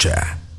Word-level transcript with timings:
Roger. 0.00 0.49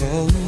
Beautiful, 0.00 0.24
beautiful. 0.24 0.39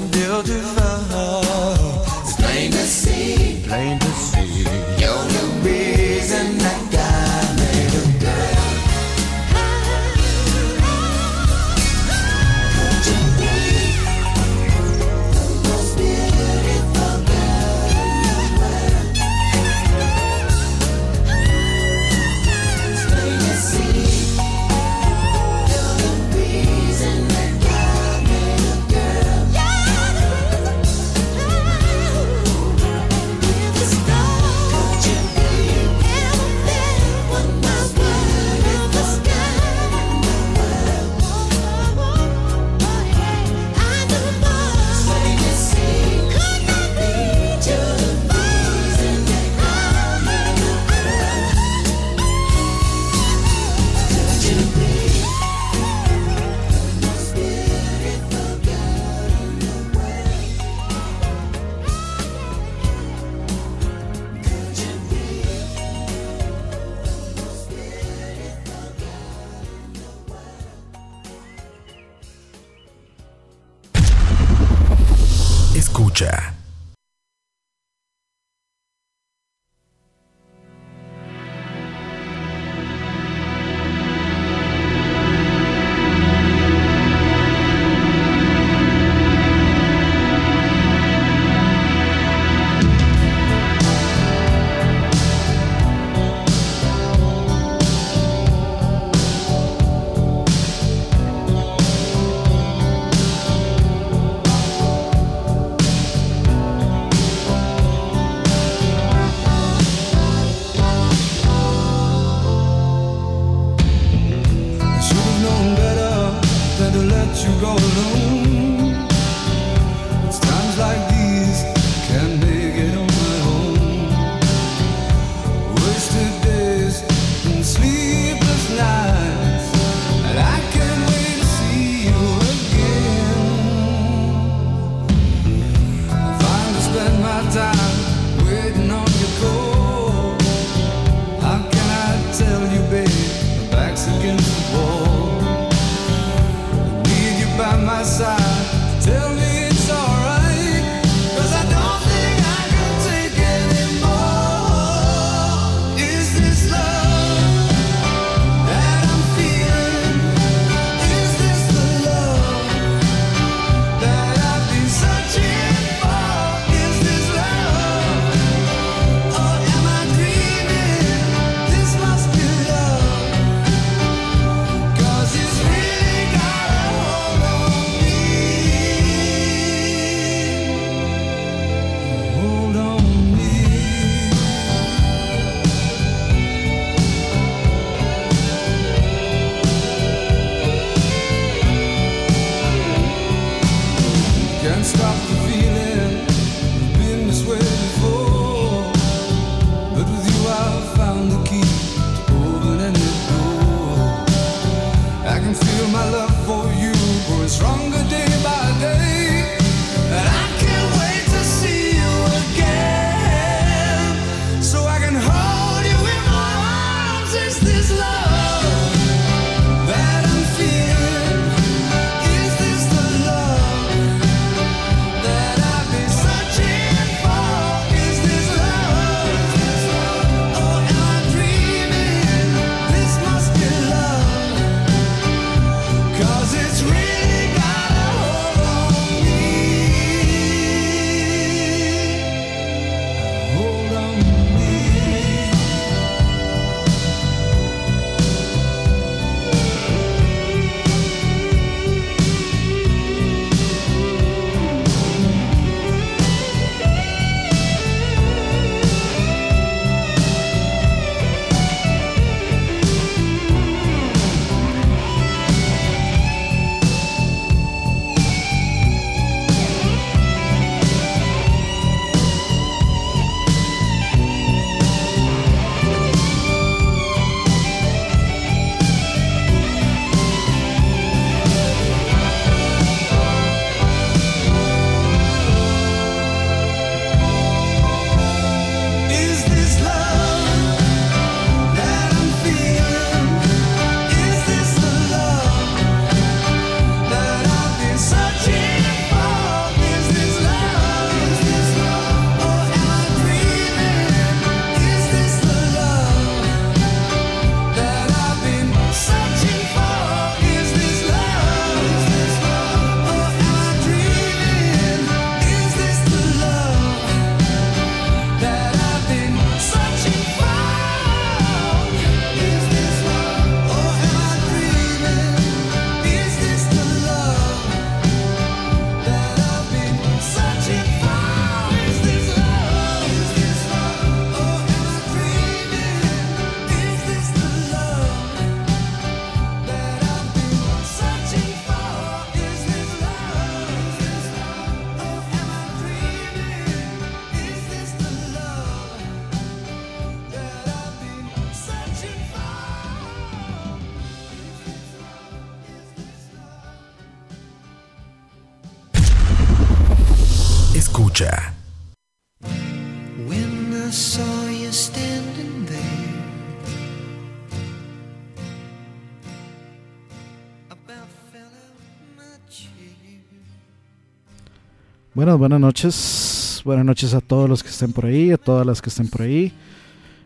Buenas, 375.23 375.39
buenas 375.39 375.61
noches. 375.61 376.63
Buenas 376.65 376.85
noches 376.85 377.15
a 377.15 377.21
todos 377.21 377.49
los 377.49 377.63
que 377.63 377.69
estén 377.69 377.93
por 377.93 378.07
ahí, 378.07 378.33
a 378.33 378.37
todas 378.37 378.67
las 378.67 378.83
que 378.83 378.89
estén 378.89 379.07
por 379.07 379.23
ahí. 379.23 379.53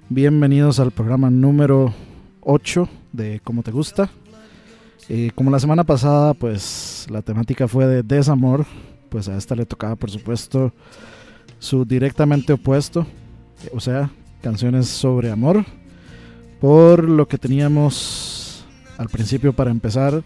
Bienvenidos 0.08 0.80
al 0.80 0.90
programa 0.90 1.28
número 1.28 1.92
8 2.40 2.88
de 3.12 3.40
Cómo 3.44 3.62
Te 3.62 3.72
Gusta. 3.72 4.08
Eh, 5.10 5.32
como 5.34 5.50
la 5.50 5.60
semana 5.60 5.84
pasada, 5.84 6.32
pues 6.32 7.06
la 7.10 7.20
temática 7.20 7.68
fue 7.68 7.86
de 7.86 8.02
desamor, 8.02 8.64
pues 9.10 9.28
a 9.28 9.36
esta 9.36 9.54
le 9.54 9.66
tocaba, 9.66 9.96
por 9.96 10.10
supuesto, 10.10 10.72
su 11.58 11.84
directamente 11.84 12.54
opuesto, 12.54 13.06
o 13.74 13.80
sea, 13.80 14.10
canciones 14.40 14.88
sobre 14.88 15.30
amor. 15.30 15.62
Por 16.58 17.06
lo 17.06 17.28
que 17.28 17.36
teníamos 17.36 18.64
al 18.96 19.10
principio 19.10 19.52
para 19.52 19.70
empezar, 19.70 20.22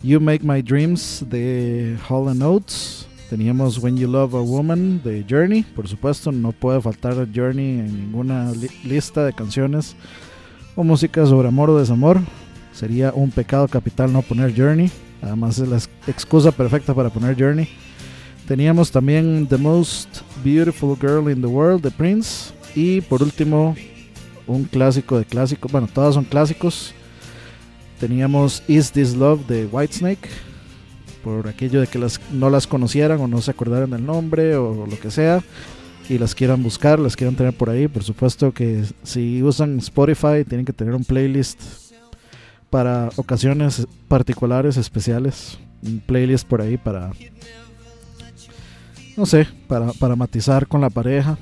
You 0.00 0.18
Make 0.18 0.46
My 0.46 0.62
Dreams 0.62 1.26
de 1.28 1.98
Hall 2.08 2.38
Notes. 2.38 3.07
Teníamos 3.30 3.78
When 3.82 3.96
You 3.98 4.08
Love 4.10 4.34
a 4.36 4.40
Woman 4.40 5.02
de 5.04 5.24
Journey, 5.28 5.62
por 5.62 5.86
supuesto, 5.86 6.32
no 6.32 6.52
puede 6.52 6.80
faltar 6.80 7.14
Journey 7.34 7.80
en 7.80 7.94
ninguna 8.06 8.50
li- 8.52 8.70
lista 8.84 9.24
de 9.24 9.34
canciones 9.34 9.96
o 10.74 10.82
música 10.82 11.26
sobre 11.26 11.48
amor 11.48 11.68
o 11.68 11.78
desamor. 11.78 12.20
Sería 12.72 13.12
un 13.14 13.30
pecado 13.30 13.68
capital 13.68 14.12
no 14.12 14.22
poner 14.22 14.54
Journey, 14.56 14.90
además 15.20 15.58
es 15.58 15.68
la 15.68 15.76
ex- 15.76 15.90
excusa 16.06 16.52
perfecta 16.52 16.94
para 16.94 17.10
poner 17.10 17.36
Journey. 17.38 17.68
Teníamos 18.46 18.90
también 18.90 19.46
The 19.46 19.58
Most 19.58 20.20
Beautiful 20.42 20.96
Girl 20.98 21.30
in 21.30 21.42
the 21.42 21.46
World 21.48 21.82
de 21.82 21.90
Prince 21.90 22.54
y 22.74 23.02
por 23.02 23.22
último 23.22 23.76
un 24.46 24.64
clásico 24.64 25.18
de 25.18 25.26
clásicos, 25.26 25.70
bueno, 25.70 25.86
todas 25.92 26.14
son 26.14 26.24
clásicos. 26.24 26.94
Teníamos 28.00 28.62
Is 28.68 28.90
This 28.92 29.14
Love 29.14 29.46
de 29.48 29.66
Whitesnake, 29.66 30.28
por 31.28 31.48
aquello 31.48 31.80
de 31.80 31.86
que 31.86 31.98
las, 31.98 32.20
no 32.32 32.48
las 32.48 32.66
conocieran 32.66 33.20
o 33.20 33.28
no 33.28 33.42
se 33.42 33.50
acordaran 33.50 33.90
del 33.90 34.04
nombre 34.04 34.56
o 34.56 34.86
lo 34.86 34.98
que 34.98 35.10
sea 35.10 35.42
y 36.08 36.16
las 36.16 36.34
quieran 36.34 36.62
buscar, 36.62 36.98
las 36.98 37.16
quieran 37.16 37.36
tener 37.36 37.52
por 37.52 37.68
ahí. 37.68 37.86
Por 37.86 38.02
supuesto 38.02 38.52
que 38.52 38.84
si 39.02 39.42
usan 39.42 39.78
Spotify 39.78 40.44
tienen 40.48 40.64
que 40.64 40.72
tener 40.72 40.94
un 40.94 41.04
playlist 41.04 41.60
para 42.70 43.10
ocasiones 43.16 43.86
particulares, 44.08 44.76
especiales. 44.76 45.58
Un 45.82 46.00
playlist 46.00 46.48
por 46.48 46.62
ahí 46.62 46.76
para, 46.76 47.12
no 49.16 49.26
sé, 49.26 49.46
para, 49.68 49.92
para 49.92 50.16
matizar 50.16 50.66
con 50.66 50.80
la 50.80 50.90
pareja. 50.90 51.38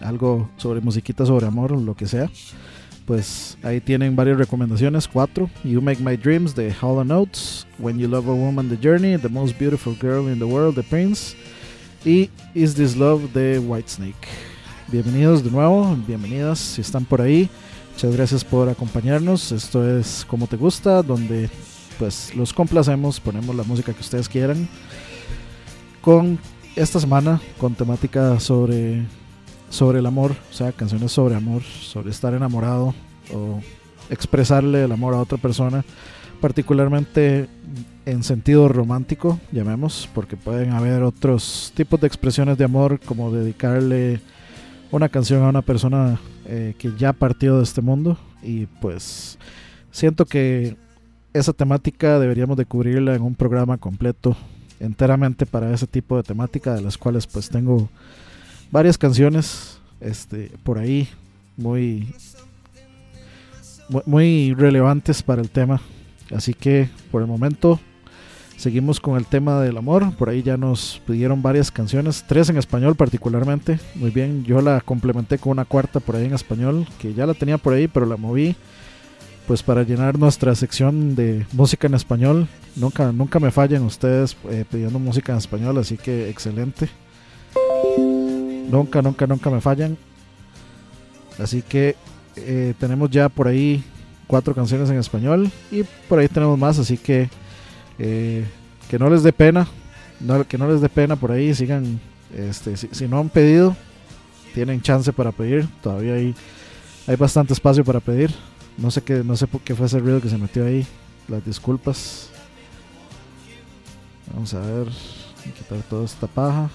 Algo 0.00 0.48
sobre 0.56 0.80
musiquita, 0.80 1.26
sobre 1.26 1.46
amor, 1.46 1.72
lo 1.72 1.94
que 1.94 2.06
sea 2.06 2.30
pues 3.10 3.58
ahí 3.64 3.80
tienen 3.80 4.14
varias 4.14 4.38
recomendaciones, 4.38 5.08
cuatro. 5.08 5.50
You 5.64 5.82
Make 5.82 6.00
My 6.00 6.16
Dreams 6.16 6.54
de 6.54 6.72
Hall 6.80 7.04
Notes, 7.04 7.66
When 7.80 7.98
You 7.98 8.06
Love 8.06 8.28
a 8.28 8.32
Woman 8.32 8.68
The 8.68 8.78
Journey, 8.80 9.18
The 9.18 9.28
Most 9.28 9.58
Beautiful 9.58 9.96
Girl 10.00 10.32
in 10.32 10.38
the 10.38 10.44
World 10.44 10.76
de 10.76 10.84
Prince 10.84 11.34
y 12.04 12.30
Is 12.54 12.76
This 12.76 12.94
Love 12.94 13.32
de 13.32 13.58
Whitesnake. 13.58 14.28
Bienvenidos 14.92 15.42
de 15.42 15.50
nuevo, 15.50 15.96
bienvenidas 16.06 16.60
si 16.60 16.82
están 16.82 17.04
por 17.04 17.20
ahí. 17.20 17.50
Muchas 17.94 18.14
gracias 18.14 18.44
por 18.44 18.68
acompañarnos. 18.68 19.50
Esto 19.50 19.84
es 19.98 20.24
Como 20.28 20.46
Te 20.46 20.56
Gusta, 20.56 21.02
donde 21.02 21.50
pues 21.98 22.32
los 22.36 22.52
complacemos, 22.52 23.18
ponemos 23.18 23.56
la 23.56 23.64
música 23.64 23.92
que 23.92 24.02
ustedes 24.02 24.28
quieran. 24.28 24.68
Con 26.00 26.38
esta 26.76 27.00
semana, 27.00 27.40
con 27.58 27.74
temática 27.74 28.38
sobre 28.38 29.02
sobre 29.70 30.00
el 30.00 30.06
amor, 30.06 30.32
o 30.50 30.52
sea, 30.52 30.72
canciones 30.72 31.12
sobre 31.12 31.34
amor, 31.34 31.62
sobre 31.62 32.10
estar 32.10 32.34
enamorado 32.34 32.94
o 33.32 33.60
expresarle 34.10 34.84
el 34.84 34.92
amor 34.92 35.14
a 35.14 35.18
otra 35.18 35.38
persona, 35.38 35.84
particularmente 36.40 37.48
en 38.04 38.22
sentido 38.22 38.68
romántico, 38.68 39.38
llamemos, 39.52 40.08
porque 40.14 40.36
pueden 40.36 40.72
haber 40.72 41.02
otros 41.02 41.72
tipos 41.74 42.00
de 42.00 42.08
expresiones 42.08 42.58
de 42.58 42.64
amor, 42.64 43.00
como 43.00 43.30
dedicarle 43.30 44.20
una 44.90 45.08
canción 45.08 45.42
a 45.44 45.48
una 45.48 45.62
persona 45.62 46.18
eh, 46.46 46.74
que 46.76 46.92
ya 46.98 47.12
partió 47.12 47.58
de 47.58 47.62
este 47.62 47.80
mundo. 47.80 48.18
Y 48.42 48.66
pues 48.80 49.38
siento 49.92 50.26
que 50.26 50.76
esa 51.32 51.52
temática 51.52 52.18
deberíamos 52.18 52.56
de 52.56 52.64
cubrirla 52.64 53.14
en 53.14 53.22
un 53.22 53.34
programa 53.34 53.78
completo 53.78 54.36
enteramente 54.80 55.46
para 55.46 55.72
ese 55.72 55.86
tipo 55.86 56.16
de 56.16 56.22
temática 56.22 56.74
de 56.74 56.80
las 56.80 56.98
cuales 56.98 57.26
pues 57.26 57.50
tengo 57.50 57.88
varias 58.70 58.96
canciones 58.98 59.78
este 60.00 60.50
por 60.64 60.78
ahí 60.78 61.08
muy 61.56 62.12
mu- 63.88 64.02
muy 64.06 64.54
relevantes 64.54 65.22
para 65.22 65.42
el 65.42 65.50
tema. 65.50 65.80
Así 66.34 66.54
que 66.54 66.88
por 67.10 67.22
el 67.22 67.28
momento 67.28 67.80
seguimos 68.56 69.00
con 69.00 69.16
el 69.16 69.26
tema 69.26 69.60
del 69.60 69.76
amor. 69.76 70.14
Por 70.14 70.28
ahí 70.28 70.42
ya 70.42 70.56
nos 70.56 71.00
pidieron 71.06 71.42
varias 71.42 71.70
canciones 71.70 72.24
tres 72.26 72.48
en 72.48 72.56
español 72.56 72.94
particularmente. 72.94 73.80
Muy 73.96 74.10
bien 74.10 74.44
yo 74.44 74.60
la 74.60 74.80
complementé 74.80 75.38
con 75.38 75.52
una 75.52 75.64
cuarta 75.64 75.98
por 76.00 76.16
ahí 76.16 76.26
en 76.26 76.34
español 76.34 76.86
que 77.00 77.12
ya 77.14 77.26
la 77.26 77.34
tenía 77.34 77.58
por 77.58 77.72
ahí 77.74 77.88
pero 77.88 78.06
la 78.06 78.16
moví 78.16 78.54
pues 79.46 79.64
para 79.64 79.82
llenar 79.82 80.16
nuestra 80.16 80.54
sección 80.54 81.16
de 81.16 81.44
música 81.52 81.88
en 81.88 81.94
español. 81.94 82.46
Nunca 82.76 83.10
nunca 83.10 83.40
me 83.40 83.50
fallen 83.50 83.82
ustedes 83.82 84.36
eh, 84.48 84.64
pidiendo 84.70 85.00
música 85.00 85.32
en 85.32 85.38
español 85.38 85.76
así 85.78 85.96
que 85.96 86.30
excelente 86.30 86.88
Nunca, 88.70 89.02
nunca, 89.02 89.26
nunca 89.26 89.50
me 89.50 89.60
fallan. 89.60 89.96
Así 91.38 91.62
que 91.62 91.96
eh, 92.36 92.74
tenemos 92.78 93.10
ya 93.10 93.28
por 93.28 93.48
ahí 93.48 93.82
cuatro 94.26 94.54
canciones 94.54 94.88
en 94.90 94.98
español 94.98 95.50
y 95.70 95.82
por 96.08 96.18
ahí 96.18 96.28
tenemos 96.28 96.58
más. 96.58 96.78
Así 96.78 96.96
que 96.96 97.28
eh, 97.98 98.44
que 98.88 98.98
no 98.98 99.10
les 99.10 99.22
dé 99.22 99.32
pena, 99.32 99.66
no, 100.20 100.46
que 100.46 100.58
no 100.58 100.70
les 100.70 100.80
dé 100.80 100.88
pena 100.88 101.16
por 101.16 101.32
ahí. 101.32 101.54
Sigan, 101.54 102.00
este, 102.34 102.76
si, 102.76 103.08
no 103.08 103.18
han 103.18 103.28
pedido, 103.28 103.76
tienen 104.54 104.80
chance 104.82 105.12
para 105.12 105.32
pedir. 105.32 105.68
Todavía 105.82 106.14
hay, 106.14 106.34
hay 107.06 107.16
bastante 107.16 107.52
espacio 107.52 107.84
para 107.84 108.00
pedir. 108.00 108.34
No 108.78 108.90
sé 108.90 109.02
qué, 109.02 109.24
no 109.24 109.36
sé 109.36 109.46
por 109.46 109.60
qué 109.60 109.74
fue 109.74 109.86
ese 109.86 109.98
ruido 109.98 110.20
que 110.20 110.28
se 110.28 110.38
metió 110.38 110.64
ahí. 110.64 110.86
Las 111.28 111.44
disculpas. 111.44 112.30
Vamos 114.32 114.54
a 114.54 114.60
ver, 114.60 114.88
quitar 115.56 115.82
toda 115.88 116.04
esta 116.04 116.26
paja. 116.26 116.70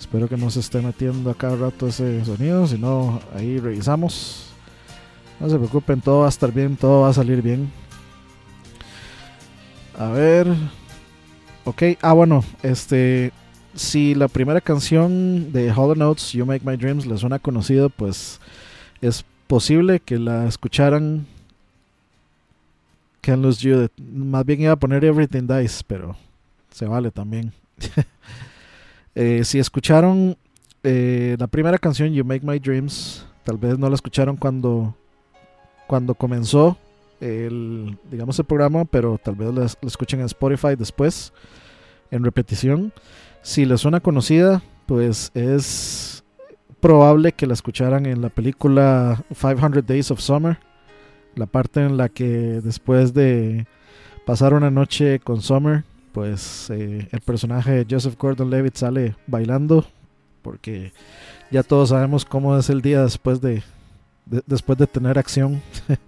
Espero 0.00 0.28
que 0.28 0.38
no 0.38 0.50
se 0.50 0.60
esté 0.60 0.80
metiendo 0.80 1.30
a 1.30 1.34
cada 1.34 1.56
rato 1.56 1.86
ese 1.86 2.24
sonido, 2.24 2.66
si 2.66 2.78
no, 2.78 3.20
ahí 3.36 3.58
revisamos. 3.58 4.46
No 5.38 5.48
se 5.50 5.56
preocupen, 5.56 6.00
todo 6.00 6.20
va 6.20 6.26
a 6.26 6.30
estar 6.30 6.50
bien, 6.50 6.74
todo 6.76 7.02
va 7.02 7.10
a 7.10 7.12
salir 7.12 7.42
bien. 7.42 7.70
A 9.98 10.08
ver. 10.08 10.48
Ok, 11.64 11.82
ah, 12.00 12.14
bueno, 12.14 12.42
este. 12.62 13.30
Si 13.74 14.14
la 14.14 14.28
primera 14.28 14.62
canción 14.62 15.52
de 15.52 15.70
Hollow 15.70 15.94
Notes, 15.94 16.32
You 16.32 16.46
Make 16.46 16.64
My 16.64 16.76
Dreams, 16.76 17.06
les 17.06 17.20
suena 17.20 17.38
conocido, 17.38 17.90
pues 17.90 18.40
es 19.02 19.24
posible 19.46 20.00
que 20.00 20.18
la 20.18 20.46
escucharan. 20.48 21.26
Can't 23.20 23.42
Lose 23.42 23.60
You. 23.60 23.88
Más 23.98 24.46
bien 24.46 24.62
iba 24.62 24.72
a 24.72 24.76
poner 24.76 25.04
Everything 25.04 25.46
Dies, 25.46 25.82
pero 25.82 26.16
se 26.72 26.86
vale 26.86 27.10
también. 27.10 27.52
Eh, 29.14 29.42
si 29.44 29.58
escucharon 29.58 30.36
eh, 30.82 31.36
la 31.38 31.46
primera 31.46 31.78
canción, 31.78 32.12
You 32.12 32.24
Make 32.24 32.46
My 32.46 32.58
Dreams, 32.58 33.26
tal 33.44 33.58
vez 33.58 33.78
no 33.78 33.88
la 33.88 33.94
escucharon 33.94 34.36
cuando, 34.36 34.94
cuando 35.86 36.14
comenzó 36.14 36.78
el, 37.20 37.98
digamos, 38.10 38.38
el 38.38 38.44
programa, 38.44 38.84
pero 38.84 39.18
tal 39.22 39.34
vez 39.34 39.52
la, 39.52 39.66
escuchen 39.86 40.20
en 40.20 40.26
Spotify 40.26 40.76
después, 40.76 41.32
en 42.10 42.24
repetición. 42.24 42.92
Si 43.42 43.64
les 43.64 43.80
suena 43.80 44.00
conocida, 44.00 44.62
pues 44.86 45.30
es 45.34 46.24
probable 46.80 47.32
que 47.32 47.46
la 47.46 47.54
escucharan 47.54 48.06
en 48.06 48.22
la 48.22 48.30
película 48.30 49.22
500 49.28 49.86
Days 49.86 50.10
of 50.10 50.20
Summer, 50.20 50.58
la 51.34 51.46
parte 51.46 51.80
en 51.80 51.96
la 51.96 52.08
que 52.08 52.60
después 52.62 53.12
de 53.12 53.66
pasar 54.24 54.54
una 54.54 54.70
noche 54.70 55.20
con 55.20 55.42
Summer, 55.42 55.84
pues 56.12 56.70
eh, 56.70 57.08
el 57.10 57.20
personaje 57.20 57.72
de 57.72 57.86
Joseph 57.88 58.16
Gordon-Levitt 58.18 58.76
sale 58.76 59.16
bailando 59.26 59.84
porque 60.42 60.92
ya 61.50 61.62
todos 61.62 61.90
sabemos 61.90 62.24
cómo 62.24 62.56
es 62.56 62.70
el 62.70 62.80
día 62.82 63.02
después 63.02 63.40
de, 63.40 63.62
de- 64.26 64.42
después 64.46 64.78
de 64.78 64.86
tener 64.86 65.18
acción. 65.18 65.60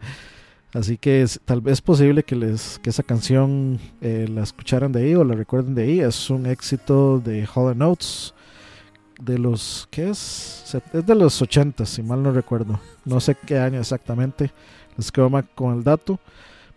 Así 0.74 0.96
que 0.96 1.20
es, 1.20 1.38
tal 1.44 1.60
vez 1.60 1.82
posible 1.82 2.22
que 2.22 2.34
les 2.34 2.78
que 2.78 2.88
esa 2.88 3.02
canción 3.02 3.78
eh, 4.00 4.26
la 4.32 4.42
escucharan 4.42 4.90
de 4.90 5.02
ahí 5.02 5.14
o 5.14 5.22
la 5.22 5.34
recuerden 5.34 5.74
de 5.74 5.82
ahí. 5.82 6.00
Es 6.00 6.30
un 6.30 6.46
éxito 6.46 7.20
de 7.20 7.46
Hollow 7.54 7.74
Notes 7.74 8.32
de 9.20 9.38
los 9.38 9.86
¿qué 9.90 10.08
es? 10.08 10.74
Es 10.94 11.06
de 11.06 11.14
los 11.14 11.40
80 11.42 11.84
si 11.84 12.02
mal 12.02 12.22
no 12.22 12.32
recuerdo. 12.32 12.80
No 13.04 13.20
sé 13.20 13.36
qué 13.46 13.58
año 13.58 13.78
exactamente 13.80 14.50
les 14.96 15.12
quedo 15.12 15.30
mal 15.30 15.46
con 15.54 15.74
el 15.76 15.84
dato 15.84 16.18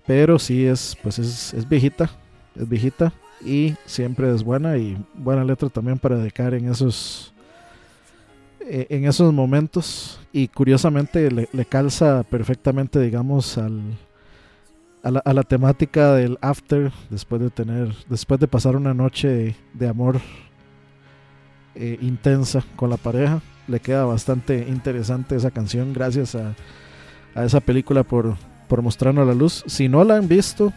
pero 0.07 0.38
sí 0.39 0.65
es 0.65 0.95
pues 1.01 1.17
es, 1.19 1.53
es 1.53 1.67
viejita 1.67 2.09
es 2.56 2.68
viejita 2.68 3.13
y 3.44 3.76
siempre 3.86 4.34
es 4.34 4.44
buena 4.44 4.78
y 4.78 4.98
buena 5.13 5.44
letra 5.44 5.70
también 5.70 6.00
para 6.00 6.18
dedicar 6.18 6.54
en 6.54 6.70
esos 6.70 7.34
eh, 8.68 8.88
en 8.89 9.06
esos 9.06 9.34
momentos. 9.34 10.20
Y 10.32 10.48
curiosamente 10.48 11.30
le, 11.32 11.65
calza 11.65 12.24
perfectamente 12.24 13.00
digamos 13.00 13.58
al 13.58 13.82
a 15.04 15.34
la, 15.34 15.44
temática 15.44 16.15
del 16.15 16.39
after 16.41 16.91
después 17.12 17.39
de 17.39 17.52
tener 17.52 17.94
después 18.10 18.39
de 18.39 18.48
pasar 18.48 18.76
una 18.76 18.96
noche 18.96 19.56
de, 19.74 19.88
amor 19.88 20.20
eh, 21.76 22.00
intensa 22.02 22.63
con 22.76 22.89
la 22.89 22.98
pareja. 22.98 23.39
Le 23.68 23.80
queda 23.80 24.06
bastante 24.06 24.65
interesante 24.68 25.36
esa 25.36 25.52
canción 25.52 25.94
gracias 25.94 26.34
a, 26.34 26.56
a 27.36 27.46
esa 27.46 27.60
película 27.60 28.04
por, 28.04 28.36
por 28.68 28.82
mostrarnos 28.82 29.28
la 29.28 29.36
luz. 29.36 29.63
Si 29.68 29.88
no 29.88 30.04
la 30.04 30.15
han 30.15 30.28
visto 30.28 30.74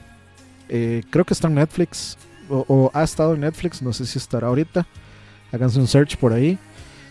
eh, 0.68 1.02
creo 1.10 1.24
que 1.24 1.34
está 1.34 1.48
en 1.48 1.54
Netflix 1.54 2.16
o, 2.50 2.90
ha 2.94 3.02
estado 3.02 3.34
en 3.34 3.40
Netflix 3.40 3.82
no 3.82 3.92
sé 3.92 4.06
si 4.06 4.18
estará 4.18 4.48
ahorita 4.48 4.86
háganse 5.52 5.78
un 5.78 5.86
search 5.86 6.16
por 6.16 6.32
ahí 6.32 6.58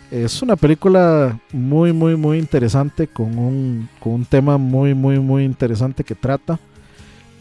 es 0.09 0.41
una 0.41 0.55
película 0.55 1.39
muy 1.51 1.93
muy 1.93 2.15
muy 2.15 2.39
interesante 2.39 3.07
con 3.07 3.37
un, 3.37 3.89
con 3.99 4.13
un 4.13 4.25
tema 4.25 4.57
muy 4.57 4.93
muy 4.93 5.19
muy 5.19 5.43
interesante 5.43 6.03
que 6.03 6.15
trata 6.15 6.59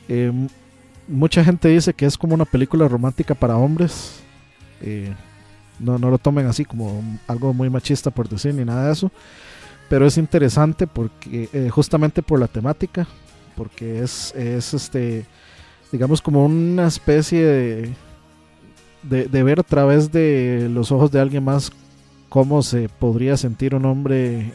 eh, 0.09 0.33
mucha 1.09 1.45
gente 1.45 1.69
dice 1.69 1.95
que 1.95 2.07
es 2.07 2.17
como 2.19 2.35
una 2.35 2.45
película 2.45 2.89
romántica 2.89 3.35
para 3.35 3.57
hombres. 3.57 4.21
Eh, 4.81 5.13
no, 5.79 5.99
no 5.99 6.11
lo 6.11 6.19
tomen 6.19 6.47
así 6.47 6.65
como 6.65 7.03
algo 7.27 7.53
muy 7.53 7.69
machista 7.71 8.11
por 8.11 8.29
decir 8.29 8.55
ni 8.55 8.65
nada 8.65 8.87
de 8.87 8.93
eso. 8.93 9.11
Pero 9.89 10.07
es 10.07 10.17
interesante 10.19 10.87
porque 10.87 11.71
justamente 11.71 12.23
por 12.23 12.41
la 12.41 12.49
temática. 12.49 13.07
Porque 13.57 14.01
es, 14.03 14.35
es 14.35 14.75
este, 14.75 15.25
digamos 15.93 16.21
como 16.21 16.45
una 16.45 16.87
especie 16.87 17.43
de, 17.45 17.93
de, 19.03 19.43
ver 19.43 19.61
a 19.61 19.63
través 19.63 20.11
de 20.13 20.69
los 20.71 20.91
ojos 20.93 21.11
de 21.11 21.21
alguien 21.21 21.45
más 21.45 21.71
cómo 22.29 22.63
se 22.63 22.89
podría 22.89 23.37
sentir 23.37 23.75
un 23.75 23.85
hombre 23.85 24.53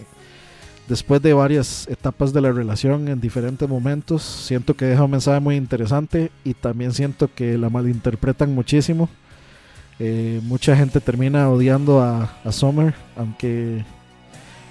después 0.88 1.22
de 1.22 1.34
varias 1.34 1.88
etapas 1.88 2.34
de 2.34 2.42
la 2.42 2.52
relación 2.52 3.08
en 3.08 3.22
diferentes 3.22 3.68
momentos. 3.68 4.24
Siento 4.24 4.76
que 4.76 4.86
deja 4.86 5.06
un 5.06 5.12
mensaje 5.12 5.40
muy 5.40 5.56
interesante 5.56 6.32
y 6.44 6.54
también 6.54 6.92
siento 6.92 7.30
que 7.34 7.58
la 7.58 7.70
malinterpretan 7.70 8.54
muchísimo. 8.54 9.10
Eh, 10.00 10.42
mucha 10.44 10.76
gente 10.76 11.00
termina 11.00 11.50
odiando 11.50 12.02
a, 12.02 12.34
a 12.44 12.52
Summer, 12.52 12.94
aunque 13.16 13.86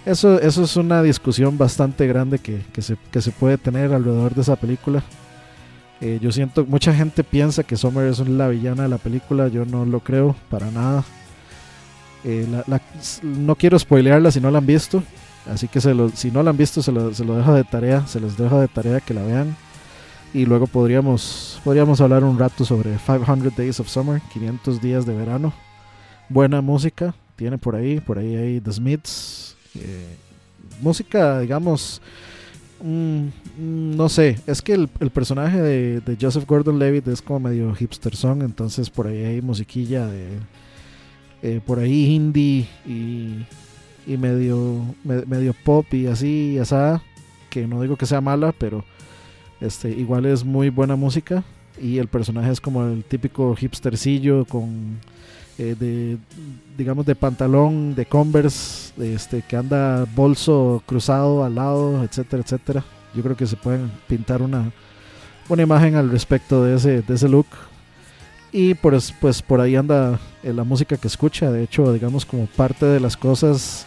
eso, 0.04 0.40
eso 0.40 0.64
es 0.64 0.76
una 0.76 1.02
discusión 1.02 1.56
bastante 1.58 2.06
grande 2.06 2.38
que, 2.38 2.62
que 2.72 2.82
se, 2.82 2.96
que 3.12 3.20
se 3.20 3.30
puede 3.30 3.58
tener 3.58 3.92
alrededor 3.92 4.34
de 4.34 4.40
esa 4.40 4.56
película. 4.56 5.02
Eh, 6.00 6.18
yo 6.22 6.32
siento, 6.32 6.64
mucha 6.64 6.94
gente 6.94 7.24
piensa 7.24 7.62
que 7.62 7.76
Summer 7.76 8.06
es 8.06 8.20
la 8.20 8.48
villana 8.48 8.84
de 8.84 8.88
la 8.88 8.98
película, 8.98 9.48
yo 9.48 9.64
no 9.64 9.84
lo 9.84 10.00
creo 10.00 10.34
para 10.48 10.70
nada. 10.70 11.04
Eh, 12.24 12.46
no 13.22 13.54
quiero 13.56 13.78
spoilearla 13.78 14.30
si 14.30 14.40
no 14.40 14.50
la 14.50 14.58
han 14.58 14.66
visto, 14.66 15.02
Así 15.48 15.68
que 15.68 15.80
si 15.80 16.30
no 16.30 16.42
la 16.42 16.50
han 16.50 16.56
visto, 16.56 16.82
se 16.82 16.92
lo, 16.92 17.10
dejo 17.10 17.54
de 17.54 17.64
tarea, 17.64 18.06
se 18.06 18.20
los 18.20 18.36
dejo 18.36 18.60
de 18.60 18.68
tarea 18.68 19.00
que 19.00 19.14
la 19.14 19.22
vean. 19.22 19.56
Y 20.32 20.46
luego 20.46 20.66
podríamos, 20.66 21.60
podríamos 21.64 22.00
hablar 22.00 22.22
un 22.22 22.38
rato 22.38 22.64
sobre 22.64 22.96
500 22.98 23.56
Days 23.56 23.80
of 23.80 23.88
Summer, 23.88 24.20
500 24.32 24.80
días 24.80 25.06
de 25.06 25.14
verano. 25.14 25.52
Buena 26.28 26.60
música, 26.60 27.14
tiene 27.36 27.58
por 27.58 27.74
ahí, 27.74 28.00
por 28.00 28.18
ahí 28.18 28.36
hay 28.36 28.60
The 28.60 28.72
Smiths. 28.72 29.56
eh, 29.74 30.16
música, 30.80 31.40
digamos, 31.40 32.00
mm, 32.82 33.24
mm, 33.58 33.96
no 33.96 34.08
sé, 34.08 34.38
es 34.46 34.62
que 34.62 34.72
el, 34.74 34.88
el 35.00 35.10
personaje 35.10 35.60
de, 35.60 36.00
de 36.00 36.16
Joseph 36.20 36.46
Gordon-Levitt 36.46 37.08
es 37.08 37.22
como 37.22 37.40
medio 37.48 37.74
hipster 37.74 38.14
song, 38.16 38.42
entonces 38.42 38.90
por 38.90 39.06
ahí 39.06 39.22
hay 39.24 39.42
musiquilla 39.42 40.06
de... 40.06 40.26
eh, 41.42 41.60
por 41.64 41.78
ahí 41.78 42.06
indie 42.14 42.66
y 42.86 43.44
y 44.06 44.16
medio 44.16 44.82
me- 45.04 45.24
medio 45.26 45.54
pop 45.64 45.84
y 45.92 46.06
así 46.06 46.54
y 46.54 46.58
que 47.50 47.66
no 47.66 47.82
digo 47.82 47.96
que 47.96 48.06
sea 48.06 48.22
mala 48.22 48.52
pero 48.52 48.82
este 49.60 49.90
igual 49.90 50.24
es 50.24 50.42
muy 50.42 50.70
buena 50.70 50.96
música 50.96 51.44
y 51.80 51.98
el 51.98 52.08
personaje 52.08 52.50
es 52.50 52.60
como 52.62 52.82
el 52.86 53.04
típico 53.04 53.54
hipstercillo 53.54 54.46
con 54.46 54.98
eh, 55.60 55.76
de 55.78 56.16
digamos 56.78 57.04
de 57.04 57.14
pantalón 57.14 57.94
de 57.94 58.06
Converse 58.06 58.94
este 58.98 59.42
que 59.42 59.56
anda 59.56 60.06
bolso 60.16 60.82
cruzado 60.86 61.44
al 61.44 61.54
lado 61.56 62.02
etcétera 62.02 62.42
etcétera. 62.42 62.84
Yo 63.14 63.22
creo 63.22 63.36
que 63.36 63.46
se 63.46 63.56
pueden 63.56 63.90
pintar 64.08 64.40
una 64.40 64.72
una 65.50 65.62
imagen 65.62 65.96
al 65.96 66.10
respecto 66.10 66.64
de 66.64 66.76
ese 66.76 67.02
de 67.02 67.14
ese 67.14 67.28
look. 67.28 67.46
Y 68.52 68.74
pues, 68.74 69.12
pues 69.20 69.42
por 69.42 69.60
ahí 69.60 69.76
anda 69.76 70.18
eh, 70.42 70.52
la 70.54 70.64
música 70.64 70.96
que 70.96 71.08
escucha. 71.08 71.50
De 71.50 71.62
hecho 71.62 71.92
digamos 71.92 72.24
como 72.24 72.46
parte 72.46 72.86
de 72.86 72.98
las 72.98 73.18
cosas 73.18 73.86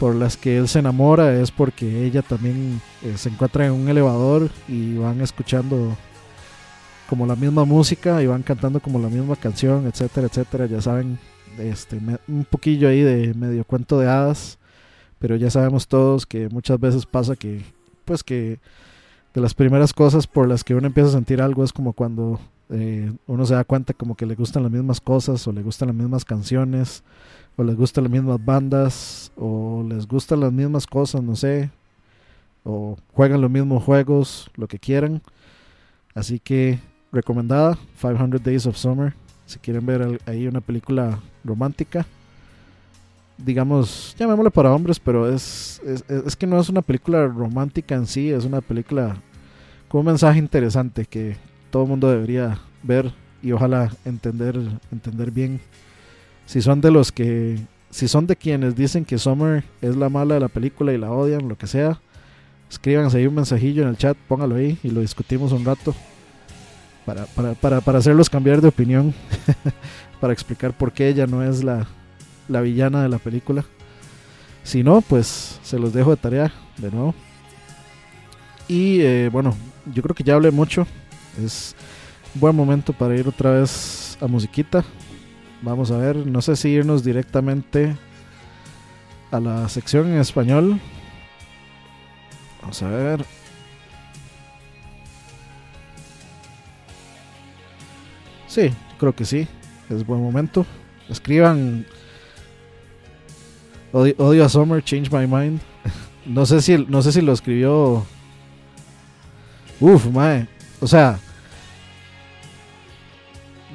por 0.00 0.16
las 0.16 0.36
que 0.36 0.56
él 0.56 0.66
se 0.66 0.80
enamora 0.80 1.40
es 1.40 1.52
porque 1.52 2.06
ella 2.06 2.22
también 2.22 2.80
eh, 3.04 3.14
se 3.16 3.28
encuentra 3.28 3.66
en 3.66 3.72
un 3.72 3.88
elevador 3.88 4.50
y 4.66 4.96
van 4.96 5.20
escuchando 5.20 5.96
como 7.08 7.26
la 7.26 7.36
misma 7.36 7.64
música 7.64 8.22
y 8.22 8.26
van 8.26 8.42
cantando 8.42 8.80
como 8.80 8.98
la 8.98 9.08
misma 9.08 9.36
canción, 9.36 9.86
etcétera, 9.86 10.26
etcétera. 10.26 10.66
Ya 10.66 10.80
saben, 10.80 11.18
este, 11.58 12.00
un 12.28 12.44
poquillo 12.44 12.88
ahí 12.88 13.00
de 13.00 13.34
medio 13.34 13.64
cuento 13.64 13.98
de 13.98 14.08
hadas, 14.08 14.58
pero 15.18 15.36
ya 15.36 15.50
sabemos 15.50 15.88
todos 15.88 16.26
que 16.26 16.48
muchas 16.48 16.78
veces 16.78 17.06
pasa 17.06 17.36
que, 17.36 17.62
pues 18.04 18.22
que 18.22 18.60
de 19.34 19.40
las 19.40 19.54
primeras 19.54 19.92
cosas 19.92 20.26
por 20.26 20.48
las 20.48 20.64
que 20.64 20.74
uno 20.74 20.86
empieza 20.86 21.10
a 21.10 21.12
sentir 21.12 21.42
algo 21.42 21.64
es 21.64 21.72
como 21.72 21.92
cuando 21.92 22.40
eh, 22.70 23.12
uno 23.26 23.46
se 23.46 23.54
da 23.54 23.64
cuenta 23.64 23.94
como 23.94 24.14
que 24.14 24.26
le 24.26 24.34
gustan 24.34 24.62
las 24.62 24.72
mismas 24.72 25.00
cosas 25.00 25.46
o 25.46 25.52
le 25.52 25.62
gustan 25.62 25.88
las 25.88 25.96
mismas 25.96 26.24
canciones 26.24 27.02
o 27.58 27.64
les 27.64 27.76
gustan 27.76 28.04
las 28.04 28.12
mismas 28.12 28.42
bandas, 28.42 29.32
o 29.36 29.84
les 29.86 30.06
gustan 30.06 30.40
las 30.40 30.52
mismas 30.52 30.86
cosas, 30.86 31.24
no 31.24 31.34
sé, 31.34 31.70
o 32.62 32.96
juegan 33.12 33.40
los 33.40 33.50
mismos 33.50 33.82
juegos, 33.82 34.48
lo 34.54 34.68
que 34.68 34.78
quieran. 34.78 35.22
Así 36.14 36.38
que 36.38 36.78
recomendada, 37.12 37.78
500 38.00 38.42
Days 38.42 38.66
of 38.66 38.76
Summer, 38.76 39.14
si 39.46 39.58
quieren 39.58 39.84
ver 39.86 40.20
ahí 40.26 40.46
una 40.46 40.60
película 40.60 41.18
romántica. 41.44 42.06
Digamos, 43.36 44.16
llamémosle 44.18 44.50
para 44.50 44.72
hombres, 44.72 44.98
pero 44.98 45.32
es, 45.32 45.80
es, 45.86 46.04
es 46.08 46.36
que 46.36 46.46
no 46.46 46.60
es 46.60 46.68
una 46.68 46.82
película 46.82 47.26
romántica 47.26 47.94
en 47.94 48.06
sí, 48.06 48.30
es 48.30 48.44
una 48.44 48.60
película 48.60 49.16
con 49.88 50.00
un 50.00 50.06
mensaje 50.06 50.38
interesante 50.38 51.06
que 51.06 51.36
todo 51.70 51.84
el 51.84 51.88
mundo 51.88 52.10
debería 52.10 52.58
ver 52.82 53.12
y 53.42 53.52
ojalá 53.52 53.90
entender, 54.04 54.58
entender 54.90 55.30
bien 55.30 55.60
si 56.46 56.60
son 56.60 56.80
de 56.80 56.90
los 56.90 57.12
que 57.12 57.58
si 57.90 58.08
son 58.08 58.26
de 58.26 58.36
quienes 58.36 58.76
dicen 58.76 59.04
que 59.04 59.18
Summer 59.18 59.64
es 59.80 59.96
la 59.96 60.08
mala 60.08 60.34
de 60.34 60.40
la 60.40 60.48
película 60.48 60.92
y 60.92 60.98
la 60.98 61.10
odian, 61.10 61.48
lo 61.48 61.56
que 61.56 61.66
sea, 61.66 62.00
escríbanse 62.70 63.16
ahí 63.16 63.26
un 63.26 63.34
mensajillo 63.34 63.82
en 63.82 63.88
el 63.88 63.96
chat, 63.96 64.16
póngalo 64.28 64.56
ahí 64.56 64.78
y 64.82 64.90
lo 64.90 65.00
discutimos 65.00 65.52
un 65.52 65.64
rato 65.64 65.94
para, 67.08 67.24
para, 67.24 67.54
para, 67.54 67.80
para 67.80 67.98
hacerlos 68.00 68.28
cambiar 68.28 68.60
de 68.60 68.68
opinión, 68.68 69.14
para 70.20 70.34
explicar 70.34 70.74
por 70.74 70.92
qué 70.92 71.08
ella 71.08 71.26
no 71.26 71.42
es 71.42 71.64
la, 71.64 71.86
la 72.48 72.60
villana 72.60 73.02
de 73.02 73.08
la 73.08 73.16
película. 73.16 73.64
Si 74.62 74.82
no, 74.84 75.00
pues 75.00 75.58
se 75.62 75.78
los 75.78 75.94
dejo 75.94 76.10
de 76.10 76.18
tarea 76.18 76.52
de 76.76 76.90
nuevo. 76.90 77.14
Y 78.68 79.00
eh, 79.00 79.30
bueno, 79.32 79.56
yo 79.86 80.02
creo 80.02 80.14
que 80.14 80.22
ya 80.22 80.34
hablé 80.34 80.50
mucho. 80.50 80.86
Es 81.42 81.74
buen 82.34 82.54
momento 82.54 82.92
para 82.92 83.16
ir 83.16 83.26
otra 83.26 83.52
vez 83.52 84.18
a 84.20 84.26
musiquita. 84.26 84.84
Vamos 85.62 85.90
a 85.90 85.96
ver, 85.96 86.14
no 86.14 86.42
sé 86.42 86.56
si 86.56 86.68
irnos 86.68 87.02
directamente 87.02 87.96
a 89.30 89.40
la 89.40 89.66
sección 89.70 90.08
en 90.08 90.18
español. 90.18 90.78
Vamos 92.60 92.82
a 92.82 92.88
ver. 92.90 93.37
Sí, 98.48 98.70
creo 98.98 99.14
que 99.14 99.24
sí. 99.24 99.46
Es 99.88 100.04
buen 100.04 100.20
momento. 100.20 100.66
Escriban 101.08 101.86
Odio, 103.92 104.44
a 104.44 104.48
Summer, 104.48 104.82
Change 104.82 105.10
My 105.10 105.26
Mind. 105.26 105.60
No 106.26 106.44
sé 106.44 106.60
si 106.60 106.76
no 106.76 107.00
sé 107.00 107.10
si 107.10 107.22
lo 107.22 107.32
escribió. 107.32 108.04
Uf, 109.80 110.06
mae. 110.12 110.46
O 110.78 110.86
sea, 110.86 111.18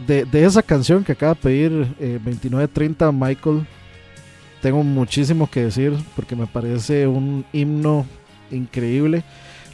de, 0.06 0.24
de 0.26 0.46
esa 0.46 0.62
canción 0.62 1.04
que 1.04 1.14
acaba 1.14 1.34
de 1.34 1.40
pedir 1.40 1.72
eh, 2.00 2.20
2930 2.24 3.12
Michael, 3.12 3.66
tengo 4.62 4.84
muchísimo 4.84 5.50
que 5.50 5.64
decir 5.64 5.94
porque 6.16 6.36
me 6.36 6.46
parece 6.46 7.08
un 7.08 7.44
himno 7.54 8.06
increíble. 8.52 9.24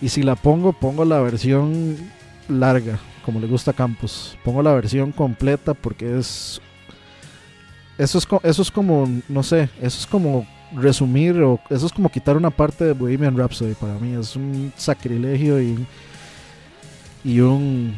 Y 0.02 0.08
si 0.08 0.24
la 0.24 0.36
pongo, 0.36 0.72
pongo 0.72 1.04
la 1.04 1.20
versión 1.20 1.98
larga, 2.48 2.98
como 3.24 3.40
le 3.40 3.48
gusta 3.48 3.72
a 3.72 3.74
Campos. 3.74 4.38
Pongo 4.44 4.62
la 4.62 4.74
versión 4.74 5.12
completa 5.12 5.74
porque 5.74 6.18
es. 6.18 6.62
Eso 7.98 8.18
es, 8.18 8.28
eso 8.44 8.62
es 8.62 8.72
como, 8.72 9.10
no 9.28 9.44
sé, 9.44 9.70
eso 9.82 10.00
es 10.00 10.08
como 10.08 10.48
resumir 10.74 11.42
o 11.42 11.60
eso 11.70 11.86
es 11.86 11.92
como 11.92 12.10
quitar 12.10 12.38
una 12.38 12.50
parte 12.50 12.86
de 12.86 12.94
Bohemian 12.94 13.38
Rhapsody 13.38 13.74
para 13.74 13.96
mí. 13.96 14.18
Es 14.18 14.36
un 14.36 14.72
sacrilegio 14.78 15.62
y, 15.62 15.86
y 17.26 17.42
un 17.42 17.94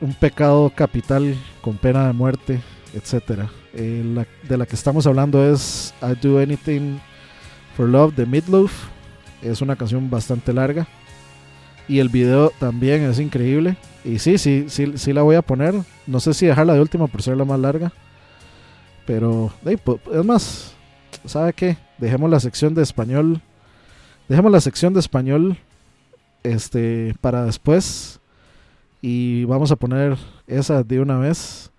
un 0.00 0.14
pecado 0.14 0.70
capital 0.74 1.36
con 1.60 1.76
pena 1.76 2.06
de 2.06 2.12
muerte, 2.12 2.60
etc. 2.94 3.48
la, 3.74 4.26
de 4.48 4.56
la 4.56 4.66
que 4.66 4.74
estamos 4.74 5.06
hablando 5.06 5.44
es 5.44 5.94
I 6.02 6.14
Do 6.20 6.38
Anything 6.38 6.98
for 7.76 7.88
Love 7.88 8.14
de 8.14 8.26
Midloaf. 8.26 8.72
Es 9.42 9.60
una 9.60 9.76
canción 9.76 10.10
bastante 10.10 10.52
larga. 10.52 10.86
Y 11.88 11.98
el 11.98 12.08
video 12.08 12.50
también 12.58 13.02
es 13.02 13.18
increíble. 13.18 13.76
Y 14.04 14.18
sí, 14.18 14.38
sí, 14.38 14.66
sí, 14.68 14.92
sí 14.96 15.12
la 15.12 15.22
voy 15.22 15.36
a 15.36 15.42
poner. 15.42 15.74
No 16.06 16.20
sé 16.20 16.32
si 16.34 16.46
dejarla 16.46 16.74
de 16.74 16.80
última 16.80 17.06
por 17.06 17.22
ser 17.22 17.36
la 17.36 17.44
más 17.44 17.58
larga. 17.60 17.92
Pero, 19.06 19.52
hey, 19.64 19.76
es 20.12 20.24
más, 20.24 20.72
¿sabe 21.26 21.52
qué? 21.52 21.76
Dejemos 21.98 22.30
la 22.30 22.40
sección 22.40 22.74
de 22.74 22.82
español. 22.82 23.40
Dejemos 24.28 24.52
la 24.52 24.60
sección 24.60 24.94
de 24.94 25.00
español 25.00 25.58
este, 26.42 27.14
para 27.20 27.44
después. 27.44 28.20
Y 29.02 29.44
vamos 29.44 29.70
a 29.72 29.76
poner 29.76 30.16
esa 30.46 30.82
de 30.82 31.00
una 31.00 31.18
vez. 31.18 31.70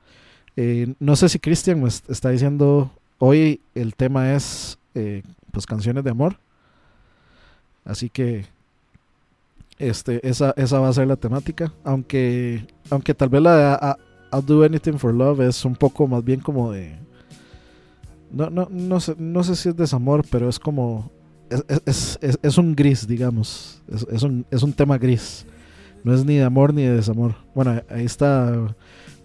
Eh, 0.58 0.94
no 1.00 1.16
sé 1.16 1.30
si 1.30 1.40
Cristian 1.40 1.82
me 1.82 1.88
est- 1.88 2.10
está 2.10 2.30
diciendo 2.30 2.92
hoy 3.20 3.62
el 3.74 3.96
tema 3.96 4.34
es 4.34 4.78
eh, 4.96 5.24
pues 5.52 5.66
canciones 5.66 6.04
de 6.04 6.10
amor. 6.12 6.38
Así 7.86 8.10
que 8.10 8.46
este, 9.80 10.28
esa, 10.28 10.54
esa 10.58 10.80
va 10.80 10.90
a 10.90 10.94
ser 10.94 11.08
la 11.08 11.16
temática. 11.16 11.74
Aunque, 11.84 12.66
aunque 12.90 13.14
tal 13.14 13.30
vez 13.30 13.42
la 13.42 13.56
de 13.58 13.64
A- 13.64 13.80
A- 13.92 13.98
I'll 14.34 14.46
Do 14.46 14.64
Anything 14.64 14.98
for 14.98 15.14
Love 15.14 15.42
es 15.42 15.66
un 15.66 15.76
poco 15.76 16.08
más 16.08 16.24
bien 16.24 16.40
como 16.40 16.72
de. 16.72 16.96
No, 18.32 18.50
no, 18.50 18.68
no, 18.72 19.00
sé, 19.00 19.16
no 19.18 19.44
sé 19.44 19.56
si 19.56 19.70
es 19.70 19.76
desamor, 19.76 20.24
pero 20.30 20.48
es 20.48 20.60
como. 20.60 21.12
Es, 21.50 21.66
es- 21.86 22.18
es- 22.22 22.40
es- 22.42 22.58
un 22.58 22.76
gris, 22.76 23.06
digamos. 23.08 23.82
Es, 24.10 24.24
un, 24.24 24.46
es 24.52 24.64
un 24.64 24.72
tema 24.72 24.98
gris. 24.98 25.46
No 26.04 26.14
es 26.14 26.24
ni 26.26 26.36
de 26.38 26.44
amor 26.44 26.74
ni 26.74 26.84
de 26.84 26.96
desamor. 26.96 27.36
Bueno, 27.54 27.82
ahí 27.90 28.06
está 28.06 28.74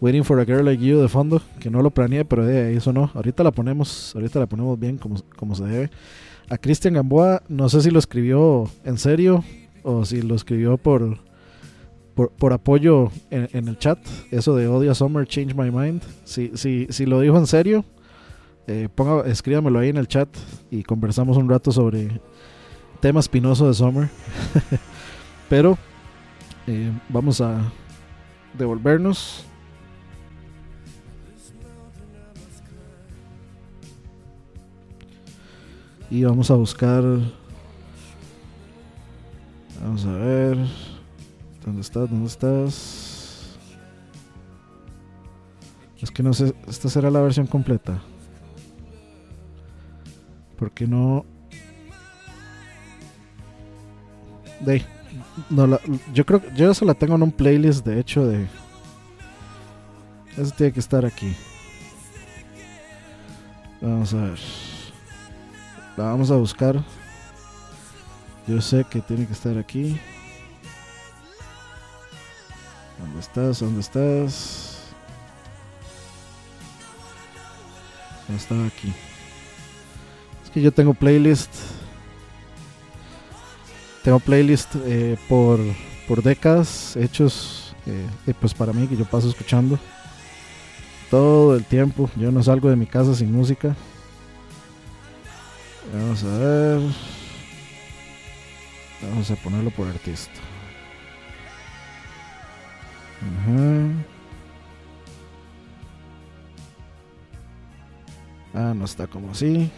Waiting 0.01 0.25
for 0.25 0.41
a 0.41 0.45
Girl 0.45 0.65
Like 0.65 0.85
You 0.85 1.01
de 1.01 1.09
fondo, 1.09 1.41
que 1.61 1.71
no 1.71 1.81
lo 1.83 1.91
planeé, 1.91 2.25
pero 2.25 2.45
de 2.45 2.67
ahí 2.67 2.81
sonó. 2.81 3.11
Ahorita 3.15 3.45
la 3.45 3.53
ponemos, 3.53 4.13
ahorita 4.15 4.41
la 4.41 4.47
ponemos 4.47 4.79
bien 4.79 4.99
como, 4.99 5.17
como 5.37 5.55
se 5.55 5.65
debe. 5.65 5.91
A 6.51 6.59
Cristian 6.59 6.95
Gamboa, 6.95 7.43
no 7.49 7.69
sé 7.69 7.81
si 7.81 7.91
lo 7.91 7.99
escribió 7.99 8.69
en 8.85 8.99
serio 8.99 9.43
o 9.87 10.05
si 10.05 10.21
lo 10.21 10.35
escribió 10.35 10.77
por, 10.77 11.19
por, 12.15 12.31
por 12.31 12.53
apoyo 12.53 13.11
en, 13.31 13.49
en 13.53 13.69
el 13.69 13.79
chat. 13.79 13.99
Eso 14.33 14.57
de 14.57 14.67
Odia 14.67 14.95
Summer, 14.95 15.27
Change 15.27 15.55
My 15.55 15.71
Mind. 15.71 16.03
Si, 16.25 16.51
si, 16.55 16.89
si 16.91 17.07
lo 17.07 17.21
dijo 17.21 17.39
en 17.39 17.47
serio, 17.47 17.85
eh, 18.67 18.89
ponga, 18.93 19.27
escríbamelo 19.29 19.79
ahí 19.79 19.91
en 19.91 19.97
el 19.97 20.09
chat 20.09 20.29
y 20.73 20.83
conversamos 20.83 21.37
un 21.37 21.49
rato 21.49 21.71
sobre 21.71 22.21
tema 23.01 23.21
espinoso 23.21 23.69
de 23.69 23.75
Summer. 23.75 24.09
Pero 25.49 25.79
eh, 26.67 26.91
vamos 27.09 27.41
a 27.41 27.73
devolvernos. 28.59 29.47
Y 36.11 36.25
vamos 36.25 36.51
a 36.51 36.55
buscar. 36.55 37.05
Vamos 39.83 40.05
a 40.07 40.13
ver. 40.13 40.59
¿Dónde 41.65 41.81
estás? 41.81 42.11
¿Dónde 42.11 42.27
estás? 42.27 43.57
Es 46.01 46.11
que 46.11 46.23
no 46.23 46.33
sé. 46.33 46.55
Esta 46.69 46.89
será 46.89 47.11
la 47.11 47.21
versión 47.21 47.47
completa. 47.47 48.01
Porque 50.59 50.87
no. 50.87 51.25
De. 54.61 54.83
No, 55.51 55.67
la- 55.67 55.81
yo 56.15 56.25
creo 56.25 56.41
que 56.41 56.55
yo 56.55 56.71
esa 56.71 56.85
la 56.85 56.95
tengo 56.95 57.15
en 57.17 57.23
un 57.23 57.33
playlist 57.33 57.85
de 57.85 58.01
hecho 58.01 58.27
de. 58.27 58.47
Eso 60.37 60.51
tiene 60.57 60.73
que 60.73 60.81
estar 60.81 61.05
aquí. 61.05 61.35
Vamos 63.81 64.13
a 64.15 64.23
ver. 64.23 64.39
La 65.97 66.05
vamos 66.05 66.31
a 66.31 66.37
buscar. 66.37 66.83
Yo 68.47 68.61
sé 68.61 68.85
que 68.85 69.01
tiene 69.01 69.27
que 69.27 69.33
estar 69.33 69.59
aquí. 69.59 69.99
¿Dónde 72.99 73.21
estás? 73.21 73.61
¿Dónde 73.61 73.81
estás? 73.81 74.79
No 78.29 78.37
estaba 78.37 78.67
aquí. 78.67 78.93
Es 80.45 80.51
que 80.51 80.63
yo 80.63 80.73
tengo 80.73 80.95
playlist. 80.95 81.51
Tengo 84.05 84.21
playlist 84.21 84.77
eh, 84.85 85.19
por, 85.29 85.59
por 86.07 86.23
décadas 86.23 86.97
hechos 86.97 87.75
eh, 87.87 88.35
pues 88.41 88.53
para 88.55 88.73
mí 88.73 88.87
que 88.87 88.97
yo 88.97 89.05
paso 89.05 89.29
escuchando 89.29 89.79
todo 91.11 91.57
el 91.57 91.65
tiempo. 91.65 92.11
Yo 92.17 92.31
no 92.31 92.43
salgo 92.43 92.69
de 92.69 92.77
mi 92.77 92.87
casa 92.87 93.15
sin 93.15 93.33
música. 93.33 93.75
Vamos 95.93 96.25
a 96.25 96.39
ver. 96.39 96.81
Vamos 99.03 99.31
a 99.31 99.37
ponerlo 99.37 99.71
por 99.71 99.89
artista. 99.89 100.41
Ajá. 103.21 103.89
Ah, 108.55 108.75
no 108.75 108.85
está 108.85 109.07
como 109.07 109.33
así. 109.33 109.71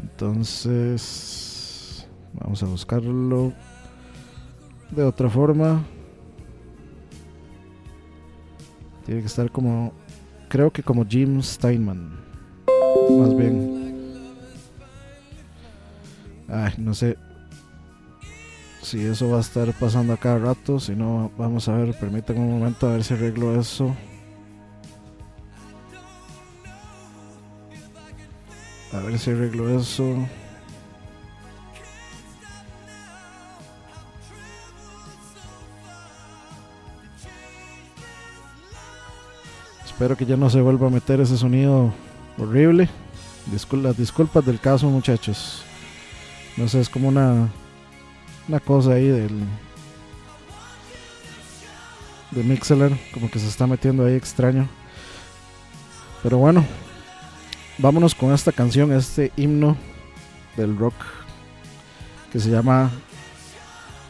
Entonces, 0.00 2.06
vamos 2.32 2.62
a 2.62 2.66
buscarlo 2.66 3.52
de 4.90 5.02
otra 5.02 5.28
forma. 5.28 5.84
Tiene 9.04 9.20
que 9.20 9.26
estar 9.26 9.50
como, 9.50 9.92
creo 10.48 10.70
que 10.70 10.82
como 10.82 11.04
Jim 11.04 11.42
Steinman. 11.42 12.20
Más 13.18 13.36
bien. 13.36 13.78
Ay, 16.48 16.72
no 16.78 16.94
sé 16.94 17.16
si 18.88 19.04
eso 19.04 19.28
va 19.28 19.36
a 19.36 19.40
estar 19.40 19.70
pasando 19.74 20.14
a 20.14 20.16
cada 20.16 20.38
rato. 20.38 20.80
Si 20.80 20.96
no, 20.96 21.30
vamos 21.36 21.68
a 21.68 21.74
ver, 21.74 21.94
permítanme 21.98 22.40
un 22.40 22.58
momento 22.58 22.88
a 22.88 22.92
ver 22.92 23.04
si 23.04 23.12
arreglo 23.12 23.60
eso. 23.60 23.94
A 28.94 29.00
ver 29.00 29.18
si 29.18 29.30
arreglo 29.30 29.78
eso. 29.78 30.16
Espero 39.84 40.16
que 40.16 40.24
ya 40.24 40.38
no 40.38 40.48
se 40.48 40.62
vuelva 40.62 40.86
a 40.86 40.90
meter 40.90 41.20
ese 41.20 41.36
sonido 41.36 41.92
horrible. 42.38 42.88
Las 43.72 43.98
disculpas 43.98 44.46
del 44.46 44.60
caso, 44.60 44.88
muchachos. 44.88 45.62
No 46.56 46.68
sé, 46.68 46.80
es 46.80 46.88
como 46.88 47.08
una 47.08 47.50
una 48.48 48.60
cosa 48.60 48.92
ahí 48.92 49.08
del 49.08 49.44
de 52.30 52.42
Mixeler, 52.42 52.98
como 53.12 53.30
que 53.30 53.38
se 53.38 53.48
está 53.48 53.66
metiendo 53.66 54.04
ahí 54.04 54.14
extraño. 54.14 54.68
Pero 56.22 56.38
bueno, 56.38 56.64
vámonos 57.78 58.14
con 58.14 58.32
esta 58.32 58.52
canción, 58.52 58.92
este 58.92 59.32
himno 59.36 59.76
del 60.56 60.76
rock 60.76 60.94
que 62.32 62.40
se 62.40 62.50
llama 62.50 62.90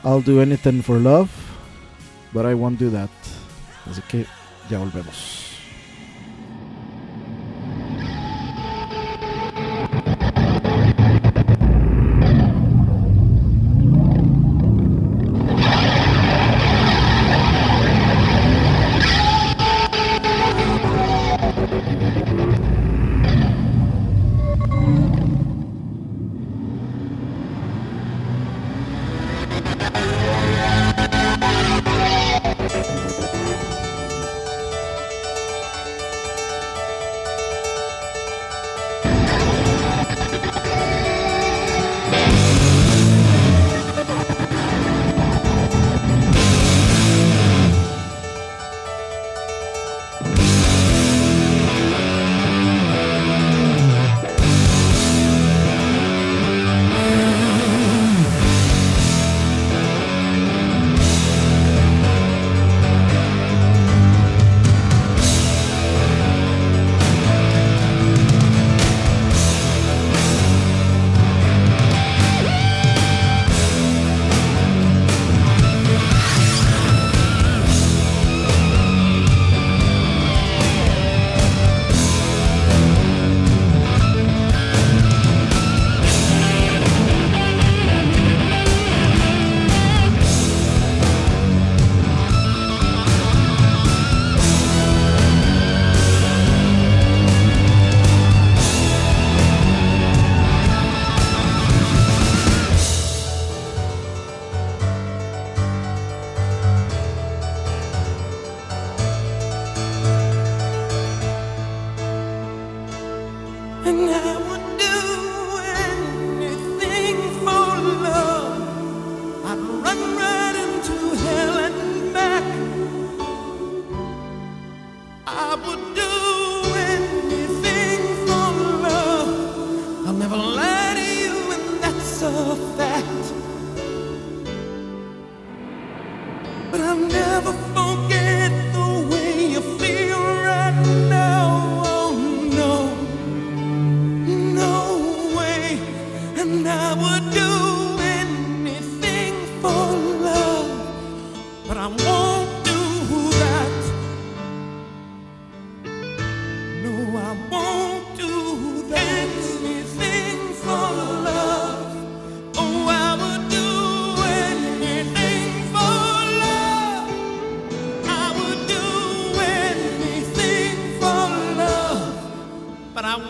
I'll 0.05 0.22
do 0.22 0.40
anything 0.40 0.83
for 0.83 0.98
love, 0.98 1.29
but 2.33 2.44
I 2.46 2.55
won't 2.55 2.81
do 2.81 2.90
that. 2.90 3.11
Así 3.90 4.01
que 4.09 4.27
ya 4.70 4.79
volvemos. 4.79 5.47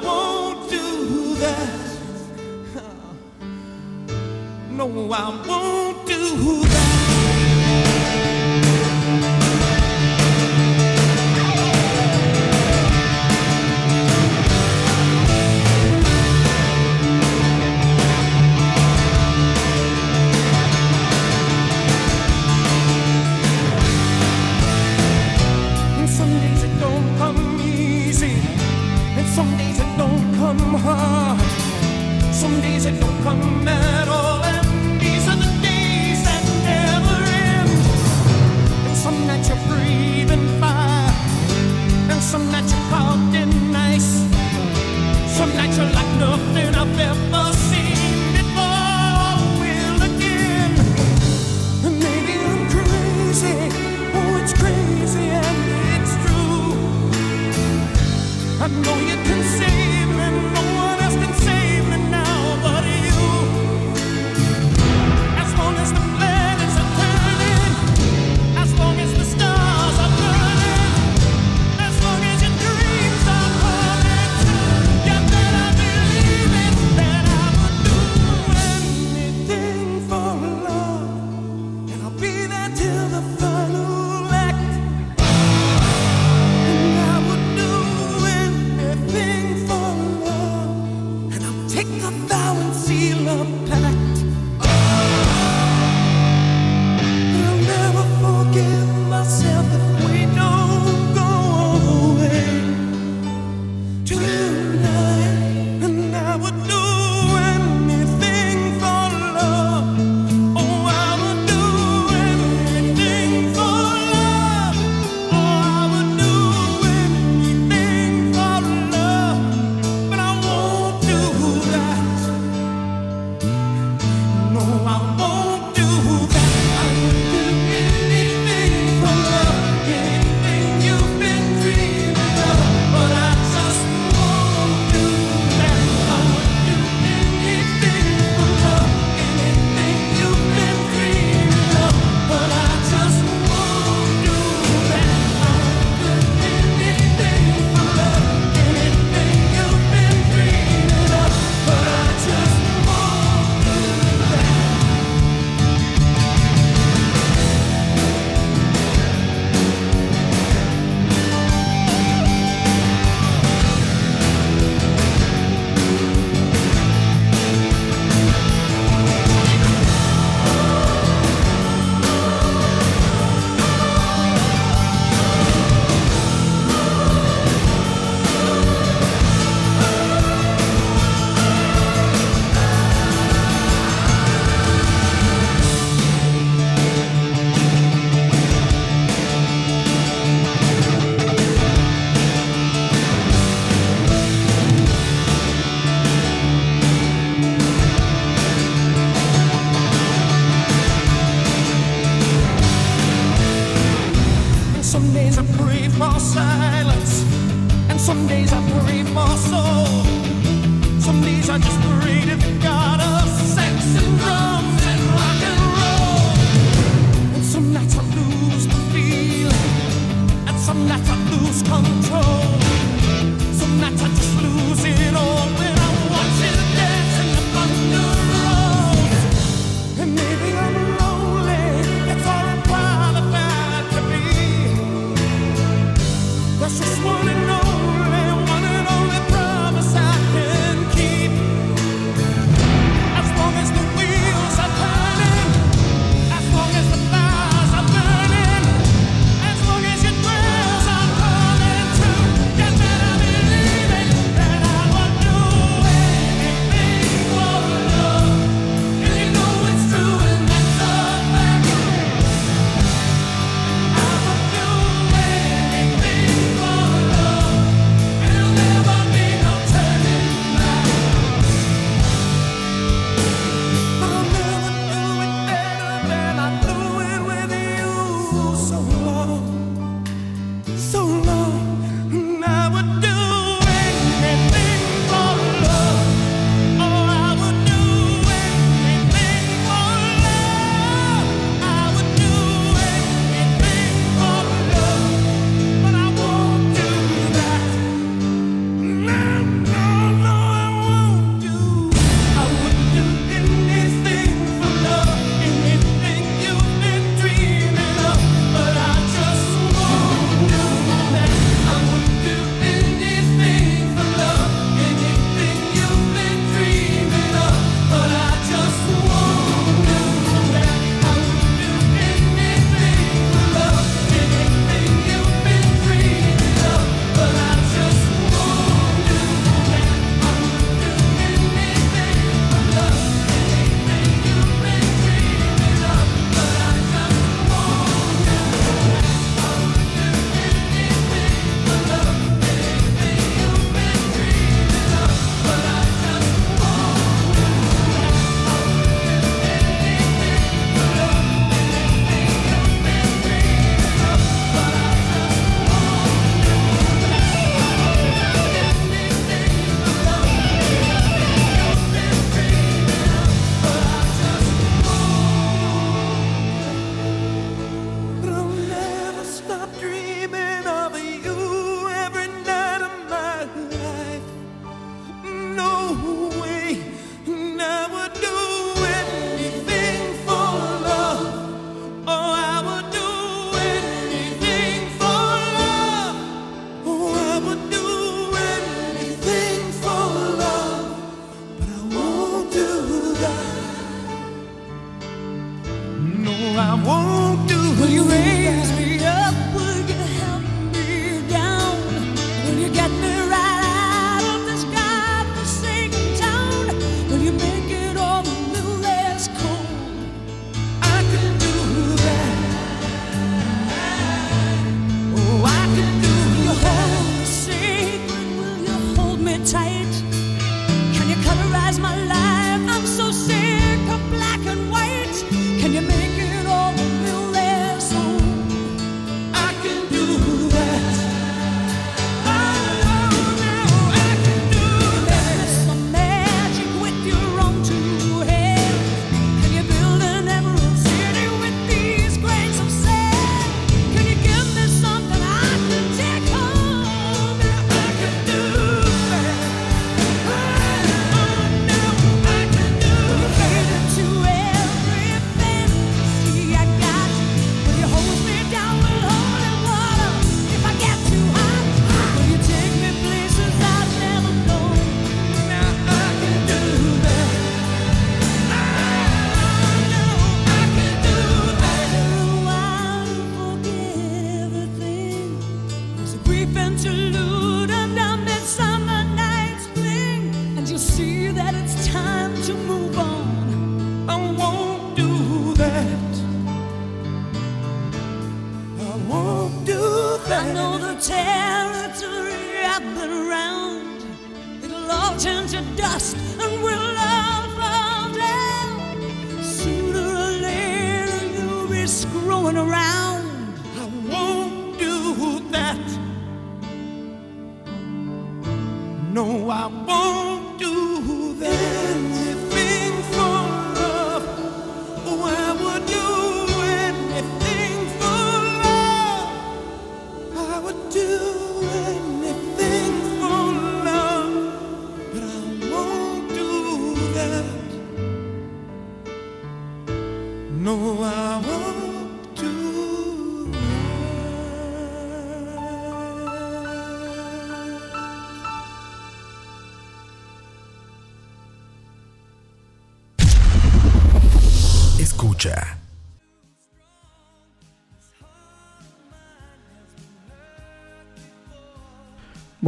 Won't 0.03 0.70
do 0.70 1.34
that. 1.36 1.68
No, 4.70 4.86
I 5.12 5.28
won't 5.49 6.07
do 6.07 6.62
that. 6.62 8.48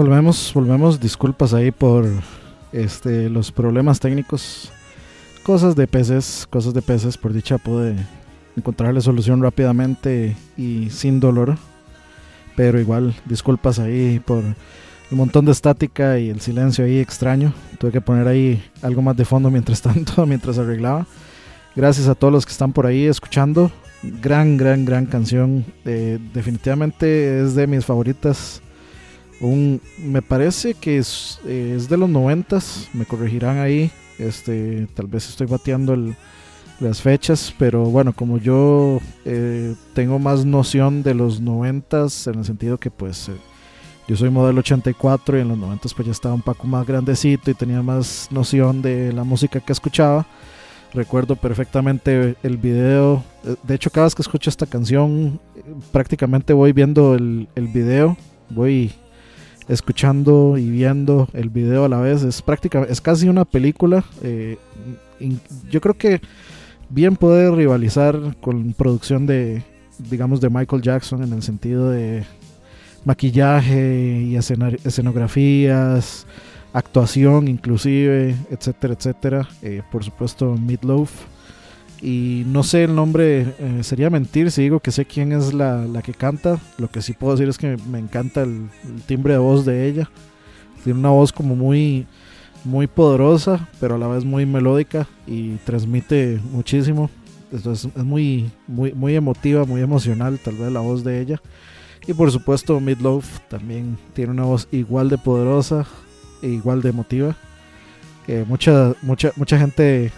Volvemos, 0.00 0.50
volvemos. 0.54 0.98
Disculpas 0.98 1.52
ahí 1.52 1.70
por 1.70 2.06
este 2.72 3.28
los 3.28 3.52
problemas 3.52 4.00
técnicos. 4.00 4.72
Cosas 5.42 5.76
de 5.76 5.86
peces, 5.86 6.46
cosas 6.48 6.72
de 6.72 6.80
peces. 6.80 7.18
Por 7.18 7.34
dicha 7.34 7.58
pude 7.58 7.96
encontrarle 8.56 9.02
solución 9.02 9.42
rápidamente 9.42 10.38
y 10.56 10.88
sin 10.88 11.20
dolor. 11.20 11.58
Pero 12.56 12.80
igual, 12.80 13.14
disculpas 13.26 13.78
ahí 13.78 14.20
por 14.20 14.42
el 14.42 15.16
montón 15.18 15.44
de 15.44 15.52
estática 15.52 16.18
y 16.18 16.30
el 16.30 16.40
silencio 16.40 16.86
ahí 16.86 16.98
extraño. 16.98 17.52
Tuve 17.78 17.92
que 17.92 18.00
poner 18.00 18.26
ahí 18.26 18.64
algo 18.80 19.02
más 19.02 19.18
de 19.18 19.26
fondo 19.26 19.50
mientras 19.50 19.82
tanto, 19.82 20.24
mientras 20.24 20.56
arreglaba. 20.56 21.06
Gracias 21.76 22.08
a 22.08 22.14
todos 22.14 22.32
los 22.32 22.46
que 22.46 22.52
están 22.52 22.72
por 22.72 22.86
ahí 22.86 23.04
escuchando. 23.04 23.70
Gran, 24.02 24.56
gran, 24.56 24.86
gran 24.86 25.04
canción. 25.04 25.62
Eh, 25.84 26.18
definitivamente 26.32 27.42
es 27.42 27.54
de 27.54 27.66
mis 27.66 27.84
favoritas. 27.84 28.62
Un, 29.40 29.80
me 29.98 30.20
parece 30.22 30.74
que 30.74 30.98
es, 30.98 31.40
de 31.44 31.96
los 31.96 32.08
noventas. 32.08 32.88
Me 32.92 33.06
corregirán 33.06 33.58
ahí. 33.58 33.90
Este, 34.18 34.86
tal 34.94 35.06
vez 35.06 35.28
estoy 35.28 35.46
bateando 35.46 35.96
las 36.78 37.00
fechas, 37.00 37.54
pero 37.58 37.84
bueno, 37.84 38.12
como 38.12 38.38
yo 38.38 39.00
eh, 39.24 39.74
tengo 39.94 40.18
más 40.18 40.44
noción 40.44 41.02
de 41.02 41.14
los 41.14 41.40
noventas, 41.40 42.26
en 42.26 42.38
el 42.38 42.44
sentido 42.44 42.78
que 42.78 42.90
pues 42.90 43.28
eh, 43.30 43.32
yo 44.08 44.16
soy 44.16 44.28
modelo 44.30 44.60
84 44.60 45.38
y 45.38 45.40
en 45.40 45.48
los 45.48 45.58
noventas 45.58 45.94
pues 45.94 46.06
ya 46.06 46.12
estaba 46.12 46.34
un 46.34 46.42
poco 46.42 46.66
más 46.66 46.86
grandecito 46.86 47.50
y 47.50 47.54
tenía 47.54 47.82
más 47.82 48.28
noción 48.30 48.82
de 48.82 49.12
la 49.12 49.24
música 49.24 49.60
que 49.60 49.72
escuchaba. 49.72 50.26
Recuerdo 50.92 51.36
perfectamente 51.36 52.34
el 52.42 52.56
video. 52.56 53.22
eh, 53.44 53.56
De 53.62 53.74
hecho, 53.74 53.90
cada 53.90 54.06
vez 54.06 54.14
que 54.14 54.22
escucho 54.22 54.50
esta 54.50 54.66
canción, 54.66 55.40
eh, 55.56 55.62
prácticamente 55.92 56.52
voy 56.52 56.72
viendo 56.72 57.14
el, 57.14 57.48
el 57.54 57.68
video. 57.68 58.16
Voy 58.50 58.92
escuchando 59.70 60.58
y 60.58 60.68
viendo 60.68 61.28
el 61.32 61.48
video 61.48 61.84
a 61.84 61.88
la 61.88 62.00
vez. 62.00 62.22
Es 62.22 62.42
prácticamente, 62.42 62.92
es 62.92 63.00
casi 63.00 63.28
una 63.28 63.44
película. 63.44 64.04
eh, 64.22 64.58
yo 65.70 65.80
creo 65.80 65.94
que 65.94 66.20
bien 66.88 67.16
puede 67.16 67.54
rivalizar 67.54 68.36
con 68.40 68.72
producción 68.72 69.26
de, 69.26 69.62
digamos, 70.10 70.40
de 70.40 70.50
Michael 70.50 70.82
Jackson 70.82 71.22
en 71.22 71.32
el 71.32 71.42
sentido 71.42 71.90
de 71.90 72.24
maquillaje 73.04 74.22
y 74.22 74.36
escenografías, 74.36 76.26
actuación 76.72 77.48
inclusive, 77.48 78.34
etcétera, 78.50 78.94
etcétera. 78.94 79.48
Eh, 79.62 79.82
por 79.90 80.04
supuesto, 80.04 80.56
Meatloaf. 80.56 81.10
Y 82.02 82.44
no 82.46 82.62
sé 82.62 82.84
el 82.84 82.94
nombre, 82.94 83.54
eh, 83.58 83.80
sería 83.82 84.08
mentir 84.08 84.50
si 84.50 84.62
digo 84.62 84.80
que 84.80 84.90
sé 84.90 85.04
quién 85.04 85.32
es 85.32 85.52
la, 85.52 85.86
la 85.86 86.00
que 86.00 86.14
canta. 86.14 86.58
Lo 86.78 86.90
que 86.90 87.02
sí 87.02 87.12
puedo 87.12 87.34
decir 87.34 87.48
es 87.48 87.58
que 87.58 87.76
me 87.90 87.98
encanta 87.98 88.42
el, 88.42 88.68
timbre 89.06 89.34
de 89.34 89.38
voz 89.38 89.66
de 89.66 89.86
ella. 89.86 90.10
Tiene 90.82 90.98
una 90.98 91.10
voz 91.10 91.30
como 91.32 91.54
muy, 91.56 92.06
muy 92.64 92.86
poderosa, 92.86 93.68
pero 93.80 93.96
a 93.96 93.98
la 93.98 94.08
vez 94.08 94.24
muy 94.24 94.46
melódica 94.46 95.06
y 95.26 95.56
transmite 95.66 96.40
muchísimo. 96.52 97.10
Es 97.52 97.86
muy, 97.96 98.50
muy, 98.66 98.94
muy 98.94 99.14
emotiva, 99.14 99.64
muy 99.64 99.82
emocional, 99.82 100.38
tal 100.42 100.56
vez 100.56 100.72
la 100.72 100.80
voz 100.80 101.04
de 101.04 101.20
ella. 101.20 101.42
Y 102.06 102.14
por 102.14 102.30
supuesto, 102.30 102.80
Meatloaf 102.80 103.40
también 103.48 103.98
tiene 104.14 104.30
una 104.30 104.44
voz 104.44 104.68
igual 104.72 105.10
de 105.10 105.18
poderosa 105.18 105.84
e 106.40 106.48
igual 106.48 106.80
de 106.80 106.88
emotiva. 106.88 107.36
Eh, 108.26 108.44
mucha, 108.48 108.94
mucha, 109.02 109.32
mucha 109.36 109.58
gente 109.58 110.12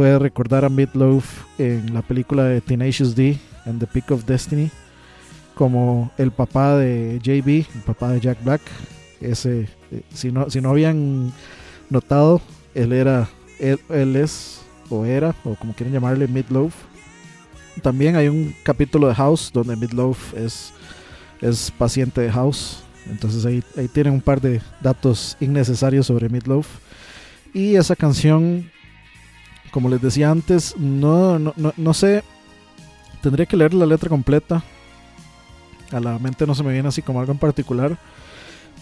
puede 0.00 0.18
recordar 0.18 0.64
a 0.64 0.70
Meatloaf 0.70 1.44
en 1.58 1.92
la 1.92 2.00
película 2.00 2.44
de 2.44 2.62
Tenacious 2.62 3.14
D 3.14 3.38
and 3.66 3.80
the 3.80 3.86
Peak 3.86 4.10
of 4.10 4.24
Destiny 4.24 4.70
como 5.54 6.10
el 6.16 6.30
papá 6.30 6.78
de 6.78 7.18
JB, 7.22 7.66
el 7.74 7.82
papá 7.84 8.10
de 8.12 8.20
Jack 8.20 8.42
Black. 8.42 8.62
Ese, 9.20 9.68
eh, 9.92 10.00
si, 10.14 10.32
no, 10.32 10.48
si 10.48 10.62
no 10.62 10.70
habían 10.70 11.34
notado, 11.90 12.40
él 12.74 12.94
era, 12.94 13.28
él, 13.58 13.78
él 13.90 14.16
es 14.16 14.62
o 14.88 15.04
era, 15.04 15.34
o 15.44 15.54
como 15.54 15.74
quieren 15.74 15.92
llamarle, 15.92 16.26
Meatloaf. 16.28 16.72
También 17.82 18.16
hay 18.16 18.28
un 18.28 18.54
capítulo 18.62 19.06
de 19.06 19.14
House 19.16 19.50
donde 19.52 19.76
Meatloaf 19.76 20.32
es, 20.32 20.72
es 21.42 21.70
paciente 21.72 22.22
de 22.22 22.32
House. 22.32 22.82
Entonces 23.10 23.44
ahí, 23.44 23.62
ahí 23.76 23.86
tienen 23.88 24.14
un 24.14 24.22
par 24.22 24.40
de 24.40 24.62
datos 24.80 25.36
innecesarios 25.40 26.06
sobre 26.06 26.30
Meatloaf. 26.30 26.66
Y 27.52 27.74
esa 27.74 27.94
canción, 27.96 28.70
como 29.70 29.88
les 29.88 30.00
decía 30.00 30.30
antes, 30.30 30.76
no, 30.76 31.38
no, 31.38 31.54
no, 31.76 31.94
sé 31.94 32.22
tendría 33.22 33.46
que 33.46 33.56
leer 33.56 33.74
la 33.74 33.86
letra 33.86 34.08
completa. 34.08 34.62
A 35.92 36.00
la 36.00 36.18
mente 36.18 36.46
no 36.46 36.54
se 36.54 36.62
me 36.62 36.72
viene 36.72 36.88
así 36.88 37.02
como 37.02 37.20
algo 37.20 37.32
en 37.32 37.38
particular. 37.38 37.98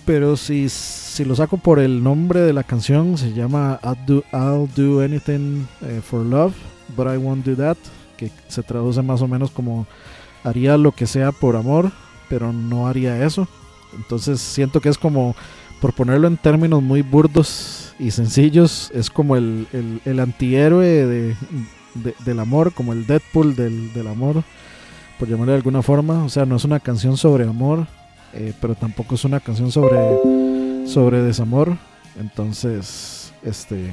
Pero 0.05 0.37
si, 0.37 0.69
si 0.69 1.25
lo 1.25 1.35
saco 1.37 1.59
por 1.59 1.79
el 1.79 2.03
nombre 2.03 2.41
de 2.41 2.53
la 2.53 2.63
canción, 2.63 3.19
se 3.19 3.33
llama 3.35 3.79
I'll 3.83 4.07
Do, 4.07 4.25
I'll 4.33 4.69
do 4.75 5.03
Anything 5.03 5.67
eh, 5.83 6.01
for 6.03 6.25
Love, 6.25 6.55
But 6.97 7.09
I 7.09 7.17
Won't 7.17 7.45
Do 7.45 7.57
That. 7.57 7.77
Que 8.17 8.31
se 8.49 8.63
traduce 8.63 9.03
más 9.03 9.21
o 9.23 9.29
menos 9.29 9.51
como 9.51 9.87
haría 10.45 10.77
lo 10.77 10.93
que 10.93 11.07
sea 11.07 11.33
por 11.33 11.57
amor, 11.57 11.93
pero 12.29 12.53
no 12.53 12.87
haría 12.87 13.25
eso. 13.25 13.47
Entonces 13.97 14.41
siento 14.41 14.81
que 14.81 14.89
es 14.89 14.99
como, 14.99 15.35
por 15.81 15.93
ponerlo 15.93 16.27
en 16.29 16.37
términos 16.37 16.83
muy 16.83 17.03
burdos 17.03 17.95
y 17.99 18.11
sencillos, 18.11 18.91
es 18.95 19.11
como 19.11 19.37
el, 19.37 19.67
el, 20.05 20.21
antihéroe 20.21 20.87
de, 21.07 21.37
de- 21.95 22.15
del 22.25 22.41
amor, 22.41 22.73
como 22.73 22.93
el 22.93 23.07
Deadpool 23.07 23.55
del, 23.57 23.93
del 23.93 24.07
amor, 24.09 24.43
por 25.19 25.29
llamarle 25.29 25.53
de 25.53 25.57
alguna 25.59 25.83
forma. 25.83 26.25
O 26.25 26.29
sea, 26.29 26.47
no 26.47 26.57
es 26.57 26.65
una 26.65 26.81
canción 26.81 27.17
sobre 27.17 27.45
amor, 27.45 27.87
eh, 28.35 28.53
pero 28.61 28.75
tampoco 28.75 29.15
es 29.17 29.25
una 29.25 29.41
canción 29.41 29.71
sobre, 29.73 30.19
sobre 30.87 31.23
desamor. 31.23 31.77
Entonces, 32.21 33.33
este, 33.43 33.93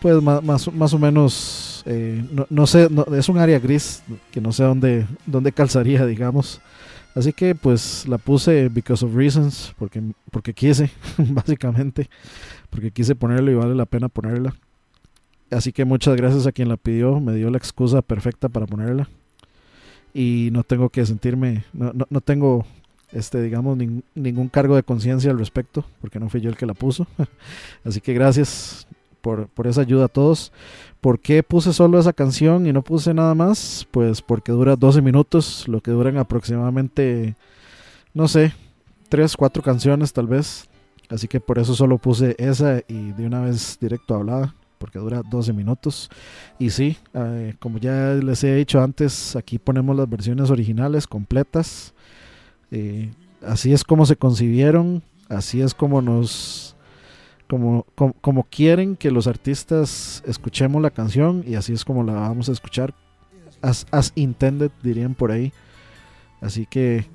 pues 0.00 0.22
más, 0.22 0.42
más, 0.42 0.72
más 0.72 0.92
o 0.94 0.98
menos, 0.98 1.82
eh, 1.86 2.24
no, 2.32 2.46
no 2.50 2.66
sé, 2.66 2.88
no- 2.90 3.06
es 3.16 3.28
un 3.28 3.38
área 3.38 3.58
gris 3.58 4.02
que 4.30 4.40
no 4.40 4.52
sé 4.52 4.62
dónde, 4.64 5.06
dónde 5.26 5.52
calzaría, 5.52 6.04
digamos. 6.06 6.60
Así 7.14 7.32
que 7.32 7.54
pues 7.54 8.06
la 8.08 8.18
puse 8.18 8.68
because 8.68 9.04
of 9.04 9.14
reasons, 9.14 9.72
porque, 9.78 10.02
porque 10.30 10.52
quise, 10.52 10.90
básicamente, 11.18 12.08
porque 12.70 12.90
quise 12.90 13.14
ponerla 13.14 13.50
y 13.52 13.54
vale 13.54 13.74
la 13.74 13.86
pena 13.86 14.08
ponerla. 14.08 14.54
Así 15.50 15.72
que 15.72 15.84
muchas 15.84 16.16
gracias 16.16 16.46
a 16.46 16.52
quien 16.52 16.68
la 16.68 16.76
pidió, 16.76 17.20
me 17.20 17.34
dio 17.34 17.50
la 17.50 17.58
excusa 17.58 18.02
perfecta 18.02 18.48
para 18.48 18.66
ponerla. 18.66 19.08
Y 20.12 20.48
no 20.52 20.62
tengo 20.64 20.88
que 20.90 21.04
sentirme, 21.06 21.64
no, 21.72 21.92
no, 21.92 22.06
no 22.08 22.20
tengo, 22.20 22.66
este, 23.12 23.42
digamos, 23.42 23.76
nin- 23.78 24.02
ningún 24.14 24.48
cargo 24.48 24.74
de 24.76 24.82
conciencia 24.82 25.30
al 25.30 25.38
respecto, 25.38 25.84
porque 26.00 26.18
no 26.20 26.28
fui 26.28 26.40
yo 26.40 26.50
el 26.50 26.56
que 26.56 26.66
la 26.66 26.74
puso. 26.74 27.06
Así 27.84 28.00
que 28.00 28.12
gracias 28.14 28.86
por, 29.20 29.46
por 29.48 29.66
esa 29.66 29.80
ayuda 29.82 30.06
a 30.06 30.08
todos. 30.08 30.52
¿Por 31.04 31.20
qué 31.20 31.42
puse 31.42 31.74
solo 31.74 31.98
esa 31.98 32.14
canción 32.14 32.66
y 32.66 32.72
no 32.72 32.80
puse 32.80 33.12
nada 33.12 33.34
más? 33.34 33.86
Pues 33.90 34.22
porque 34.22 34.52
dura 34.52 34.74
12 34.74 35.02
minutos, 35.02 35.68
lo 35.68 35.82
que 35.82 35.90
duran 35.90 36.16
aproximadamente, 36.16 37.36
no 38.14 38.26
sé, 38.26 38.54
3, 39.10 39.36
4 39.36 39.62
canciones 39.62 40.14
tal 40.14 40.28
vez. 40.28 40.66
Así 41.10 41.28
que 41.28 41.40
por 41.40 41.58
eso 41.58 41.74
solo 41.74 41.98
puse 41.98 42.34
esa 42.38 42.78
y 42.88 43.12
de 43.12 43.26
una 43.26 43.42
vez 43.42 43.76
directo 43.78 44.14
hablada, 44.14 44.54
porque 44.78 44.98
dura 44.98 45.20
12 45.30 45.52
minutos. 45.52 46.08
Y 46.58 46.70
sí, 46.70 46.96
eh, 47.12 47.54
como 47.58 47.76
ya 47.76 48.14
les 48.14 48.42
he 48.42 48.54
dicho 48.54 48.80
antes, 48.80 49.36
aquí 49.36 49.58
ponemos 49.58 49.94
las 49.94 50.08
versiones 50.08 50.48
originales 50.48 51.06
completas. 51.06 51.92
Eh, 52.70 53.12
así 53.46 53.74
es 53.74 53.84
como 53.84 54.06
se 54.06 54.16
concibieron, 54.16 55.02
así 55.28 55.60
es 55.60 55.74
como 55.74 56.00
nos 56.00 56.73
como, 57.48 57.86
como, 58.20 58.44
quieren 58.44 58.96
que 58.96 59.10
los 59.10 59.26
artistas 59.26 60.22
escuchemos 60.26 60.80
la 60.80 60.90
canción 60.90 61.44
y 61.46 61.56
así 61.56 61.72
es 61.72 61.84
como 61.84 62.02
la 62.02 62.14
vamos 62.14 62.48
a 62.48 62.52
escuchar 62.52 62.94
as, 63.60 63.86
as 63.90 64.12
intended 64.14 64.70
dirían 64.82 65.14
por 65.14 65.30
ahí. 65.30 65.52
Así 66.40 66.66
que 66.66 67.06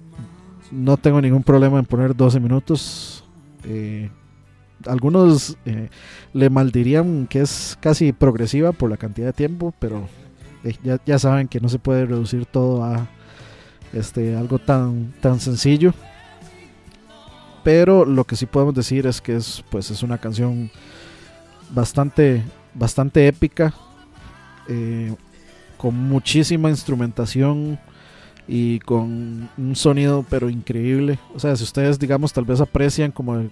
no 0.71 0.97
tengo 0.97 1.21
ningún 1.21 1.43
problema 1.43 1.79
en 1.79 1.85
poner 1.85 2.15
12 2.15 2.39
minutos. 2.39 3.23
Eh, 3.63 4.09
algunos 4.87 5.57
eh, 5.65 5.89
le 6.33 6.49
maldirían 6.49 7.27
que 7.27 7.41
es 7.41 7.77
casi 7.81 8.13
progresiva 8.13 8.71
por 8.71 8.89
la 8.89 8.97
cantidad 8.97 9.27
de 9.27 9.33
tiempo 9.33 9.73
pero 9.79 10.07
eh, 10.63 10.75
ya, 10.83 10.99
ya 11.05 11.19
saben 11.19 11.49
que 11.49 11.59
no 11.59 11.67
se 11.67 11.79
puede 11.79 12.05
reducir 12.05 12.45
todo 12.45 12.85
a 12.85 13.07
este 13.91 14.37
algo 14.37 14.59
tan 14.59 15.13
tan 15.19 15.41
sencillo 15.41 15.93
pero 17.63 18.05
lo 18.05 18.23
que 18.23 18.35
sí 18.35 18.45
podemos 18.45 18.73
decir 18.73 19.07
es 19.07 19.21
que 19.21 19.35
es 19.35 19.63
pues 19.69 19.91
es 19.91 20.03
una 20.03 20.17
canción 20.17 20.71
bastante 21.71 22.43
bastante 22.73 23.27
épica 23.27 23.73
eh, 24.67 25.13
con 25.77 25.95
muchísima 25.95 26.69
instrumentación 26.69 27.79
y 28.47 28.79
con 28.79 29.49
un 29.57 29.75
sonido 29.75 30.25
pero 30.29 30.49
increíble. 30.49 31.19
O 31.35 31.39
sea 31.39 31.55
si 31.55 31.63
ustedes 31.63 31.99
digamos 31.99 32.33
tal 32.33 32.45
vez 32.45 32.61
aprecian 32.61 33.11
como 33.11 33.49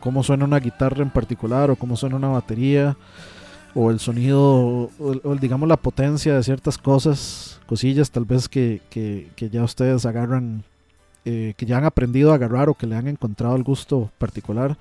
cómo 0.00 0.22
suena 0.22 0.44
una 0.44 0.58
guitarra 0.58 1.02
en 1.02 1.10
particular 1.10 1.70
o 1.70 1.76
cómo 1.76 1.96
suena 1.96 2.16
una 2.16 2.28
batería 2.28 2.96
o 3.74 3.90
el 3.90 4.00
sonido 4.00 4.40
o, 4.42 4.90
o 4.98 5.36
digamos 5.36 5.68
la 5.68 5.76
potencia 5.76 6.34
de 6.34 6.42
ciertas 6.42 6.76
cosas 6.76 7.60
cosillas 7.66 8.10
tal 8.10 8.24
vez 8.24 8.48
que, 8.48 8.80
que 8.90 9.50
ya 9.50 9.62
ustedes 9.62 10.04
agarran 10.04 10.64
eh, 11.24 11.54
que 11.56 11.66
ya 11.66 11.78
han 11.78 11.84
aprendido 11.84 12.32
a 12.32 12.36
agarrar 12.36 12.68
o 12.68 12.74
que 12.74 12.86
le 12.86 12.96
han 12.96 13.08
encontrado 13.08 13.56
el 13.56 13.62
gusto 13.62 14.10
particular, 14.18 14.76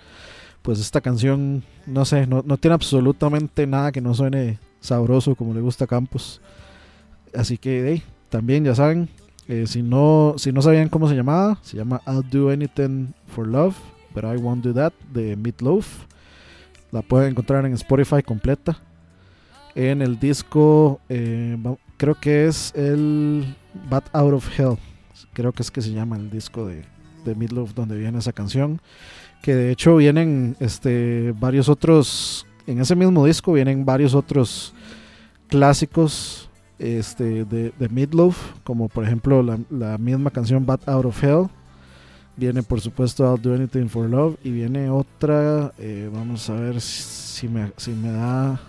pues 0.62 0.80
esta 0.80 1.02
canción, 1.02 1.64
no 1.86 2.06
sé, 2.06 2.28
no, 2.28 2.44
no 2.46 2.58
tiene 2.58 2.76
absolutamente 2.76 3.68
nada 3.68 3.92
que 3.92 4.02
no 4.02 4.14
suene 4.14 4.58
sabroso 4.80 5.36
como 5.36 5.54
le 5.54 5.62
gusta 5.62 5.86
a 5.86 5.88
Campos. 5.88 6.42
Así 7.36 7.58
que 7.58 7.90
hey, 7.90 8.04
también 8.30 8.64
ya 8.64 8.76
saben, 8.76 9.10
eh, 9.48 9.66
si, 9.68 9.82
no, 9.82 10.36
si 10.38 10.52
no 10.52 10.62
sabían 10.62 10.90
cómo 10.90 11.10
se 11.10 11.16
llamaba, 11.16 11.58
se 11.62 11.78
llama 11.78 12.02
I'll 12.08 12.24
Do 12.30 12.50
Anything 12.52 13.14
for 13.28 13.48
Love, 13.48 13.76
but 14.14 14.24
I 14.24 14.38
Won't 14.38 14.64
Do 14.64 14.74
That 14.74 14.94
de 15.12 15.36
Meatloaf. 15.36 16.06
La 16.92 17.02
pueden 17.02 17.32
encontrar 17.32 17.66
en 17.66 17.74
Spotify 17.74 18.24
completa. 18.24 18.80
En 19.76 20.02
el 20.02 20.20
disco, 20.20 21.00
eh, 21.10 21.58
creo 21.98 22.16
que 22.16 22.48
es 22.48 22.74
el 22.76 23.56
Bat 23.90 24.06
Out 24.14 24.34
of 24.34 24.60
Hell 24.60 24.78
creo 25.34 25.52
que 25.52 25.64
es 25.64 25.72
que 25.72 25.82
se 25.82 25.92
llama 25.92 26.18
el 26.18 26.30
disco 26.30 26.66
de, 26.66 26.84
de 27.26 27.36
Meatloaf 27.36 27.74
donde 27.74 27.98
viene 27.98 28.20
esa 28.20 28.34
canción 28.34 28.82
que 29.42 29.56
de 29.56 29.72
hecho 29.72 29.96
vienen 29.98 30.56
este 30.60 31.34
varios 31.40 31.70
otros 31.70 32.46
en 32.68 32.80
ese 32.80 32.96
mismo 32.96 33.26
disco 33.26 33.54
vienen 33.54 33.86
varios 33.86 34.14
otros 34.14 34.74
clásicos 35.48 36.50
este 36.78 37.46
de, 37.46 37.72
de 37.78 37.90
Meatloaf 37.90 38.54
como 38.64 38.90
por 38.90 39.04
ejemplo 39.04 39.44
la, 39.44 39.60
la 39.70 39.98
misma 39.98 40.32
canción 40.32 40.66
Bad 40.66 40.82
Out 40.88 41.06
of 41.06 41.24
Hell 41.24 41.48
viene 42.36 42.64
por 42.64 42.80
supuesto 42.80 43.24
I'll 43.26 43.42
Do 43.42 43.54
Anything 43.54 43.88
for 43.90 44.10
Love 44.10 44.38
y 44.44 44.52
viene 44.52 44.90
otra 44.90 45.74
eh, 45.78 46.10
vamos 46.12 46.50
a 46.50 46.54
ver 46.54 46.76
me, 46.76 47.72
si 47.78 47.92
me 47.92 48.12
da 48.12 48.60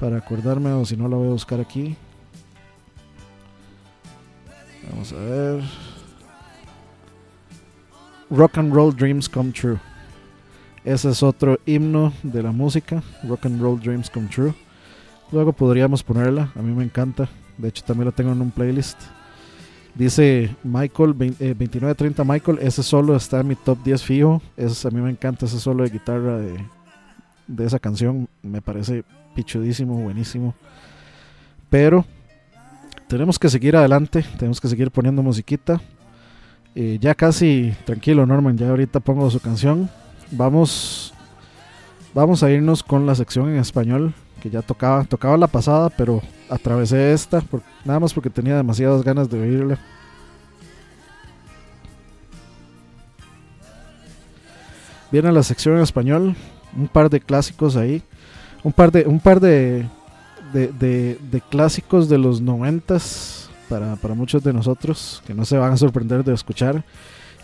para 0.00 0.18
acordarme 0.18 0.72
o 0.72 0.84
si 0.84 0.96
no 0.96 1.08
la 1.08 1.16
voy 1.16 1.28
a 1.28 1.32
buscar 1.32 1.60
aquí 1.60 1.96
Vamos 4.90 5.12
a 5.12 5.16
ver. 5.16 5.62
Rock 8.30 8.58
and 8.58 8.72
Roll 8.74 8.94
Dreams 8.94 9.28
Come 9.28 9.52
True. 9.52 9.78
Ese 10.84 11.10
es 11.10 11.22
otro 11.22 11.58
himno 11.66 12.12
de 12.22 12.42
la 12.42 12.52
música. 12.52 13.02
Rock 13.26 13.46
and 13.46 13.60
Roll 13.60 13.80
Dreams 13.80 14.10
Come 14.10 14.28
True. 14.28 14.54
Luego 15.32 15.52
podríamos 15.52 16.02
ponerla. 16.02 16.50
A 16.54 16.62
mí 16.62 16.74
me 16.74 16.84
encanta. 16.84 17.28
De 17.56 17.68
hecho, 17.68 17.84
también 17.84 18.06
la 18.06 18.12
tengo 18.12 18.32
en 18.32 18.40
un 18.40 18.50
playlist. 18.50 18.98
Dice 19.94 20.54
Michael, 20.62 21.12
vein- 21.14 21.36
eh, 21.40 21.48
2930 21.58 22.24
Michael. 22.24 22.58
Ese 22.62 22.82
solo 22.82 23.16
está 23.16 23.40
en 23.40 23.48
mi 23.48 23.56
top 23.56 23.82
10 23.82 24.02
fijo. 24.02 24.42
Es, 24.56 24.84
a 24.86 24.90
mí 24.90 25.00
me 25.00 25.10
encanta 25.10 25.46
ese 25.46 25.58
solo 25.58 25.82
de 25.84 25.90
guitarra 25.90 26.38
de, 26.38 26.64
de 27.46 27.66
esa 27.66 27.78
canción. 27.78 28.28
Me 28.42 28.62
parece 28.62 29.04
pichudísimo, 29.34 29.96
buenísimo. 29.96 30.54
Pero 31.68 32.04
tenemos 33.08 33.38
que 33.38 33.48
seguir 33.48 33.74
adelante, 33.74 34.24
tenemos 34.38 34.60
que 34.60 34.68
seguir 34.68 34.90
poniendo 34.90 35.22
musiquita. 35.22 35.80
Eh, 36.74 36.98
ya 37.00 37.14
casi 37.14 37.74
tranquilo, 37.84 38.24
Norman, 38.26 38.56
ya 38.56 38.68
ahorita 38.68 39.00
pongo 39.00 39.30
su 39.30 39.40
canción. 39.40 39.90
Vamos, 40.30 41.12
vamos 42.14 42.42
a 42.42 42.50
irnos 42.50 42.82
con 42.82 43.06
la 43.06 43.14
sección 43.14 43.48
en 43.48 43.56
español 43.56 44.14
que 44.40 44.50
ya 44.50 44.62
tocaba, 44.62 45.02
tocaba 45.04 45.36
la 45.36 45.48
pasada, 45.48 45.90
pero 45.90 46.22
atravesé 46.48 47.12
esta, 47.12 47.42
nada 47.84 47.98
más 47.98 48.14
porque 48.14 48.30
tenía 48.30 48.56
demasiadas 48.56 49.02
ganas 49.02 49.28
de 49.28 49.40
oírla. 49.40 49.78
Viene 55.10 55.32
la 55.32 55.42
sección 55.42 55.76
en 55.76 55.82
español, 55.82 56.36
un 56.76 56.86
par 56.86 57.08
de 57.08 57.20
clásicos 57.20 57.76
ahí, 57.76 58.02
un 58.62 58.72
par 58.72 58.92
de, 58.92 59.04
un 59.06 59.18
par 59.18 59.40
de, 59.40 59.88
de, 60.52 60.68
de- 60.68 61.18
de 61.30 61.40
clásicos 61.40 62.08
de 62.08 62.18
los 62.18 62.40
noventas 62.40 63.50
para, 63.68 63.96
para 63.96 64.14
muchos 64.14 64.42
de 64.42 64.52
nosotros 64.52 65.22
que 65.26 65.34
no 65.34 65.44
se 65.44 65.58
van 65.58 65.72
a 65.72 65.76
sorprender 65.76 66.24
de 66.24 66.34
escuchar. 66.34 66.84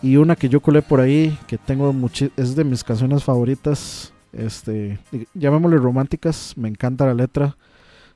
Y 0.03 0.17
una 0.17 0.37
que 0.37 0.49
yo 0.49 0.61
colé 0.61 0.83
por 0.83 1.01
ahí 1.01 1.39
que 1.47 1.57
tengo 1.59 1.95
es 2.37 2.57
de 2.57 2.65
mis 2.65 2.85
canciones 2.85 3.25
favoritas 3.25 4.13
este 4.33 4.99
llamémosle 5.35 5.77
románticas 5.79 6.55
me 6.57 6.69
encanta 6.69 7.07
la 7.07 7.15
letra 7.15 7.57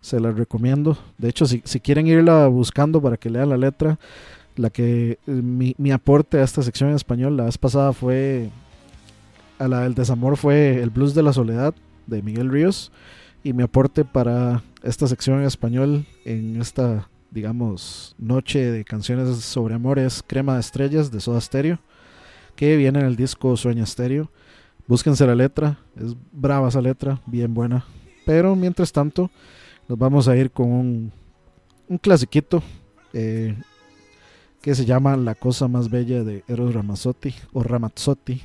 se 0.01 0.19
la 0.21 0.33
recomiendo. 0.33 0.99
De 1.17 1.29
hecho 1.29 1.47
si, 1.47 1.63
si 1.65 1.81
quieren 1.81 2.07
irla 2.07 2.47
buscando 2.49 3.01
para 3.01 3.17
que 3.17 3.31
lean 3.31 3.49
la 3.51 3.57
letra 3.57 3.99
la 4.57 4.71
que 4.71 5.13
eh, 5.13 5.31
mi, 5.31 5.75
mi 5.79 5.93
aporte 5.93 6.39
a 6.39 6.43
esta 6.45 6.63
sección 6.63 6.91
en 6.91 6.97
español 6.97 7.37
la 7.37 7.45
vez 7.45 7.57
pasada 7.57 7.93
fue 7.93 8.51
a 9.59 9.69
la 9.69 9.83
del 9.83 9.95
desamor 9.95 10.37
fue 10.37 10.83
el 10.83 10.91
blues 10.91 11.15
de 11.15 11.23
la 11.23 11.33
soledad 11.33 11.73
de 12.07 12.23
Miguel 12.23 12.51
Ríos 12.51 12.91
y 13.43 13.53
mi 13.53 13.63
aporte 13.63 14.05
para 14.05 14.63
esta 14.83 15.07
sección 15.07 15.41
en 15.41 15.47
español 15.47 16.07
en 16.25 16.61
esta 16.61 17.09
digamos, 17.31 18.15
noche 18.19 18.73
de 18.73 18.85
canciones 18.85 19.37
sobre 19.45 19.75
amor 19.75 19.99
es 19.99 20.23
Crema 20.27 20.55
de 20.55 20.61
Estrellas 20.61 21.11
de 21.11 21.21
Soda 21.21 21.41
Stereo, 21.41 21.79
que 22.57 22.77
viene 22.77 23.01
en 23.01 23.07
el 23.07 23.17
disco 23.17 23.55
Sueña 23.57 23.85
Stereo. 23.85 24.31
Búsquense 24.87 25.27
la 25.27 25.35
letra, 25.35 25.79
es 25.97 26.17
brava 26.33 26.69
esa 26.69 26.81
letra, 26.81 27.21
bien 27.27 27.53
buena. 27.53 27.85
Pero 28.25 28.57
mientras 28.57 28.93
tanto, 28.93 29.31
nos 29.89 29.99
vamos 29.99 30.27
a 30.27 30.37
ir 30.37 30.51
con 30.51 30.73
un, 30.73 31.13
clasiquito 31.99 32.63
eh, 33.13 33.55
que 34.63 34.75
se 34.75 34.87
llama 34.87 35.17
La 35.19 35.35
cosa 35.35 35.69
más 35.69 35.91
bella 35.91 36.25
de 36.25 36.45
Eros 36.49 36.73
Ramazzotti 36.73 37.35
o 37.53 37.63
Ramazzotti, 37.63 38.41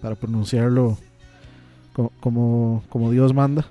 para 0.00 0.14
pronunciarlo 0.14 0.96
co- 1.92 2.12
como, 2.20 2.84
como 2.88 3.10
Dios 3.10 3.34
manda. 3.34 3.66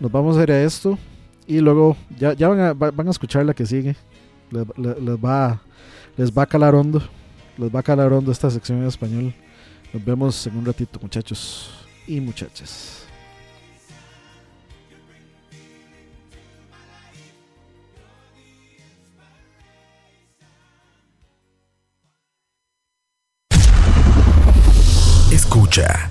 Nos 0.00 0.10
vamos 0.12 0.36
a 0.36 0.42
ir 0.42 0.52
a 0.52 0.62
esto 0.62 0.98
y 1.46 1.58
luego 1.60 1.96
ya, 2.18 2.34
van, 2.48 2.60
a, 2.60 2.72
va- 2.72 2.90
van 2.90 3.08
a 3.08 3.10
escuchar 3.10 3.44
la 3.44 3.54
que 3.54 3.66
sigue. 3.66 3.96
Les 4.50 4.64
va, 4.66 5.60
les 6.16 6.30
va 6.32 6.42
a 6.42 6.46
calar 6.46 6.74
hondo. 6.74 7.02
Les 7.56 7.74
va 7.74 7.80
a 7.80 7.82
calar 7.82 8.12
hondo 8.12 8.30
esta 8.30 8.50
sección 8.50 8.78
en 8.78 8.86
español. 8.86 9.34
Nos 9.92 10.04
vemos 10.04 10.46
en 10.46 10.56
un 10.56 10.64
ratito, 10.66 10.98
muchachos 11.02 11.70
y 12.06 12.20
muchachas. 12.20 13.04
Escucha. 25.32 26.10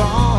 pues 0.00 0.29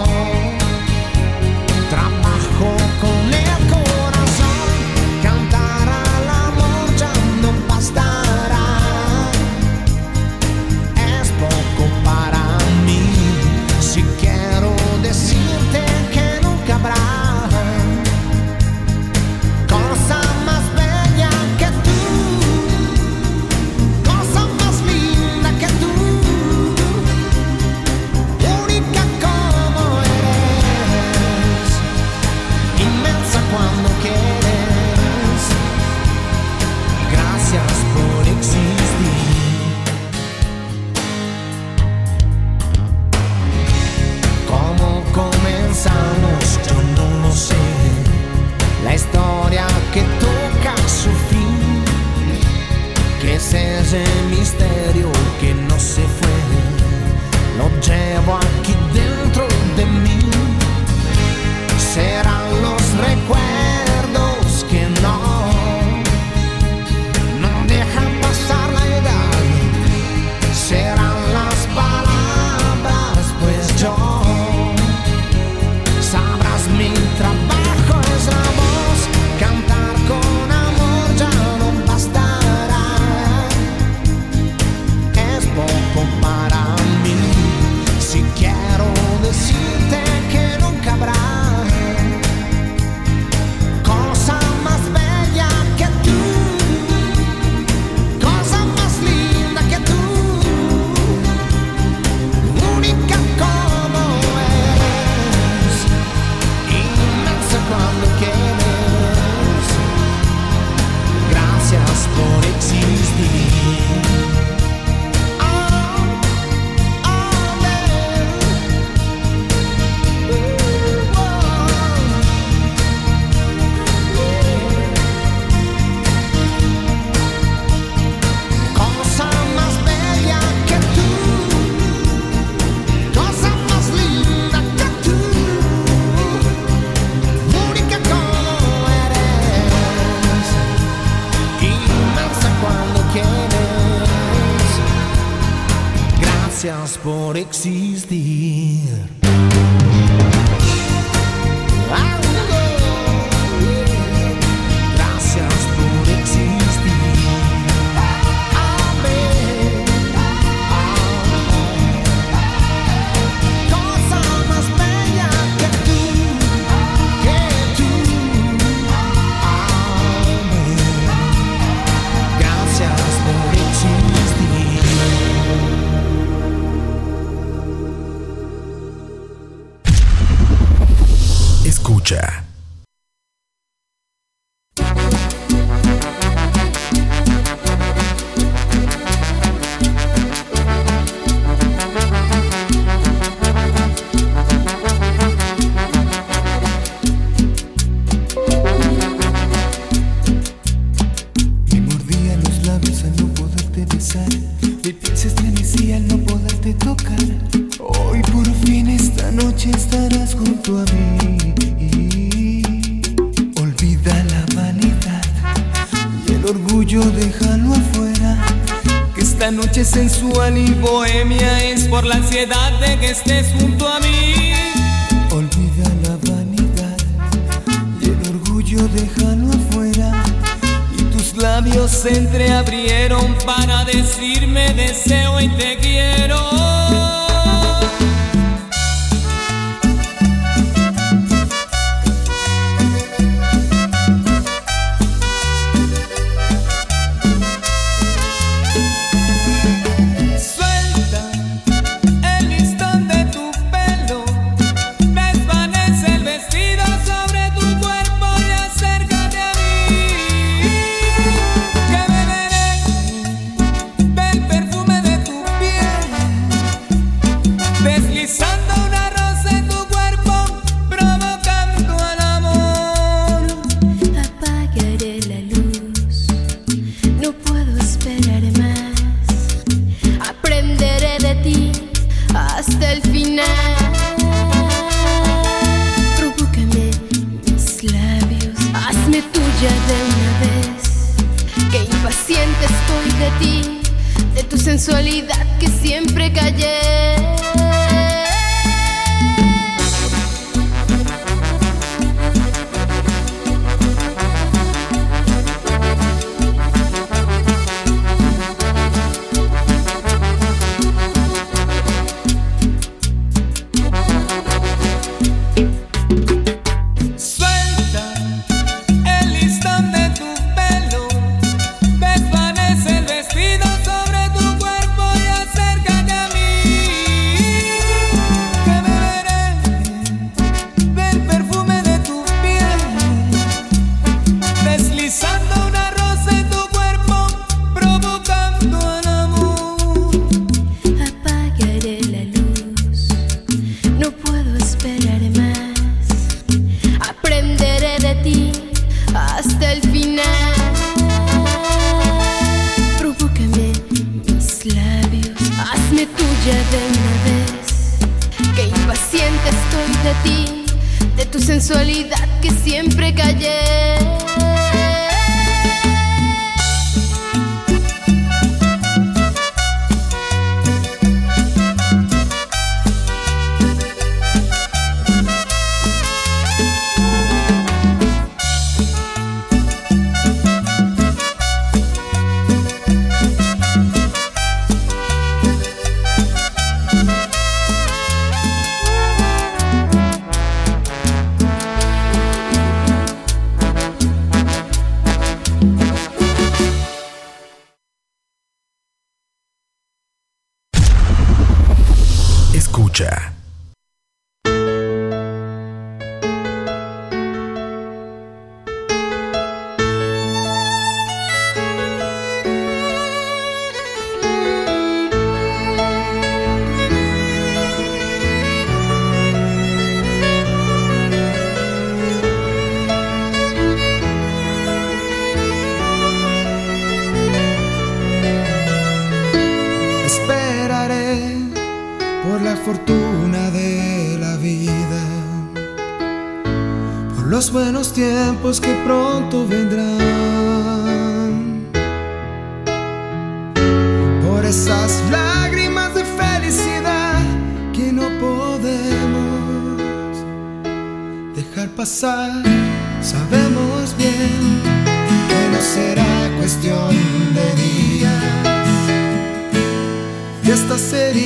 para 233.56 233.84
decirme 233.84 234.74
deseo 234.74 235.40
y 235.42 235.50
te 235.50 235.78
quiero. 235.78 236.71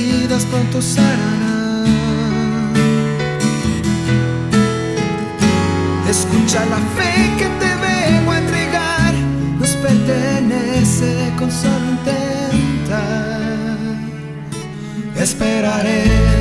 heridas 0.08 0.44
pronto 0.46 0.80
sanarán. 0.80 1.84
Escucha 6.08 6.64
la 6.66 6.78
fe 6.96 7.30
que 7.38 7.48
te 7.60 7.70
vengo 7.86 8.32
a 8.32 8.38
entregar, 8.38 9.14
nos 9.58 9.70
pertenece 9.76 11.32
con 11.38 11.50
solo 11.50 11.90
intentar. 11.90 12.96
Esperaré. 15.16 16.35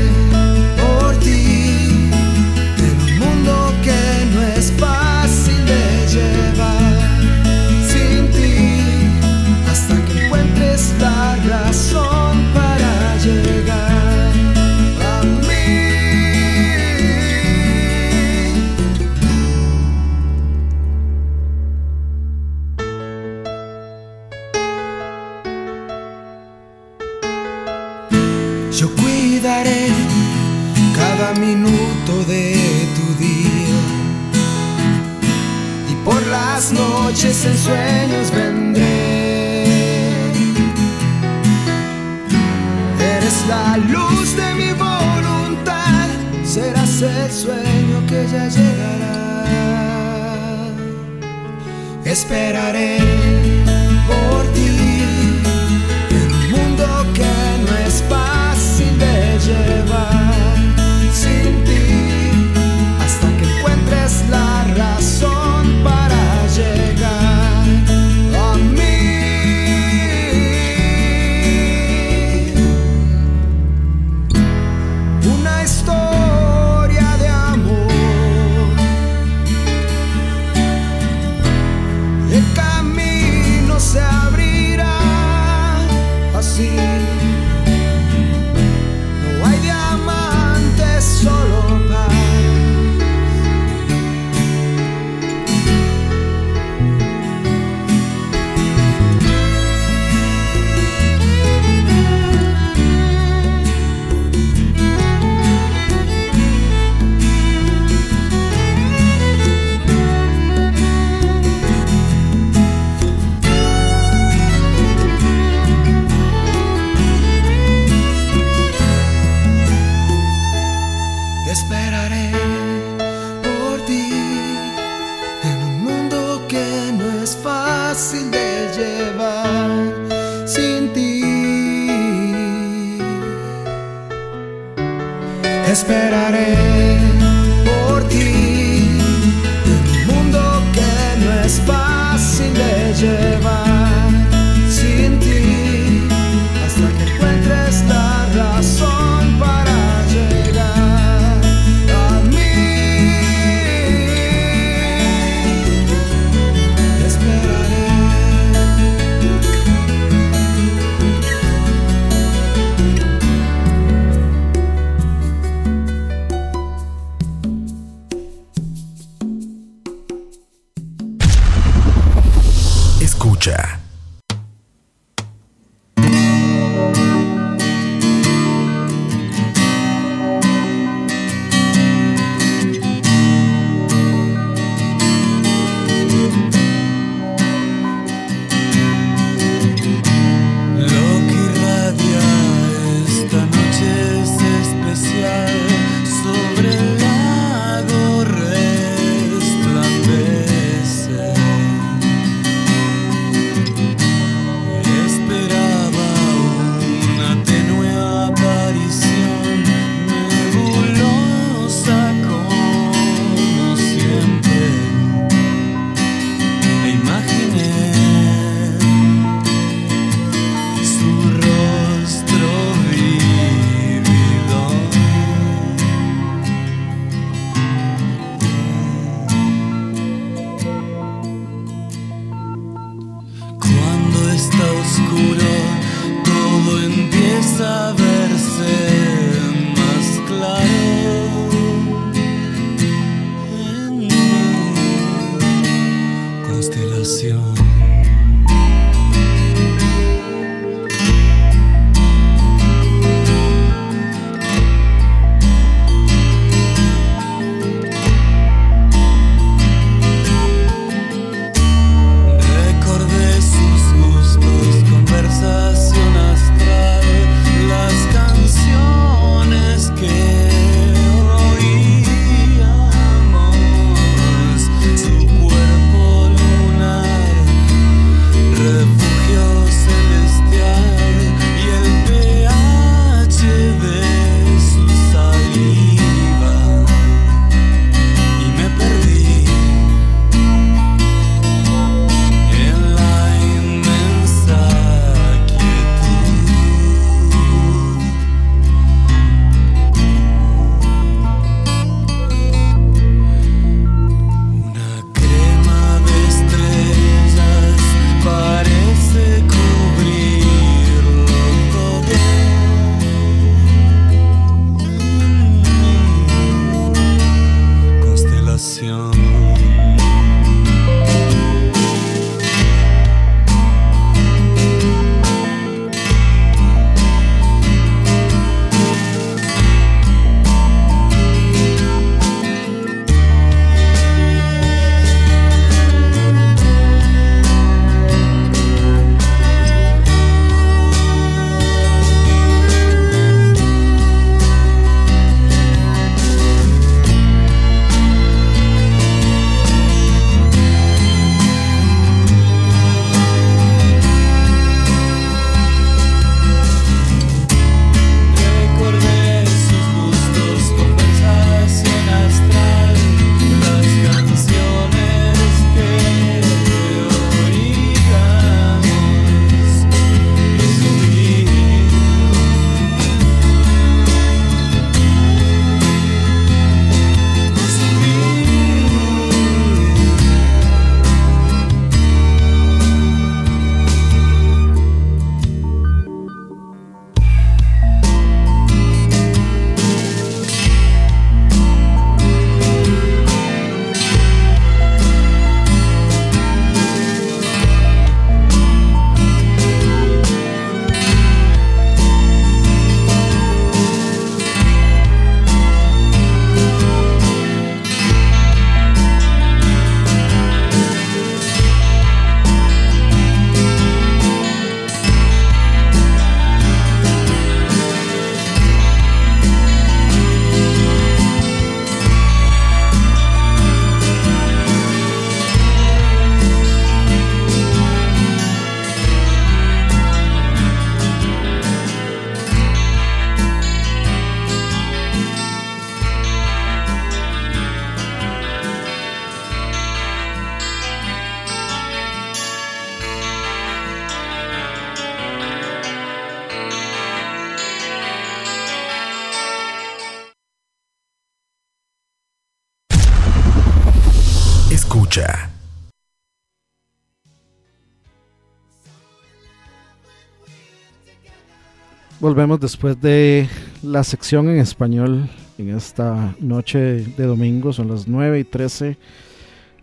Volvemos 462.25 462.59
después 462.59 462.99
de 462.99 463.47
la 463.83 464.03
sección 464.03 464.49
en 464.49 464.57
español 464.57 465.29
en 465.59 465.69
esta 465.69 466.33
noche 466.39 466.79
de 466.79 467.23
domingo. 467.23 467.71
Son 467.71 467.87
las 467.87 468.07
9 468.07 468.39
y 468.39 468.43
13 468.43 468.97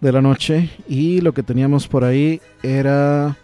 de 0.00 0.12
la 0.12 0.20
noche. 0.20 0.68
Y 0.88 1.20
lo 1.20 1.34
que 1.34 1.44
teníamos 1.44 1.86
por 1.86 2.02
ahí 2.02 2.40
era 2.64 3.36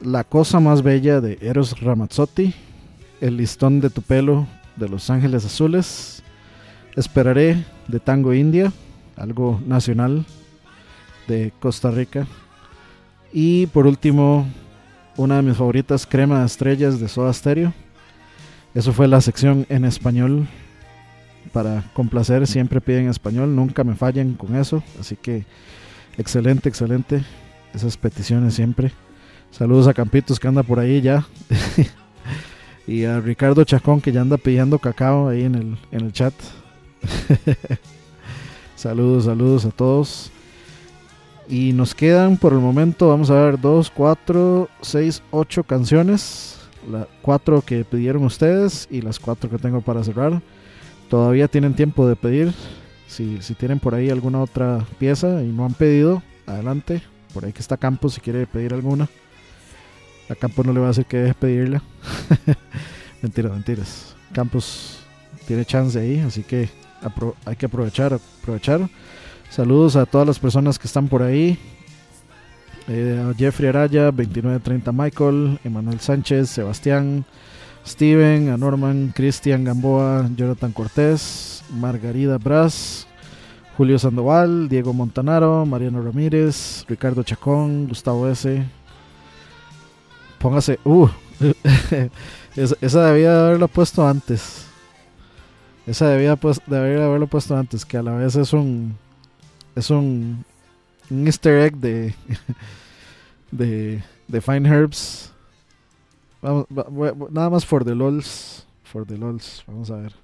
La 0.00 0.22
cosa 0.22 0.60
más 0.60 0.82
bella 0.82 1.20
de 1.20 1.36
Eros 1.40 1.80
Ramazzotti. 1.80 2.54
El 3.20 3.38
listón 3.38 3.80
de 3.80 3.90
tu 3.90 4.02
pelo 4.02 4.46
de 4.76 4.88
Los 4.88 5.10
Ángeles 5.10 5.44
Azules. 5.44 6.22
Esperaré 6.94 7.64
de 7.88 7.98
Tango 7.98 8.34
India. 8.34 8.72
Algo 9.16 9.60
nacional 9.66 10.24
de 11.26 11.52
Costa 11.58 11.90
Rica. 11.90 12.28
Y 13.32 13.66
por 13.66 13.88
último, 13.88 14.46
una 15.16 15.36
de 15.36 15.42
mis 15.42 15.56
favoritas, 15.56 16.06
Crema 16.06 16.40
de 16.40 16.46
Estrellas 16.46 17.00
de 17.00 17.08
Soda 17.08 17.32
Stereo. 17.32 17.72
Eso 18.74 18.92
fue 18.92 19.08
la 19.08 19.20
sección 19.20 19.66
en 19.68 19.84
español. 19.84 20.48
Para 21.52 21.84
complacer, 21.92 22.46
siempre 22.46 22.80
piden 22.80 23.08
español, 23.08 23.54
nunca 23.54 23.84
me 23.84 23.94
fallen 23.94 24.34
con 24.34 24.56
eso. 24.56 24.82
Así 24.98 25.16
que 25.16 25.44
excelente, 26.18 26.68
excelente. 26.68 27.24
Esas 27.72 27.96
peticiones 27.96 28.54
siempre. 28.54 28.92
Saludos 29.50 29.86
a 29.86 29.94
Campitos 29.94 30.40
que 30.40 30.48
anda 30.48 30.62
por 30.62 30.80
ahí 30.80 31.00
ya. 31.00 31.26
y 32.86 33.04
a 33.04 33.20
Ricardo 33.20 33.62
Chacón 33.64 34.00
que 34.00 34.10
ya 34.10 34.22
anda 34.22 34.36
pidiendo 34.36 34.78
cacao 34.78 35.28
ahí 35.28 35.44
en 35.44 35.54
el, 35.54 35.78
en 35.92 36.00
el 36.06 36.12
chat. 36.12 36.34
saludos, 38.76 39.26
saludos 39.26 39.64
a 39.64 39.70
todos. 39.70 40.32
Y 41.48 41.72
nos 41.72 41.94
quedan 41.94 42.36
por 42.36 42.52
el 42.52 42.58
momento, 42.58 43.08
vamos 43.08 43.30
a 43.30 43.34
ver, 43.34 43.60
2, 43.60 43.90
4, 43.90 44.68
6, 44.80 45.22
8 45.30 45.64
canciones. 45.64 46.58
La 46.90 47.06
4 47.22 47.62
que 47.62 47.84
pidieron 47.84 48.24
ustedes 48.24 48.88
y 48.90 49.00
las 49.00 49.18
4 49.18 49.48
que 49.50 49.58
tengo 49.58 49.80
para 49.80 50.04
cerrar. 50.04 50.42
Todavía 51.08 51.48
tienen 51.48 51.74
tiempo 51.74 52.06
de 52.06 52.16
pedir. 52.16 52.52
Si, 53.06 53.40
si 53.42 53.54
tienen 53.54 53.78
por 53.78 53.94
ahí 53.94 54.10
alguna 54.10 54.40
otra 54.42 54.84
pieza 54.98 55.42
y 55.42 55.46
no 55.46 55.64
han 55.64 55.74
pedido, 55.74 56.22
adelante. 56.46 57.02
Por 57.32 57.44
ahí 57.44 57.52
que 57.52 57.60
está 57.60 57.76
Campos 57.76 58.14
si 58.14 58.20
quiere 58.20 58.46
pedir 58.46 58.74
alguna. 58.74 59.08
A 60.28 60.34
Campos 60.34 60.64
no 60.64 60.72
le 60.72 60.80
va 60.80 60.86
a 60.86 60.88
decir 60.88 61.06
que 61.06 61.18
deje 61.18 61.34
pedirla. 61.34 61.82
mentiras, 63.22 63.52
mentiras. 63.52 64.16
Campos 64.32 65.00
tiene 65.46 65.64
chance 65.64 65.98
ahí, 65.98 66.20
así 66.20 66.42
que 66.42 66.68
hay 67.44 67.56
que 67.56 67.66
aprovechar, 67.66 68.14
aprovechar. 68.14 68.88
Saludos 69.54 69.94
a 69.94 70.04
todas 70.04 70.26
las 70.26 70.40
personas 70.40 70.80
que 70.80 70.88
están 70.88 71.06
por 71.06 71.22
ahí. 71.22 71.56
Eh, 72.88 73.32
Jeffrey 73.38 73.68
Araya, 73.68 74.06
2930 74.06 74.90
Michael, 74.90 75.60
Emanuel 75.62 76.00
Sánchez, 76.00 76.50
Sebastián, 76.50 77.24
Steven, 77.86 78.48
a 78.48 78.56
Norman, 78.56 79.12
Cristian 79.14 79.62
Gamboa, 79.62 80.28
Jonathan 80.34 80.72
Cortés, 80.72 81.62
Margarida 81.70 82.36
Bras, 82.38 83.06
Julio 83.76 83.96
Sandoval, 83.96 84.68
Diego 84.68 84.92
Montanaro, 84.92 85.64
Mariano 85.64 86.02
Ramírez, 86.02 86.84
Ricardo 86.88 87.22
Chacón, 87.22 87.86
Gustavo 87.86 88.26
S. 88.26 88.60
Póngase, 90.40 90.80
uh, 90.82 91.06
esa, 92.56 93.06
debía 93.06 93.32
de 93.32 93.46
haberla 93.46 93.68
puesto 93.68 94.04
antes. 94.04 94.66
Esa 95.86 96.08
debía 96.08 96.34
pues, 96.34 96.60
debería 96.66 97.04
haberlo 97.04 97.28
puesto 97.28 97.56
antes, 97.56 97.84
que 97.84 97.96
a 97.96 98.02
la 98.02 98.16
vez 98.16 98.34
es 98.34 98.52
un 98.52 99.03
es 99.74 99.90
un, 99.90 100.44
easter 101.10 101.60
egg 101.60 101.76
de 101.76 102.14
de, 103.50 104.02
de 104.28 104.40
Fine 104.40 104.68
Herbs. 104.68 105.32
Vamos, 106.42 106.66
nada 107.30 107.50
más 107.50 107.64
for 107.64 107.84
the 107.84 107.94
lols, 107.94 108.66
for 108.82 109.06
the 109.06 109.16
lols, 109.16 109.64
vamos 109.66 109.90
a 109.90 109.96
ver. 109.96 110.14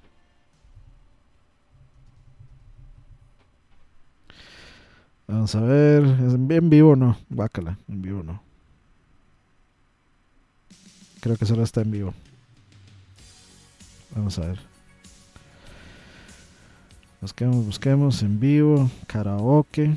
Vamos 5.27 5.55
a 5.55 5.61
ver, 5.61 6.03
¿es 6.03 6.33
en, 6.33 6.51
en 6.51 6.69
vivo 6.69 6.91
o 6.91 6.95
no? 6.95 7.17
Bácala, 7.29 7.77
en 7.87 8.01
vivo 8.01 8.21
no. 8.21 8.41
Creo 11.21 11.37
que 11.37 11.45
solo 11.45 11.63
está 11.63 11.81
en 11.81 11.91
vivo. 11.91 12.13
Vamos 14.15 14.37
a 14.39 14.47
ver. 14.47 14.70
Busquemos, 17.21 17.65
busquemos 17.65 18.21
en 18.23 18.39
vivo, 18.39 18.89
karaoke, 19.07 19.95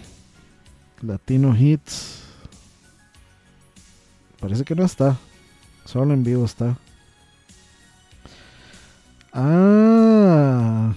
latino 1.01 1.56
hits. 1.56 2.22
Parece 4.40 4.64
que 4.64 4.74
no 4.74 4.84
está. 4.84 5.16
Solo 5.86 6.12
en 6.12 6.22
vivo 6.22 6.44
está. 6.44 6.76
Ah. 9.32 10.94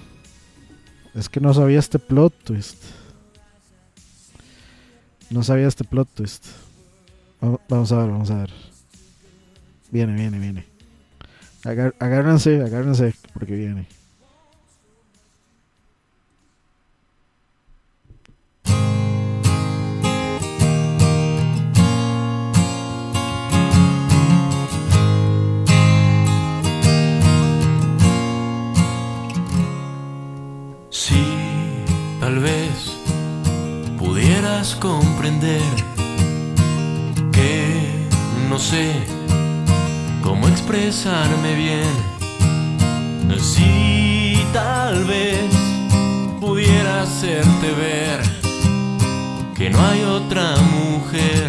Es 1.15 1.29
que 1.29 1.39
no 1.39 1.53
sabía 1.53 1.79
este 1.79 1.97
plot 1.97 2.33
twist. 2.43 2.83
No 5.29 5.43
sabía 5.43 5.67
este 5.67 5.83
plot 5.83 6.09
twist. 6.13 6.45
Va- 7.43 7.59
Vamos 7.69 7.91
a 7.91 7.97
ver, 7.99 8.11
vamos 8.11 8.29
a 8.31 8.35
ver. 8.39 8.51
Viene, 9.91 10.13
viene, 10.13 10.39
viene. 10.39 10.65
Agárrense, 11.99 12.61
agárrense, 12.61 13.13
porque 13.33 13.55
viene. 13.55 13.87
Tal 32.27 32.39
vez 32.39 32.91
pudieras 33.97 34.75
comprender 34.75 35.61
que 37.31 38.05
no 38.49 38.59
sé 38.59 38.91
cómo 40.21 40.49
expresarme 40.49 41.55
bien. 41.55 41.93
Si 43.39 44.37
tal 44.51 45.05
vez 45.05 45.49
pudiera 46.41 47.03
hacerte 47.03 47.71
ver 47.71 48.19
que 49.55 49.69
no 49.69 49.79
hay 49.87 50.03
otra 50.03 50.53
mujer 50.57 51.46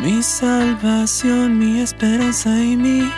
Mi 0.00 0.22
salvación, 0.22 1.58
mi 1.58 1.80
esperanza 1.80 2.50
y 2.50 2.76
mi 2.76 3.10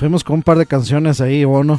fuimos 0.00 0.24
con 0.24 0.36
un 0.36 0.42
par 0.42 0.56
de 0.56 0.64
canciones 0.64 1.20
ahí, 1.20 1.44
Bono. 1.44 1.78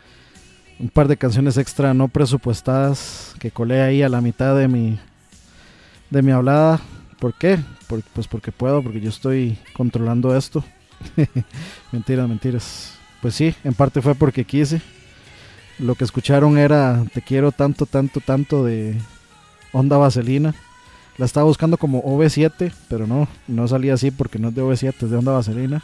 un 0.80 0.88
par 0.88 1.06
de 1.06 1.18
canciones 1.18 1.58
extra 1.58 1.92
no 1.92 2.08
presupuestadas 2.08 3.34
que 3.38 3.50
colé 3.50 3.82
ahí 3.82 4.02
a 4.02 4.08
la 4.08 4.22
mitad 4.22 4.56
de 4.56 4.68
mi 4.68 4.98
de 6.08 6.22
mi 6.22 6.32
hablada. 6.32 6.80
¿Por 7.20 7.34
qué? 7.34 7.58
Pues 8.14 8.26
porque 8.26 8.52
puedo, 8.52 8.82
porque 8.82 9.02
yo 9.02 9.10
estoy 9.10 9.58
controlando 9.74 10.34
esto. 10.34 10.64
mentiras, 11.92 12.26
mentiras. 12.26 12.94
Pues 13.20 13.34
sí, 13.34 13.54
en 13.64 13.74
parte 13.74 14.00
fue 14.00 14.14
porque 14.14 14.46
quise. 14.46 14.80
Lo 15.78 15.94
que 15.94 16.04
escucharon 16.04 16.56
era 16.56 17.04
Te 17.12 17.20
quiero 17.20 17.52
tanto, 17.52 17.84
tanto, 17.84 18.20
tanto 18.20 18.64
de 18.64 18.96
Onda 19.72 19.98
Vaselina. 19.98 20.54
La 21.18 21.26
estaba 21.26 21.44
buscando 21.44 21.76
como 21.76 22.02
OV7, 22.02 22.72
pero 22.88 23.06
no, 23.06 23.28
no 23.46 23.68
salía 23.68 23.92
así 23.92 24.10
porque 24.10 24.38
no 24.38 24.48
es 24.48 24.54
de 24.54 24.62
OV7, 24.62 24.94
es 25.02 25.10
de 25.10 25.16
Onda 25.18 25.32
Vaselina. 25.32 25.82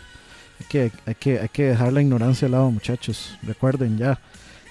Hay 0.61 0.67
que, 0.69 0.93
hay, 1.07 1.15
que, 1.15 1.41
hay 1.41 1.49
que 1.49 1.65
dejar 1.65 1.93
la 1.93 2.03
ignorancia 2.03 2.47
al 2.47 2.53
lado, 2.53 2.71
muchachos. 2.71 3.37
Recuerden, 3.43 3.99
ya, 3.99 4.19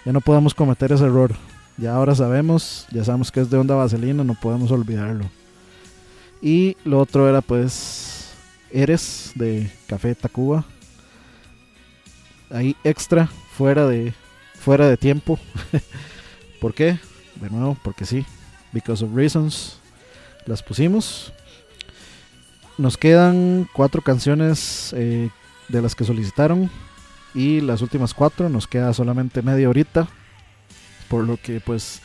ya 0.05 0.13
no 0.13 0.21
podemos 0.21 0.53
cometer 0.53 0.91
ese 0.91 1.05
error. 1.05 1.35
Ya 1.77 1.95
ahora 1.95 2.15
sabemos, 2.15 2.87
ya 2.91 3.03
sabemos 3.03 3.31
que 3.31 3.41
es 3.41 3.49
de 3.49 3.57
onda 3.57 3.75
vaselina, 3.75 4.23
no 4.23 4.35
podemos 4.35 4.71
olvidarlo. 4.71 5.25
Y 6.41 6.75
lo 6.83 6.99
otro 6.99 7.29
era 7.29 7.41
pues 7.41 8.33
Eres 8.71 9.31
de 9.35 9.69
Café 9.87 10.15
Tacuba. 10.15 10.65
Ahí 12.49 12.75
extra, 12.83 13.27
fuera 13.55 13.87
de, 13.87 14.13
fuera 14.55 14.87
de 14.87 14.97
tiempo. 14.97 15.39
¿Por 16.61 16.73
qué? 16.73 16.99
De 17.35 17.49
nuevo, 17.49 17.77
porque 17.83 18.05
sí. 18.05 18.25
Because 18.71 19.03
of 19.03 19.15
reasons. 19.15 19.77
Las 20.45 20.63
pusimos. 20.63 21.33
Nos 22.77 22.97
quedan 22.97 23.67
cuatro 23.73 24.01
canciones 24.01 24.93
eh, 24.95 25.29
de 25.71 25.81
las 25.81 25.95
que 25.95 26.03
solicitaron. 26.03 26.69
Y 27.33 27.61
las 27.61 27.81
últimas 27.81 28.13
cuatro 28.13 28.49
nos 28.49 28.67
queda 28.67 28.93
solamente 28.93 29.41
media 29.41 29.69
horita. 29.69 30.07
Por 31.09 31.23
lo 31.25 31.37
que 31.37 31.59
pues 31.59 32.01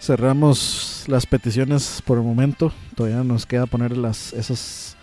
cerramos 0.00 1.04
las 1.06 1.26
peticiones 1.26 2.02
por 2.04 2.18
el 2.18 2.24
momento. 2.24 2.72
Todavía 2.94 3.24
nos 3.24 3.46
queda 3.46 3.66
poner 3.66 3.96
las, 3.96 4.32
esas 4.32 4.96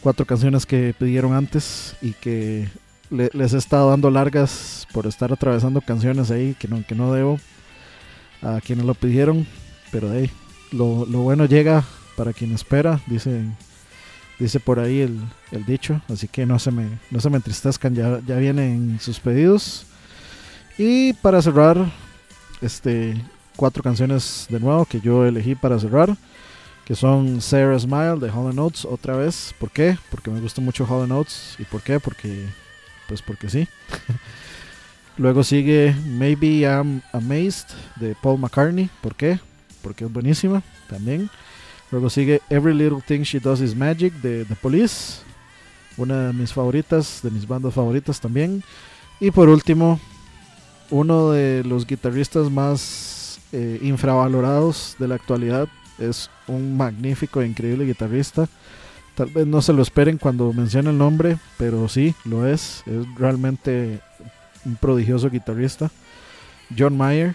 cuatro 0.00 0.24
canciones 0.26 0.64
que 0.66 0.94
pidieron 0.98 1.32
antes 1.34 1.96
y 2.00 2.12
que 2.12 2.68
le- 3.10 3.30
les 3.32 3.52
he 3.52 3.58
estado 3.58 3.90
dando 3.90 4.10
largas 4.10 4.86
por 4.92 5.06
estar 5.06 5.32
atravesando 5.32 5.80
canciones 5.80 6.30
ahí 6.30 6.54
que 6.58 6.68
no, 6.68 6.82
que 6.86 6.94
no 6.94 7.12
debo 7.12 7.38
a 8.42 8.60
quienes 8.60 8.84
lo 8.86 8.94
pidieron. 8.94 9.46
Pero 9.90 10.12
hey, 10.12 10.30
lo, 10.72 11.04
lo 11.06 11.20
bueno 11.20 11.44
llega 11.46 11.84
para 12.16 12.32
quien 12.32 12.52
espera, 12.54 13.00
dice, 13.06 13.44
dice 14.38 14.60
por 14.60 14.78
ahí 14.78 15.00
el, 15.00 15.20
el 15.50 15.64
dicho. 15.64 16.00
Así 16.08 16.28
que 16.28 16.46
no 16.46 16.58
se 16.58 16.70
me, 16.70 16.88
no 17.10 17.20
se 17.20 17.30
me 17.30 17.36
entristezcan, 17.36 17.94
ya, 17.94 18.20
ya 18.26 18.36
vienen 18.36 18.98
sus 19.00 19.20
pedidos. 19.20 19.84
Y 20.76 21.12
para 21.14 21.42
cerrar, 21.42 21.90
este, 22.60 23.20
cuatro 23.56 23.82
canciones 23.82 24.46
de 24.48 24.60
nuevo 24.60 24.84
que 24.84 25.00
yo 25.00 25.26
elegí 25.26 25.54
para 25.54 25.78
cerrar. 25.78 26.16
Que 26.84 26.94
son 26.94 27.42
Sarah 27.42 27.78
Smile 27.78 28.18
de 28.18 28.30
Hollow 28.30 28.54
Notes 28.54 28.86
otra 28.86 29.14
vez. 29.14 29.54
¿Por 29.58 29.70
qué? 29.70 29.98
Porque 30.10 30.30
me 30.30 30.40
gusta 30.40 30.62
mucho 30.62 30.84
Hollow 30.84 31.06
Notes. 31.06 31.56
¿Y 31.58 31.64
por 31.64 31.82
qué? 31.82 32.00
Porque, 32.00 32.46
pues 33.06 33.20
porque 33.20 33.50
sí. 33.50 33.68
Luego 35.18 35.42
sigue 35.42 35.94
Maybe 36.06 36.60
I'm 36.60 37.02
Amazed 37.12 37.66
de 37.96 38.14
Paul 38.22 38.38
McCartney. 38.38 38.88
¿Por 39.02 39.16
qué? 39.16 39.38
Porque 39.82 40.04
es 40.04 40.12
buenísima 40.12 40.62
también. 40.88 41.28
Luego 41.90 42.10
sigue 42.10 42.42
Every 42.50 42.74
Little 42.74 43.00
Thing 43.00 43.22
She 43.22 43.40
Does 43.40 43.60
Is 43.60 43.74
Magic 43.74 44.12
de 44.14 44.44
The 44.44 44.54
Police. 44.56 45.22
Una 45.96 46.28
de 46.28 46.32
mis 46.32 46.52
favoritas, 46.52 47.20
de 47.22 47.30
mis 47.30 47.48
bandas 47.48 47.74
favoritas 47.74 48.20
también. 48.20 48.62
Y 49.20 49.30
por 49.30 49.48
último, 49.48 49.98
uno 50.90 51.30
de 51.30 51.64
los 51.64 51.86
guitarristas 51.86 52.50
más 52.50 53.40
eh, 53.52 53.78
infravalorados 53.82 54.96
de 54.98 55.08
la 55.08 55.14
actualidad. 55.14 55.68
Es 55.98 56.30
un 56.46 56.76
magnífico 56.76 57.40
e 57.40 57.46
increíble 57.46 57.86
guitarrista. 57.86 58.48
Tal 59.14 59.30
vez 59.30 59.46
no 59.46 59.62
se 59.62 59.72
lo 59.72 59.82
esperen 59.82 60.18
cuando 60.18 60.52
mencione 60.52 60.90
el 60.90 60.98
nombre, 60.98 61.38
pero 61.56 61.88
sí, 61.88 62.14
lo 62.24 62.46
es. 62.46 62.82
Es 62.86 63.06
realmente 63.16 64.00
un 64.64 64.76
prodigioso 64.76 65.30
guitarrista. 65.30 65.90
John 66.78 66.96
Mayer 66.96 67.34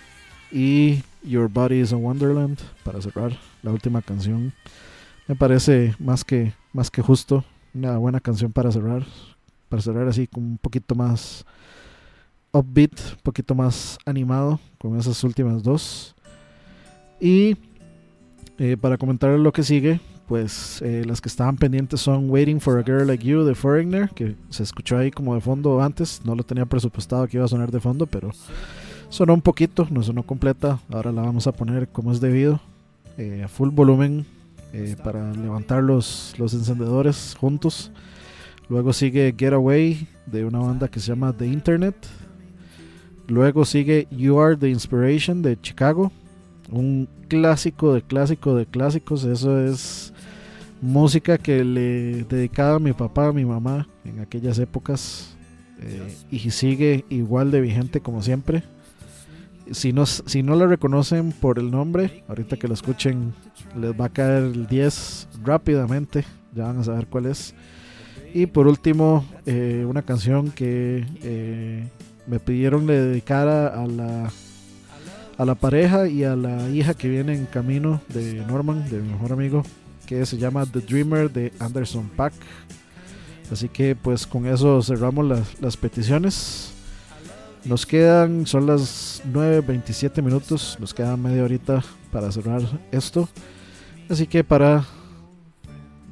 y 0.51 1.03
Your 1.23 1.49
Body 1.49 1.81
is 1.81 1.91
a 1.91 1.97
Wonderland 1.97 2.59
para 2.83 3.01
cerrar 3.01 3.52
la 3.63 3.71
última 3.71 4.01
canción. 4.01 4.53
Me 5.27 5.35
parece 5.35 5.95
más 5.99 6.23
que, 6.23 6.53
más 6.73 6.91
que 6.91 7.01
justo 7.01 7.43
una 7.73 7.97
buena 7.97 8.19
canción 8.19 8.51
para 8.51 8.71
cerrar. 8.71 9.03
Para 9.69 9.81
cerrar 9.81 10.07
así 10.07 10.27
con 10.27 10.43
un 10.43 10.57
poquito 10.57 10.93
más 10.93 11.45
upbeat, 12.51 12.91
un 12.91 13.21
poquito 13.23 13.55
más 13.55 13.97
animado 14.05 14.59
con 14.77 14.99
esas 14.99 15.23
últimas 15.23 15.63
dos. 15.63 16.15
Y 17.19 17.57
eh, 18.59 18.77
para 18.79 18.97
comentar 18.97 19.31
lo 19.39 19.51
que 19.51 19.63
sigue, 19.63 19.99
pues 20.27 20.81
eh, 20.81 21.03
las 21.05 21.21
que 21.21 21.29
estaban 21.29 21.57
pendientes 21.57 22.01
son 22.01 22.29
Waiting 22.29 22.61
for 22.61 22.77
a 22.77 22.83
Girl 22.83 23.07
Like 23.07 23.25
You 23.25 23.43
de 23.43 23.55
Foreigner, 23.55 24.09
que 24.09 24.35
se 24.49 24.63
escuchó 24.63 24.97
ahí 24.97 25.09
como 25.09 25.33
de 25.33 25.41
fondo 25.41 25.81
antes, 25.81 26.21
no 26.23 26.35
lo 26.35 26.43
tenía 26.43 26.65
presupuestado 26.65 27.27
que 27.27 27.37
iba 27.37 27.45
a 27.45 27.49
sonar 27.49 27.71
de 27.71 27.79
fondo, 27.79 28.05
pero 28.05 28.31
sonó 29.09 29.33
un 29.33 29.41
poquito, 29.41 29.87
no 29.89 30.03
sonó 30.03 30.23
completa, 30.23 30.79
ahora 30.91 31.11
la 31.11 31.23
vamos 31.23 31.47
a 31.47 31.51
poner 31.51 31.87
como 31.87 32.11
es 32.11 32.21
debido, 32.21 32.61
eh, 33.17 33.43
a 33.43 33.47
full 33.47 33.69
volumen 33.69 34.25
eh, 34.73 34.95
para 35.03 35.31
levantar 35.33 35.83
los, 35.83 36.33
los 36.37 36.53
encendedores 36.53 37.35
juntos. 37.39 37.91
Luego 38.69 38.93
sigue 38.93 39.35
Get 39.37 39.53
Away 39.53 40.07
de 40.25 40.45
una 40.45 40.59
banda 40.59 40.87
que 40.87 40.99
se 40.99 41.07
llama 41.07 41.33
The 41.33 41.45
Internet. 41.45 41.95
Luego 43.27 43.65
sigue 43.65 44.07
You 44.11 44.39
Are 44.39 44.57
the 44.57 44.69
Inspiration 44.69 45.41
de 45.41 45.59
Chicago. 45.61 46.11
Un 46.71 47.07
clásico 47.27 47.93
de 47.93 48.01
clásico 48.01 48.55
de 48.55 48.65
clásicos. 48.65 49.25
Eso 49.25 49.59
es 49.59 50.13
música 50.81 51.37
que 51.37 51.63
le 51.63 52.23
dedicaba 52.23 52.75
a 52.75 52.79
mi 52.79 52.93
papá, 52.93 53.27
a 53.27 53.33
mi 53.33 53.45
mamá 53.45 53.87
en 54.05 54.19
aquellas 54.19 54.59
épocas. 54.59 55.35
eh, 55.81 56.15
y 56.31 56.49
sigue 56.51 57.05
igual 57.09 57.51
de 57.51 57.61
vigente 57.61 57.99
como 57.99 58.21
siempre. 58.21 58.63
Si 59.71 59.93
no, 59.93 60.05
si 60.05 60.43
no 60.43 60.55
la 60.55 60.67
reconocen 60.67 61.31
por 61.31 61.57
el 61.57 61.71
nombre, 61.71 62.23
ahorita 62.27 62.57
que 62.57 62.67
la 62.67 62.73
escuchen 62.73 63.33
les 63.79 63.91
va 63.99 64.05
a 64.05 64.09
caer 64.09 64.43
el 64.43 64.67
10 64.67 65.29
rápidamente. 65.43 66.25
Ya 66.53 66.65
van 66.65 66.79
a 66.79 66.83
saber 66.83 67.07
cuál 67.07 67.27
es. 67.27 67.55
Y 68.33 68.47
por 68.47 68.67
último, 68.67 69.25
eh, 69.45 69.85
una 69.87 70.01
canción 70.01 70.51
que 70.51 71.05
eh, 71.21 71.87
me 72.25 72.39
pidieron 72.39 72.87
le 72.87 72.99
dedicara 72.99 73.67
a 73.67 73.85
la, 73.85 74.31
a 75.37 75.45
la 75.45 75.55
pareja 75.55 76.07
y 76.07 76.23
a 76.23 76.35
la 76.35 76.69
hija 76.69 76.93
que 76.93 77.09
viene 77.09 77.33
en 77.33 77.45
camino 77.45 78.01
de 78.09 78.43
Norman, 78.47 78.89
de 78.89 78.99
mi 79.01 79.09
mejor 79.09 79.33
amigo, 79.33 79.63
que 80.07 80.25
se 80.25 80.37
llama 80.37 80.65
The 80.65 80.79
Dreamer 80.79 81.31
de 81.31 81.53
Anderson 81.59 82.09
Pack. 82.15 82.33
Así 83.51 83.69
que 83.69 83.95
pues 83.95 84.25
con 84.25 84.47
eso 84.47 84.81
cerramos 84.81 85.25
las, 85.25 85.61
las 85.61 85.77
peticiones. 85.77 86.72
Nos 87.65 87.85
quedan, 87.85 88.45
son 88.45 88.67
las 88.67 89.23
9.27 89.25 90.21
minutos, 90.21 90.77
nos 90.81 90.93
queda 90.93 91.15
media 91.15 91.45
horita 91.45 91.81
para 92.11 92.29
cerrar 92.29 92.61
esto. 92.91 93.29
Así 94.09 94.27
que 94.27 94.43
para 94.43 94.83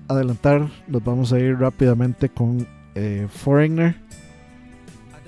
adelantar, 0.07 0.69
nos 0.87 1.03
vamos 1.03 1.33
a 1.33 1.39
ir 1.39 1.57
rápidamente 1.57 2.29
con 2.29 2.65
eh, 2.95 3.27
Foreigner 3.29 3.95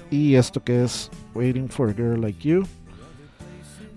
y 0.10 0.36
esto 0.36 0.64
que 0.64 0.86
es 0.86 1.12
Waiting 1.36 1.68
for 1.68 1.90
a 1.90 1.94
Girl 1.94 2.22
Like 2.22 2.48
You. 2.48 2.64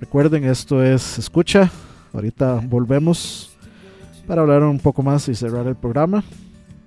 Recuerden, 0.01 0.45
esto 0.45 0.83
es 0.83 1.19
Escucha. 1.19 1.71
Ahorita 2.13 2.61
volvemos 2.65 3.57
para 4.27 4.43
hablar 4.43 4.65
un 4.65 4.81
poco 4.81 5.03
más 5.05 5.29
y 5.29 5.35
cerrar 5.37 5.69
el 5.69 5.77
programa. 5.77 6.25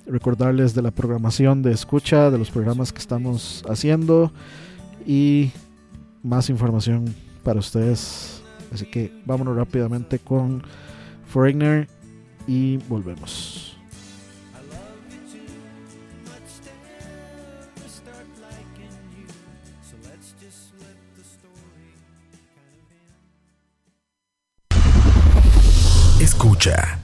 Recordarles 0.05 0.75
de 0.75 0.81
la 0.81 0.91
programación 0.91 1.61
de 1.61 1.71
Escucha, 1.71 2.29
de 2.29 2.37
los 2.37 2.51
programas 2.51 2.91
que 2.91 2.99
estamos 2.99 3.63
haciendo 3.69 4.33
y 5.09 5.51
más 6.21 6.51
información 6.51 7.15
para 7.43 7.59
ustedes. 7.59 8.43
Así 8.71 8.85
que 8.85 9.11
vámonos 9.25 9.57
rápidamente 9.57 10.19
con 10.19 10.61
Foreigner 11.25 11.87
y 12.45 12.77
volvemos. 12.87 13.75
Escucha. 26.21 26.98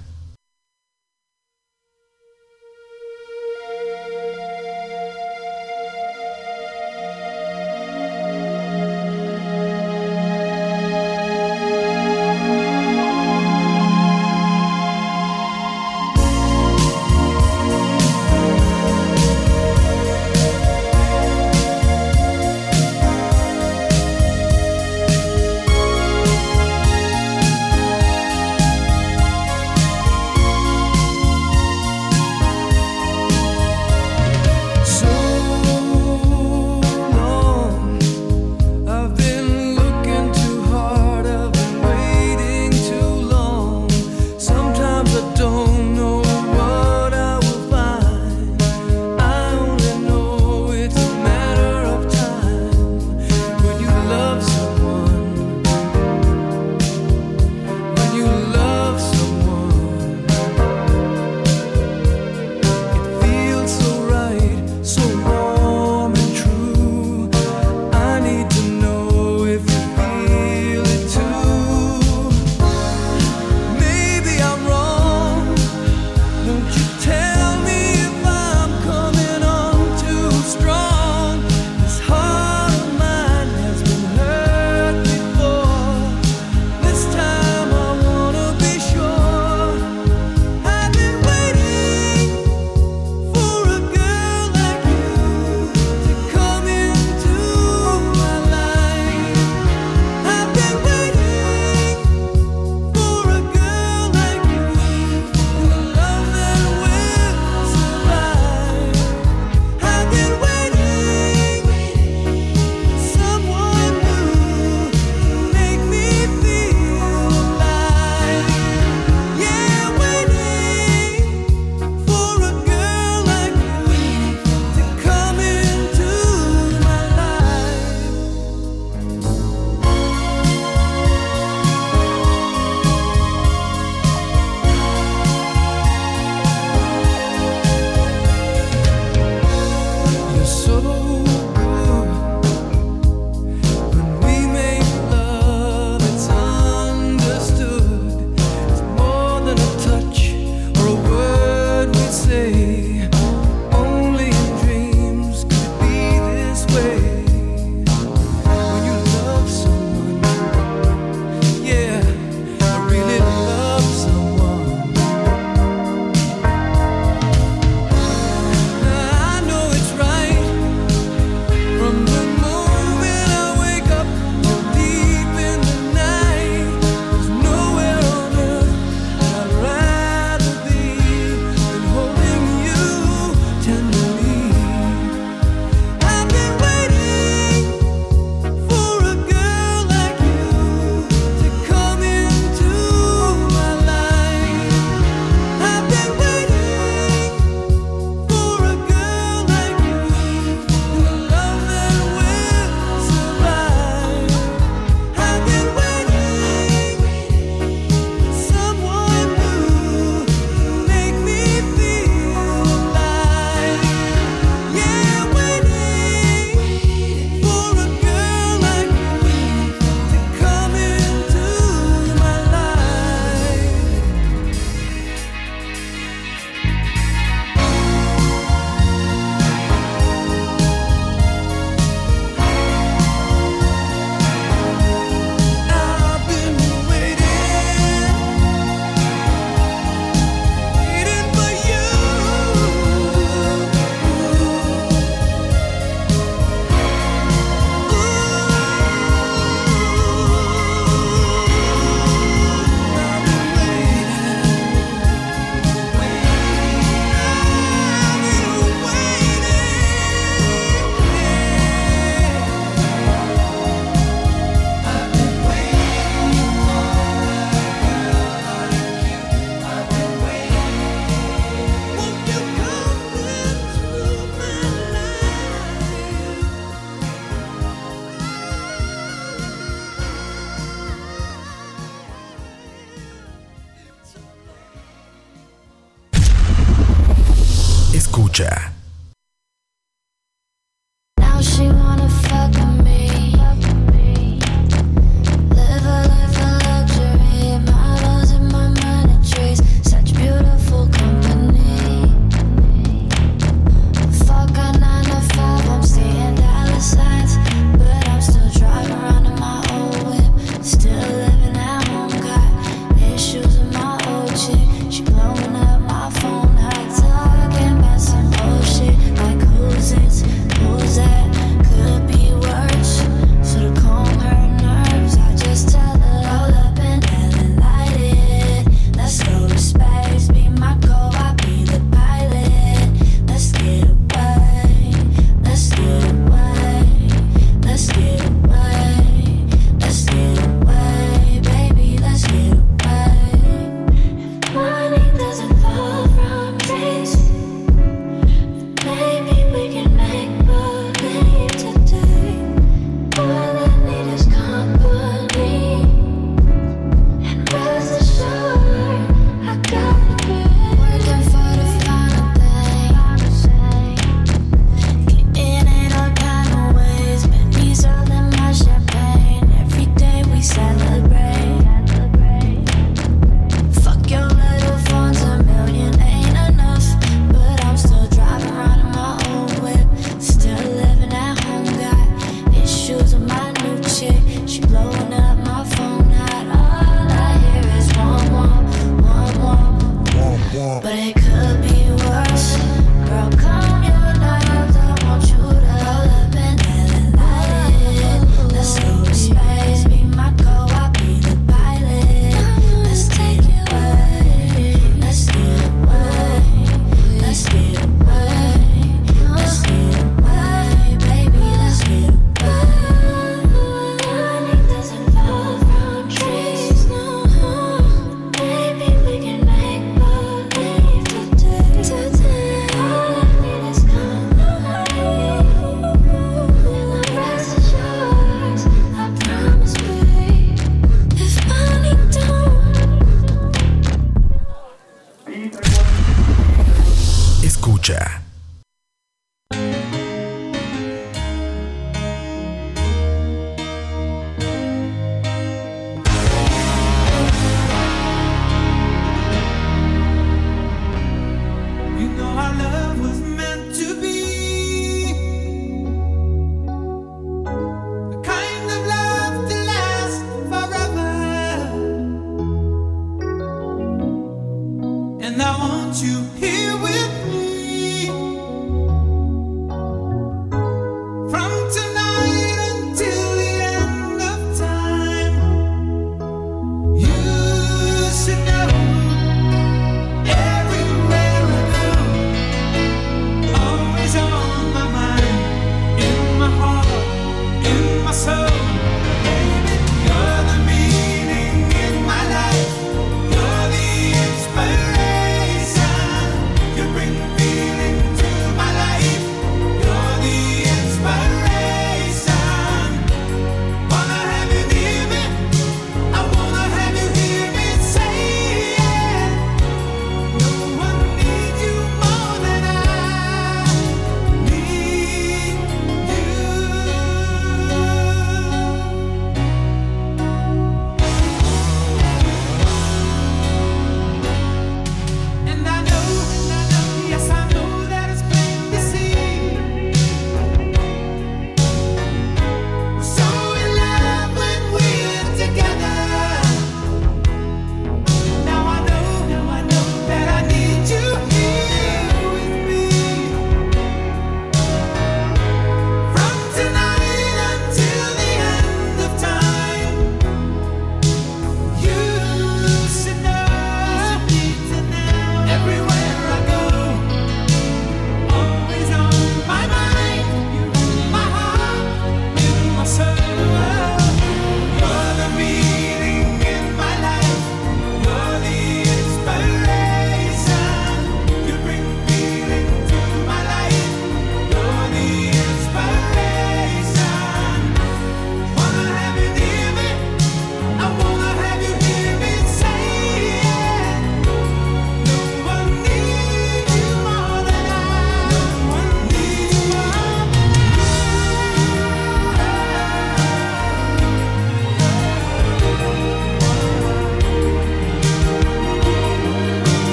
Georgia. 437.85 438.24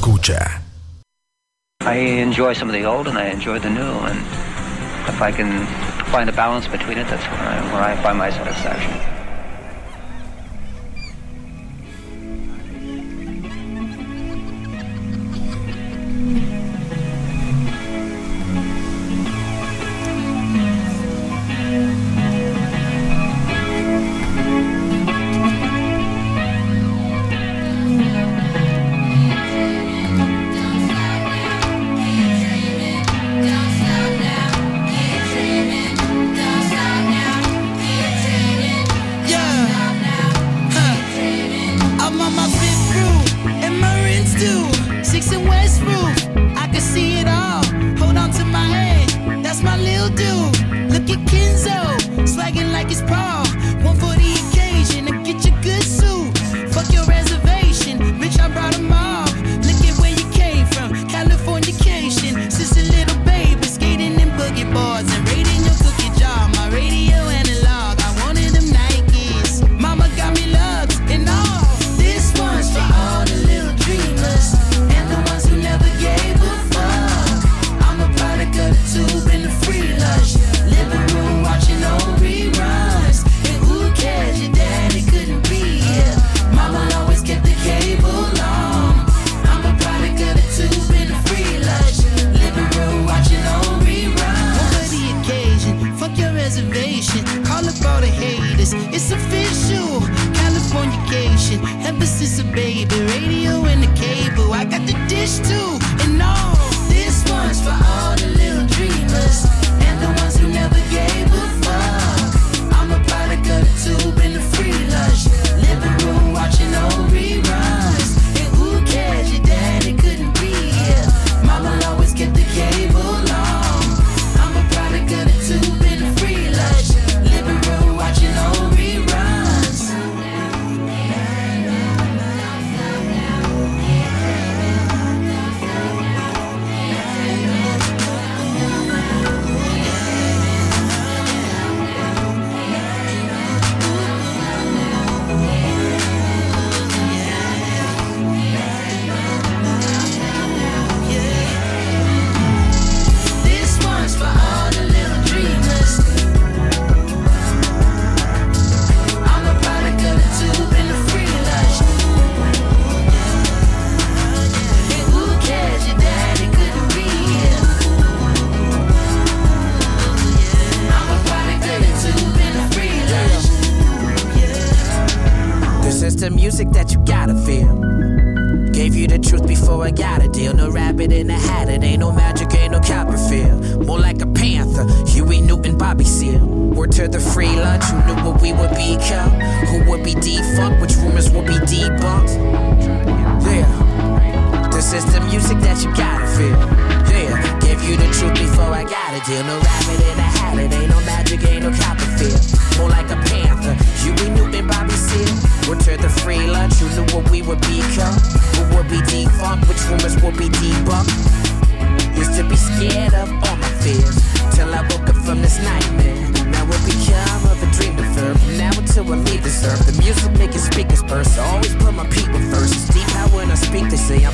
escucha. 0.00 0.60
I 1.80 1.94
enjoy 1.94 2.52
some 2.54 2.68
of 2.68 2.74
the 2.74 2.84
old 2.84 3.08
and 3.08 3.18
I 3.18 3.28
enjoy 3.28 3.58
the 3.58 3.70
new, 3.70 3.80
and 3.80 4.18
if 5.08 5.20
I 5.20 5.32
can 5.32 5.66
find 6.06 6.28
a 6.28 6.32
balance 6.32 6.66
between 6.66 6.98
it, 6.98 7.06
that's 7.08 7.24
where 7.24 7.48
I, 7.48 7.72
where 7.72 7.82
I 7.82 8.02
find 8.02 8.18
my 8.18 8.30
satisfaction. 8.30 9.19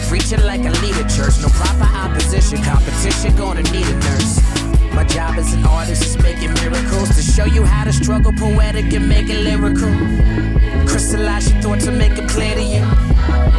Preaching 0.08 0.42
like 0.44 0.60
a 0.60 0.70
leader 0.82 1.06
church, 1.08 1.34
no 1.42 1.48
proper 1.48 1.84
opposition. 1.96 2.62
Competition 2.62 3.34
gonna 3.36 3.62
need 3.62 3.86
a 3.86 3.98
nurse. 4.06 4.40
My 4.94 5.04
job 5.04 5.36
as 5.36 5.52
an 5.52 5.64
artist 5.66 6.06
is 6.06 6.16
making 6.22 6.54
miracles 6.54 7.08
to 7.16 7.22
show 7.22 7.44
you 7.44 7.64
how 7.64 7.84
to 7.84 7.92
struggle 7.92 8.32
poetic 8.32 8.92
and 8.92 9.08
make 9.08 9.28
it 9.28 9.40
lyrical. 9.40 9.90
Crystallize 10.86 11.50
your 11.50 11.60
thoughts 11.60 11.86
and 11.86 11.98
make 11.98 12.16
it 12.16 12.28
clear 12.28 12.54
to 12.54 12.62
you. 12.62 12.84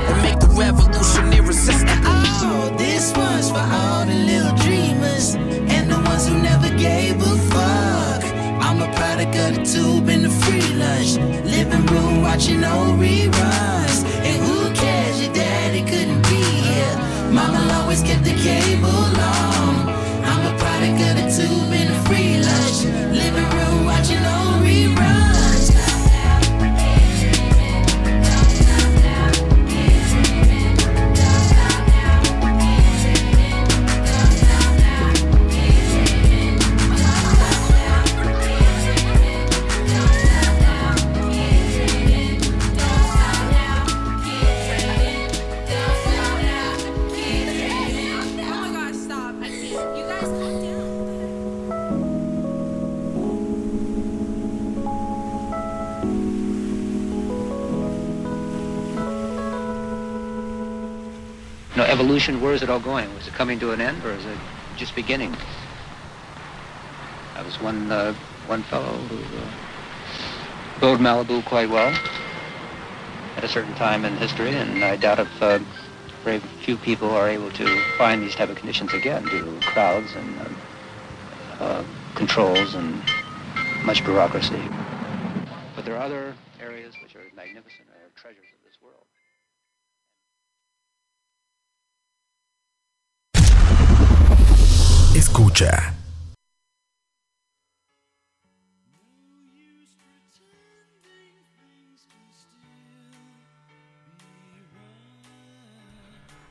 And 0.10 0.22
make 0.24 0.40
the 0.40 0.48
revolution 0.48 1.34
irresistible. 1.34 1.91
Oh, 2.06 2.74
this 2.78 3.15
one's 3.15 3.52
for 3.52 3.60
all 3.60 4.06
the 4.06 4.15
little 4.15 4.56
dreamers 4.64 5.36
and 5.36 5.91
the 5.91 5.99
ones 5.99 6.28
who 6.30 6.41
never 6.41 6.69
gave 6.78 7.22
a 7.22 7.36
fuck. 7.52 8.24
I'm 8.64 8.82
a 8.82 8.90
product 8.95 9.36
of 9.36 9.56
the 9.56 9.64
tube 9.65 10.07
and 10.07 10.24
the 10.24 10.30
free 10.30 10.68
lunch. 10.76 11.18
Living 11.45 11.86
room 11.88 12.22
watching 12.22 12.64
old 12.64 12.99
reruns. 12.99 13.97
Let's 17.98 18.07
get 18.07 18.24
the 18.24 18.36
cable 18.36 18.90
on. 18.90 19.57
Evolution, 61.88 62.42
where 62.42 62.54
is 62.54 62.62
it 62.62 62.70
all 62.70 62.80
going? 62.80 63.14
Was 63.16 63.28
it 63.28 63.34
coming 63.34 63.60
to 63.60 63.72
an 63.72 63.82
end 63.82 64.04
or 64.06 64.14
is 64.14 64.26
it 64.26 64.38
just 64.76 64.94
beginning? 64.96 65.36
I 67.36 67.42
was 67.44 67.60
one, 67.62 67.92
uh, 67.92 68.14
one 68.46 68.64
fellow 68.64 68.98
who 68.98 69.38
uh, 69.38 69.52
rode 70.82 71.00
Malibu 71.00 71.44
quite 71.46 71.70
well 71.70 71.94
at 73.38 73.44
a 73.44 73.48
certain 73.48 73.74
time 73.76 74.04
in 74.06 74.16
history, 74.18 74.50
and 74.50 74.84
I 74.84 74.96
doubt 74.96 75.20
if 75.20 75.44
uh, 75.44 75.60
very 76.24 76.40
few 76.40 76.78
people 76.78 77.10
are 77.12 77.30
able 77.30 77.52
to 77.52 77.66
find 77.98 78.22
these 78.22 78.36
type 78.36 78.50
of 78.50 78.58
conditions 78.58 78.94
again 78.94 79.24
due 79.26 79.40
to 79.40 79.60
crowds 79.62 80.16
and 80.16 80.40
um, 80.40 80.62
uh, 81.60 81.84
controls 82.16 82.76
and 82.76 83.02
much 83.86 84.04
bureaucracy. 84.04 84.68
But 85.76 85.86
there 85.86 85.96
are 85.96 86.02
other 86.04 86.36
areas 86.60 86.96
which 87.02 87.16
are 87.16 87.22
magnificent, 87.36 87.87
Escucha. 95.28 95.94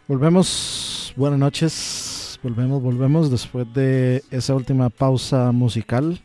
Volvemos, 0.07 1.15
buenas 1.17 1.39
noches, 1.39 2.39
volvemos, 2.43 2.83
volvemos 2.83 3.31
después 3.31 3.67
de 3.73 4.23
esa 4.31 4.55
última 4.55 4.91
pausa 4.91 5.53
musical. 5.53 6.21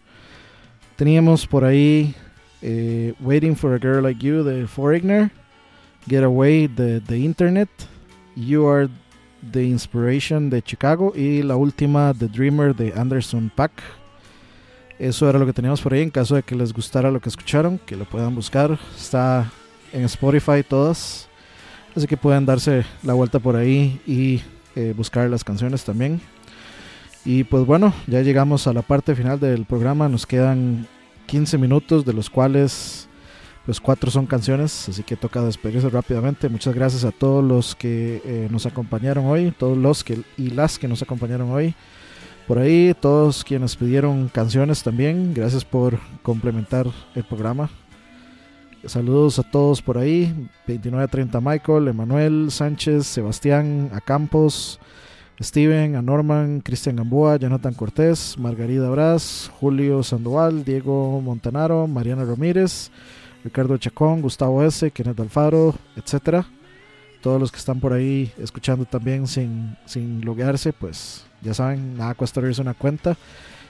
Teníamos 0.98 1.48
por 1.48 1.64
ahí 1.64 2.14
eh, 2.61 3.14
Waiting 3.22 3.56
for 3.56 3.73
a 3.73 3.80
Girl 3.80 4.03
Like 4.03 4.28
You 4.28 4.44
de 4.44 4.68
Foreigner, 4.68 5.32
Get 6.06 6.23
Away 6.23 6.68
de 6.68 6.99
The 6.99 7.18
Internet, 7.18 7.69
You 8.36 8.68
Are 8.68 8.90
the 9.51 9.63
Inspiration 9.63 10.49
de 10.49 10.61
Chicago 10.61 11.13
y 11.15 11.41
la 11.41 11.55
última 11.55 12.13
The 12.13 12.27
Dreamer 12.27 12.76
de 12.76 12.93
Anderson 12.95 13.51
Pack. 13.55 13.72
Eso 14.99 15.27
era 15.27 15.39
lo 15.39 15.45
que 15.45 15.53
teníamos 15.53 15.81
por 15.81 15.93
ahí. 15.93 16.01
En 16.01 16.11
caso 16.11 16.35
de 16.35 16.43
que 16.43 16.55
les 16.55 16.73
gustara 16.73 17.09
lo 17.09 17.19
que 17.19 17.30
escucharon, 17.30 17.80
que 17.80 17.95
lo 17.95 18.05
puedan 18.05 18.35
buscar. 18.35 18.77
Está 18.95 19.51
en 19.91 20.03
Spotify 20.03 20.63
todas. 20.68 21.27
Así 21.95 22.07
que 22.07 22.18
pueden 22.18 22.45
darse 22.45 22.85
la 23.03 23.13
vuelta 23.13 23.39
por 23.39 23.55
ahí 23.55 23.99
y 24.05 24.41
eh, 24.76 24.93
buscar 24.95 25.30
las 25.30 25.43
canciones 25.43 25.84
también. 25.84 26.22
Y 27.26 27.43
pues 27.43 27.65
bueno, 27.65 27.93
ya 28.07 28.22
llegamos 28.22 28.68
a 28.68 28.73
la 28.73 28.81
parte 28.81 29.15
final 29.15 29.39
del 29.39 29.65
programa. 29.65 30.07
Nos 30.07 30.26
quedan 30.26 30.88
15 31.27 31.57
minutos, 31.57 32.05
de 32.05 32.13
los 32.13 32.30
cuales 32.30 33.07
pues 33.66 33.80
cuatro 33.80 34.12
son 34.12 34.26
canciones. 34.26 34.90
Así 34.90 35.04
que 35.04 35.16
toca 35.16 35.42
despedirse 35.42 35.90
rápidamente. 35.90 36.50
Muchas 36.50 36.74
gracias 36.74 37.04
a 37.04 37.12
todos 37.12 37.44
los 37.44 37.76
que 37.76 38.22
eh, 38.26 38.48
nos 38.52 38.66
acompañaron 38.66 39.26
hoy, 39.26 39.52
todos 39.58 39.78
los 39.78 40.04
que 40.04 40.22
y 40.38 40.50
las 40.52 40.80
que 40.80 40.88
nos 40.88 41.02
acompañaron 41.02 41.52
hoy. 41.52 41.76
Por 42.48 42.60
ahí, 42.60 42.94
todos 43.00 43.44
quienes 43.44 43.76
pidieron 43.76 44.28
canciones 44.28 44.84
también. 44.84 45.34
Gracias 45.34 45.64
por 45.64 46.00
complementar 46.24 46.88
el 47.16 47.24
programa. 47.24 47.70
Saludos 48.86 49.38
a 49.38 49.44
todos 49.44 49.82
por 49.82 49.98
ahí. 49.98 50.26
2930 50.66 51.40
Michael, 51.40 51.88
Emanuel, 51.88 52.48
Sánchez, 52.50 53.06
Sebastián, 53.06 53.92
a 53.94 54.02
Campos, 54.02 54.80
Steven, 55.40 55.96
a 55.96 56.02
Norman, 56.02 56.62
Cristian 56.62 56.96
Gamboa, 56.96 57.38
Jonathan 57.38 57.76
Cortés, 57.76 58.36
Margarida 58.40 58.90
Braz, 58.90 59.52
Julio 59.60 60.02
Sandoval, 60.02 60.66
Diego 60.66 61.22
Montanaro, 61.22 61.86
Mariana 61.86 62.26
Ramírez, 62.26 62.92
Ricardo 63.43 63.77
Chacón, 63.77 64.22
Gustavo 64.22 64.63
S., 64.63 64.91
Kenneth 64.91 65.19
Alfaro, 65.19 65.76
etcétera. 65.95 66.45
Todos 67.22 67.39
los 67.39 67.51
que 67.51 67.57
están 67.57 67.80
por 67.80 67.93
ahí 67.93 68.31
escuchando 68.38 68.85
también 68.85 69.27
sin, 69.27 69.77
sin 69.85 70.23
loguearse, 70.26 70.73
pues 70.73 71.26
ya 71.41 71.53
saben, 71.53 71.97
nada 71.97 72.13
cuesta 72.15 72.39
abrirse 72.39 72.61
una 72.61 72.73
cuenta 72.73 73.15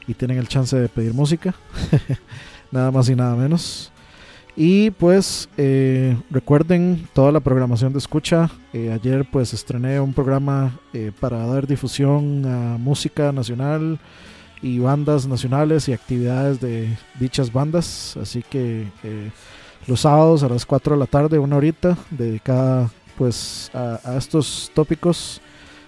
y 0.07 0.14
tienen 0.14 0.38
el 0.38 0.48
chance 0.48 0.77
de 0.77 0.89
pedir 0.89 1.14
música. 1.14 1.53
nada 2.72 2.91
más 2.91 3.10
y 3.10 3.15
nada 3.15 3.35
menos. 3.35 3.91
Y 4.56 4.91
pues 4.91 5.48
eh, 5.57 6.18
recuerden 6.30 7.07
toda 7.14 7.31
la 7.31 7.39
programación 7.39 7.93
de 7.93 7.99
escucha. 7.99 8.49
Eh, 8.73 8.91
ayer 8.91 9.26
pues 9.30 9.53
estrené 9.53 9.99
un 9.99 10.14
programa 10.14 10.77
eh, 10.93 11.11
para 11.19 11.45
dar 11.45 11.68
difusión 11.68 12.45
a 12.45 12.77
música 12.77 13.31
nacional 13.31 13.99
y 14.61 14.80
bandas 14.80 15.26
nacionales 15.26 15.88
y 15.88 15.93
actividades 15.93 16.60
de 16.60 16.89
dichas 17.19 17.52
bandas. 17.52 18.18
Así 18.18 18.43
que 18.43 18.88
los 19.88 20.02
sábados 20.02 20.44
a 20.44 20.49
las 20.49 20.66
4 20.66 20.95
de 20.95 20.99
la 20.99 21.08
tarde, 21.08 21.40
una 21.40 21.58
horita 21.58 21.98
dedicada 22.10 22.90
pues 23.18 23.72
a, 23.74 24.16
estos 24.18 24.72
tópicos. 24.74 25.41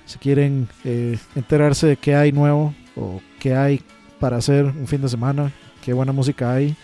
Si 0.05 0.17
quieren 0.19 0.67
eh, 0.83 1.17
enterarse 1.35 1.87
de 1.87 1.97
qué 1.97 2.15
hay 2.15 2.31
nuevo 2.31 2.73
o 2.95 3.21
qué 3.39 3.55
hay 3.55 3.81
para 4.19 4.37
hacer 4.37 4.65
un 4.65 4.87
fin 4.87 5.01
de 5.01 5.09
semana, 5.09 5.51
qué 5.83 5.93
buena 5.93 6.11
música 6.11 6.51
hay 6.51 6.75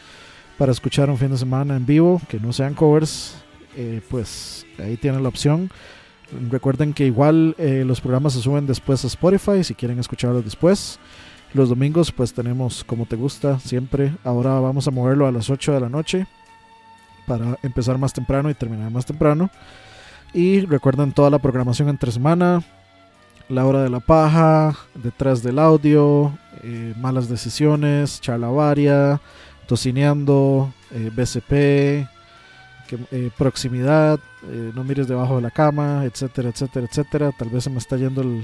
para 0.57 0.71
escuchar 0.71 1.09
un 1.09 1.17
fin 1.17 1.31
de 1.31 1.37
semana 1.37 1.75
en 1.75 1.85
vivo, 1.85 2.21
que 2.27 2.39
no 2.39 2.51
sean 2.51 2.73
covers, 2.73 3.35
eh, 3.77 4.01
pues 4.09 4.65
ahí 4.77 4.97
tienen 4.97 5.23
la 5.23 5.29
opción. 5.29 5.69
Recuerden 6.49 6.93
que 6.93 7.05
igual 7.05 7.55
eh, 7.57 7.83
los 7.85 8.01
programas 8.01 8.33
se 8.33 8.41
suben 8.41 8.67
después 8.67 9.03
a 9.03 9.07
Spotify 9.07 9.63
si 9.63 9.73
quieren 9.73 9.99
escucharlos 9.99 10.43
después. 10.43 10.99
Los 11.53 11.69
domingos 11.69 12.11
pues 12.11 12.33
tenemos 12.33 12.83
como 12.83 13.05
te 13.05 13.15
gusta 13.15 13.59
siempre. 13.59 14.13
Ahora 14.23 14.59
vamos 14.59 14.87
a 14.87 14.91
moverlo 14.91 15.27
a 15.27 15.31
las 15.31 15.49
8 15.49 15.73
de 15.73 15.79
la 15.79 15.89
noche 15.89 16.27
para 17.29 17.59
empezar 17.61 17.99
más 17.99 18.11
temprano 18.11 18.49
y 18.49 18.55
terminar 18.55 18.89
más 18.89 19.05
temprano. 19.05 19.51
Y 20.33 20.61
recuerden 20.61 21.11
toda 21.11 21.29
la 21.29 21.37
programación 21.37 21.87
entre 21.87 22.11
semana. 22.11 22.63
La 23.49 23.65
hora 23.65 23.83
de 23.83 23.89
la 23.89 23.99
paja, 23.99 24.75
detrás 24.95 25.43
del 25.43 25.59
audio, 25.59 26.33
eh, 26.63 26.93
malas 26.99 27.29
decisiones, 27.29 28.19
charla 28.19 28.47
varia, 28.49 29.21
tocineando, 29.67 30.73
eh, 30.91 31.11
BCP, 31.15 32.07
eh, 33.11 33.29
proximidad, 33.37 34.19
no 34.73 34.83
mires 34.83 35.07
debajo 35.07 35.35
de 35.35 35.41
la 35.43 35.51
cama, 35.51 36.05
etcétera, 36.05 36.49
etcétera, 36.49 36.87
etcétera. 36.89 37.31
Tal 37.37 37.49
vez 37.49 37.63
se 37.63 37.69
me 37.69 37.77
está 37.77 37.97
yendo 37.97 38.21
el, 38.21 38.43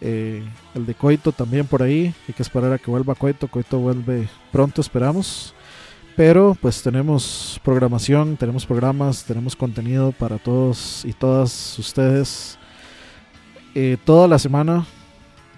el 0.00 0.86
de 0.86 0.94
Coito 0.94 1.30
también 1.30 1.66
por 1.66 1.82
ahí. 1.82 2.12
Hay 2.26 2.34
que 2.34 2.42
esperar 2.42 2.72
a 2.72 2.78
que 2.78 2.90
vuelva 2.90 3.14
Coito. 3.14 3.46
Coito 3.46 3.78
vuelve 3.78 4.28
pronto, 4.50 4.80
esperamos. 4.80 5.55
Pero 6.16 6.56
pues 6.60 6.82
tenemos 6.82 7.60
programación, 7.62 8.36
tenemos 8.36 8.64
programas, 8.64 9.24
tenemos 9.24 9.54
contenido 9.54 10.12
para 10.12 10.38
todos 10.38 11.04
y 11.04 11.12
todas 11.12 11.78
ustedes. 11.78 12.58
Eh, 13.74 13.98
toda 14.04 14.26
la 14.26 14.38
semana, 14.38 14.86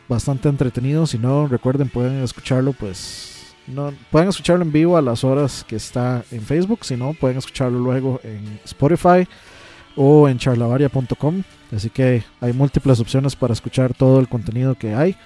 bastante 0.08 0.48
entretenido. 0.48 1.06
Si 1.06 1.16
no, 1.16 1.46
recuerden, 1.46 1.88
pueden 1.88 2.24
escucharlo 2.24 2.72
pues 2.72 3.38
no, 3.68 3.92
pueden 4.10 4.30
escucharlo 4.30 4.64
en 4.64 4.72
vivo 4.72 4.96
a 4.96 5.02
las 5.02 5.24
horas 5.24 5.62
que 5.62 5.76
está 5.76 6.24
en 6.30 6.40
Facebook, 6.40 6.84
si 6.84 6.96
no, 6.96 7.12
pueden 7.12 7.36
escucharlo 7.36 7.78
luego 7.78 8.18
en 8.24 8.58
Spotify 8.64 9.28
o 9.94 10.28
en 10.28 10.38
charlavaria.com. 10.38 11.42
Así 11.74 11.90
que 11.90 12.24
hay 12.40 12.52
múltiples 12.52 12.98
opciones 12.98 13.36
para 13.36 13.52
escuchar 13.52 13.92
todo 13.94 14.20
el 14.20 14.28
contenido 14.28 14.74
que 14.74 14.94
hay. 14.94 15.16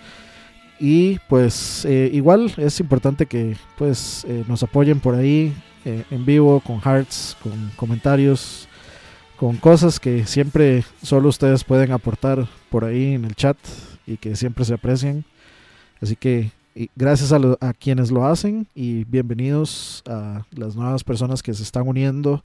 Y 0.78 1.18
pues 1.28 1.84
eh, 1.84 2.10
igual 2.12 2.52
es 2.56 2.80
importante 2.80 3.26
que 3.26 3.56
pues 3.78 4.24
eh, 4.28 4.44
nos 4.48 4.62
apoyen 4.62 5.00
por 5.00 5.14
ahí 5.14 5.54
eh, 5.84 6.04
en 6.10 6.24
vivo 6.24 6.60
con 6.60 6.80
hearts, 6.80 7.36
con 7.42 7.70
comentarios, 7.76 8.68
con 9.36 9.56
cosas 9.56 10.00
que 10.00 10.26
siempre 10.26 10.84
solo 11.02 11.28
ustedes 11.28 11.64
pueden 11.64 11.92
aportar 11.92 12.48
por 12.70 12.84
ahí 12.84 13.14
en 13.14 13.24
el 13.24 13.34
chat 13.34 13.56
y 14.06 14.16
que 14.16 14.34
siempre 14.34 14.64
se 14.64 14.74
aprecian. 14.74 15.24
Así 16.00 16.16
que 16.16 16.50
gracias 16.96 17.32
a, 17.32 17.38
a 17.60 17.72
quienes 17.72 18.10
lo 18.10 18.26
hacen 18.26 18.66
y 18.74 19.04
bienvenidos 19.04 20.02
a 20.08 20.42
las 20.50 20.74
nuevas 20.74 21.04
personas 21.04 21.42
que 21.42 21.54
se 21.54 21.62
están 21.62 21.86
uniendo 21.86 22.44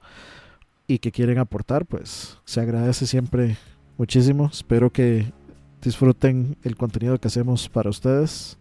y 0.87 0.99
que 0.99 1.11
quieren 1.11 1.37
aportar, 1.37 1.85
pues 1.85 2.37
se 2.45 2.61
agradece 2.61 3.05
siempre 3.05 3.57
muchísimo. 3.97 4.49
Espero 4.51 4.89
que 4.89 5.31
disfruten 5.81 6.57
el 6.63 6.75
contenido 6.75 7.19
que 7.19 7.27
hacemos 7.27 7.69
para 7.69 7.89
ustedes. 7.89 8.57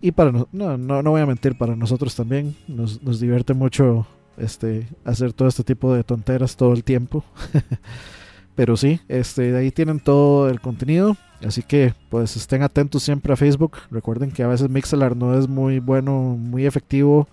Y 0.00 0.12
para 0.12 0.32
no, 0.32 0.48
no, 0.52 0.76
no, 0.78 1.10
voy 1.10 1.20
a 1.20 1.26
mentir, 1.26 1.56
para 1.58 1.76
nosotros 1.76 2.14
también. 2.14 2.56
Nos, 2.68 3.02
nos 3.02 3.20
divierte 3.20 3.52
mucho 3.54 4.06
este, 4.38 4.88
hacer 5.04 5.32
todo 5.32 5.48
este 5.48 5.64
tipo 5.64 5.94
de 5.94 6.04
tonteras 6.04 6.56
todo 6.56 6.72
el 6.72 6.84
tiempo. 6.84 7.24
Pero 8.54 8.76
sí, 8.76 9.00
este, 9.08 9.52
de 9.52 9.58
ahí 9.58 9.70
tienen 9.70 10.00
todo 10.00 10.48
el 10.48 10.60
contenido. 10.60 11.16
Así 11.44 11.62
que 11.62 11.94
pues 12.10 12.36
estén 12.36 12.62
atentos 12.62 13.02
siempre 13.02 13.32
a 13.32 13.36
Facebook. 13.36 13.78
Recuerden 13.90 14.30
que 14.30 14.42
a 14.42 14.48
veces 14.48 14.68
Mixelar 14.68 15.16
no 15.16 15.38
es 15.38 15.48
muy 15.48 15.78
bueno, 15.78 16.36
muy 16.38 16.66
efectivo. 16.66 17.28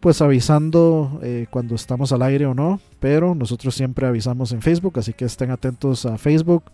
Pues 0.00 0.22
avisando 0.22 1.20
eh, 1.22 1.46
cuando 1.50 1.74
estamos 1.74 2.12
al 2.12 2.22
aire 2.22 2.46
o 2.46 2.54
no. 2.54 2.80
Pero 3.00 3.34
nosotros 3.34 3.74
siempre 3.74 4.06
avisamos 4.06 4.52
en 4.52 4.62
Facebook. 4.62 4.98
Así 4.98 5.12
que 5.12 5.24
estén 5.24 5.50
atentos 5.50 6.06
a 6.06 6.16
Facebook, 6.18 6.64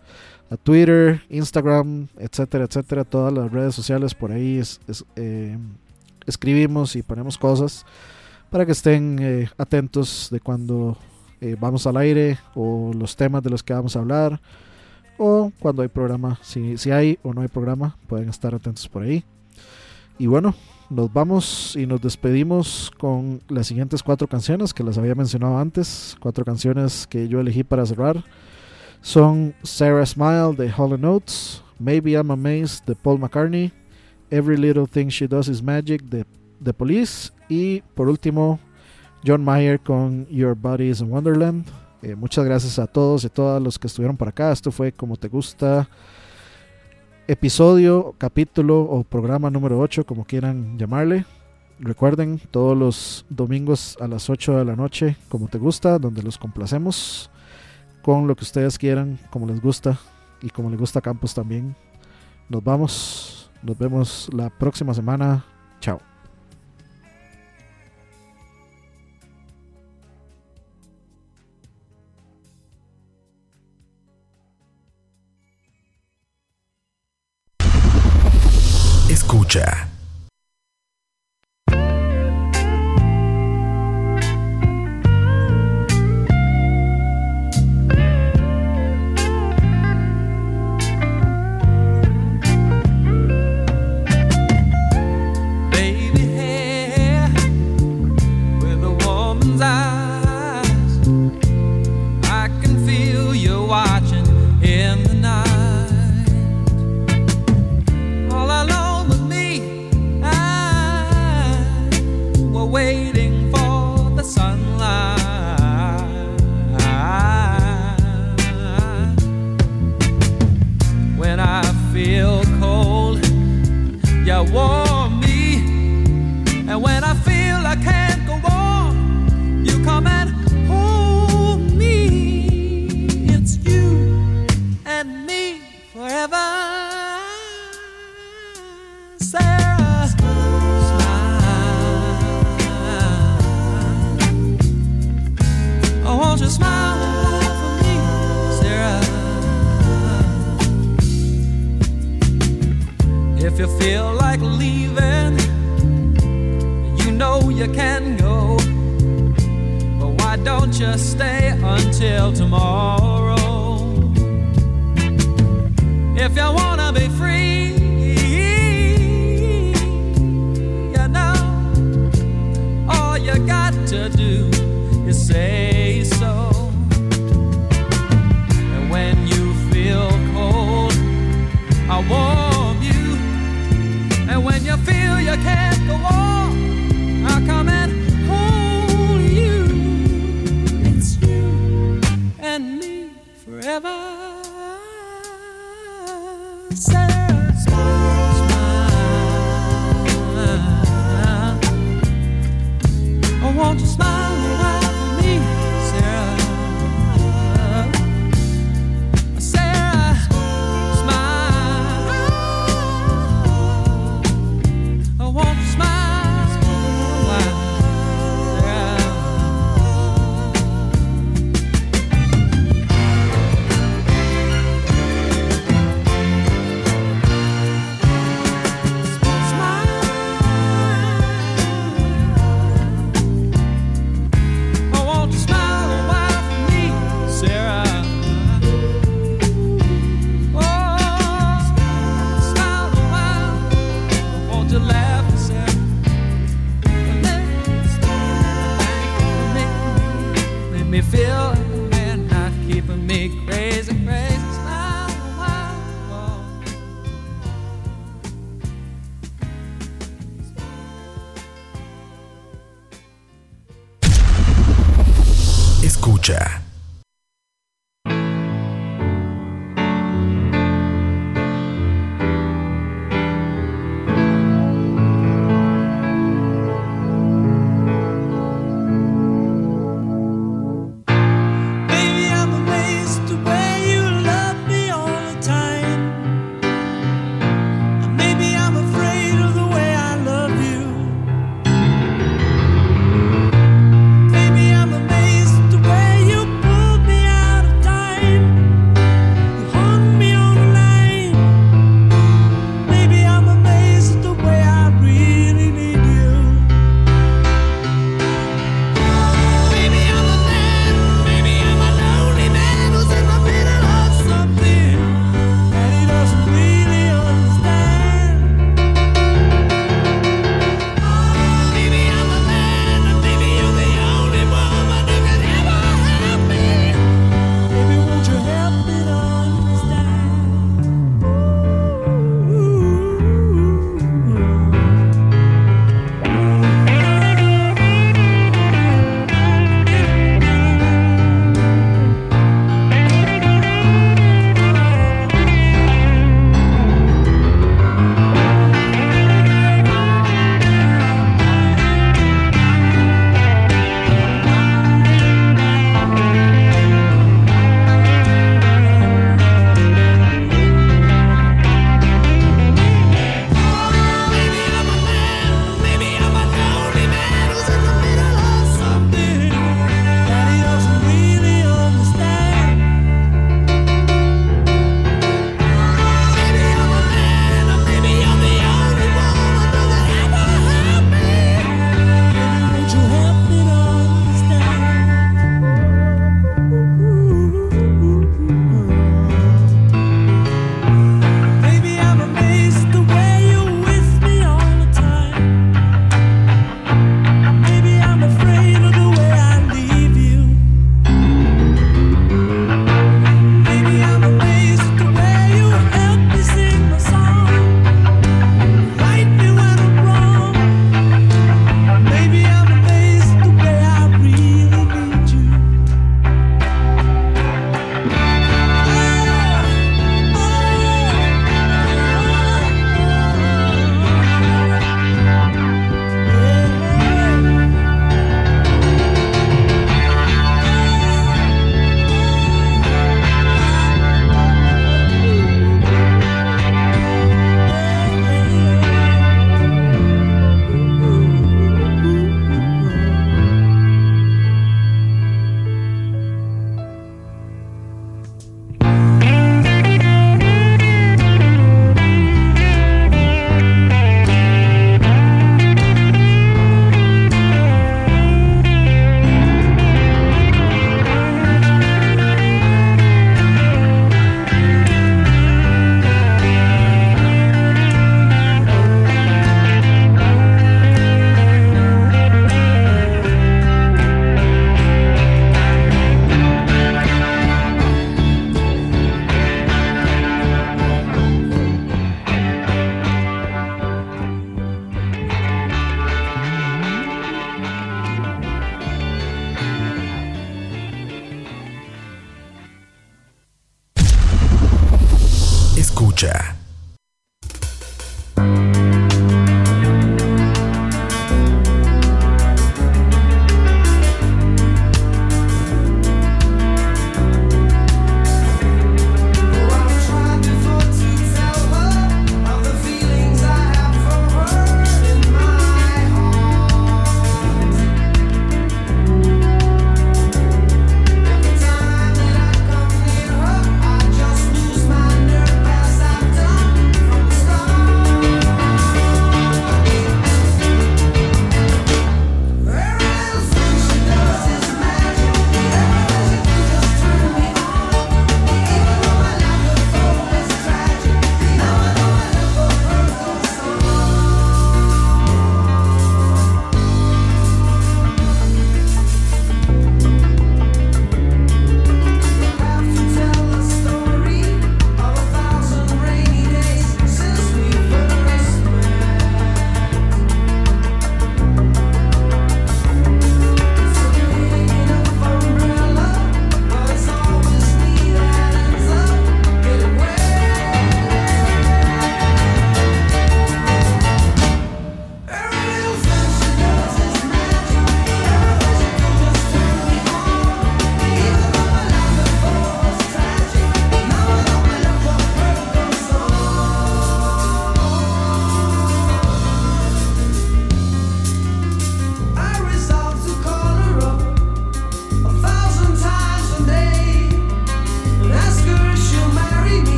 a 0.49 0.57
Twitter, 0.57 1.21
Instagram, 1.29 2.07
etcétera, 2.17 2.65
etcétera, 2.65 3.03
todas 3.03 3.33
las 3.33 3.51
redes 3.51 3.75
sociales 3.75 4.13
por 4.13 4.31
ahí 4.31 4.57
es, 4.57 4.79
es, 4.87 5.03
eh, 5.15 5.57
escribimos 6.25 6.95
y 6.95 7.01
ponemos 7.01 7.37
cosas 7.37 7.85
para 8.49 8.65
que 8.65 8.71
estén 8.71 9.17
eh, 9.21 9.49
atentos 9.57 10.29
de 10.31 10.39
cuando 10.39 10.97
eh, 11.41 11.55
vamos 11.59 11.87
al 11.87 11.97
aire 11.97 12.37
o 12.53 12.91
los 12.93 13.15
temas 13.15 13.43
de 13.43 13.49
los 13.49 13.63
que 13.63 13.73
vamos 13.73 13.95
a 13.95 13.99
hablar 13.99 14.39
o 15.17 15.51
cuando 15.59 15.81
hay 15.81 15.87
programa, 15.87 16.39
si, 16.41 16.77
si 16.77 16.91
hay 16.91 17.17
o 17.23 17.33
no 17.33 17.41
hay 17.41 17.47
programa, 17.47 17.97
pueden 18.07 18.29
estar 18.29 18.53
atentos 18.53 18.87
por 18.87 19.03
ahí. 19.03 19.23
Y 20.17 20.27
bueno, 20.27 20.53
nos 20.89 21.11
vamos 21.11 21.75
y 21.75 21.85
nos 21.85 22.01
despedimos 22.01 22.91
con 22.97 23.41
las 23.49 23.67
siguientes 23.67 24.03
cuatro 24.03 24.27
canciones 24.27 24.73
que 24.73 24.83
las 24.83 24.97
había 24.97 25.15
mencionado 25.15 25.57
antes, 25.57 26.15
cuatro 26.19 26.45
canciones 26.45 27.07
que 27.07 27.27
yo 27.27 27.39
elegí 27.39 27.63
para 27.63 27.85
cerrar 27.85 28.23
son 29.05 29.53
Sarah 29.61 30.03
Smile 30.03 30.55
de 30.57 30.73
Hollow 30.75 30.97
Notes, 30.97 31.61
Maybe 31.77 32.13
I'm 32.13 32.31
Amazed 32.31 32.85
de 32.87 32.95
Paul 32.95 33.19
McCartney, 33.19 33.71
Every 34.31 34.57
Little 34.57 34.87
Thing 34.87 35.09
She 35.09 35.27
Does 35.27 35.47
Is 35.47 35.61
Magic 35.61 36.01
de 36.05 36.25
The 36.63 36.73
Police 36.73 37.31
y 37.47 37.81
por 37.93 38.09
último 38.09 38.59
John 39.23 39.43
Mayer 39.43 39.79
con 39.79 40.25
Your 40.31 40.55
Body 40.55 40.89
is 40.89 41.01
in 41.01 41.11
Wonderland. 41.11 41.67
Eh, 42.01 42.15
muchas 42.15 42.45
gracias 42.45 42.79
a 42.79 42.87
todos 42.87 43.23
y 43.23 43.29
todas 43.29 43.61
los 43.61 43.77
que 43.77 43.85
estuvieron 43.85 44.17
por 44.17 44.27
acá. 44.27 44.51
Esto 44.51 44.71
fue 44.71 44.91
como 44.91 45.17
te 45.17 45.27
gusta 45.27 45.87
episodio, 47.27 48.15
capítulo 48.17 48.81
o 48.81 49.03
programa 49.03 49.51
número 49.51 49.79
8, 49.79 50.07
como 50.07 50.25
quieran 50.25 50.79
llamarle. 50.79 51.25
Recuerden, 51.77 52.41
todos 52.49 52.75
los 52.75 53.25
domingos 53.29 53.97
a 54.01 54.07
las 54.07 54.31
8 54.31 54.57
de 54.57 54.65
la 54.65 54.75
noche, 54.75 55.15
como 55.29 55.47
te 55.47 55.59
gusta, 55.59 55.99
donde 55.99 56.23
los 56.23 56.39
complacemos 56.39 57.29
con 58.05 58.27
lo 58.27 58.35
que 58.35 58.43
ustedes 58.43 58.77
quieran, 58.77 59.17
como 59.31 59.47
les 59.47 59.59
gusta 59.59 59.97
y 60.39 60.51
como 60.51 60.69
les 60.69 60.79
gusta 60.79 61.01
Campos 61.01 61.33
también. 61.33 61.75
Nos 62.49 62.63
vamos, 62.63 63.49
nos 63.63 63.75
vemos 63.79 64.29
la 64.31 64.51
próxima 64.51 64.93
semana. 64.93 65.43
Chao. 65.81 65.99
Escucha. 79.09 79.94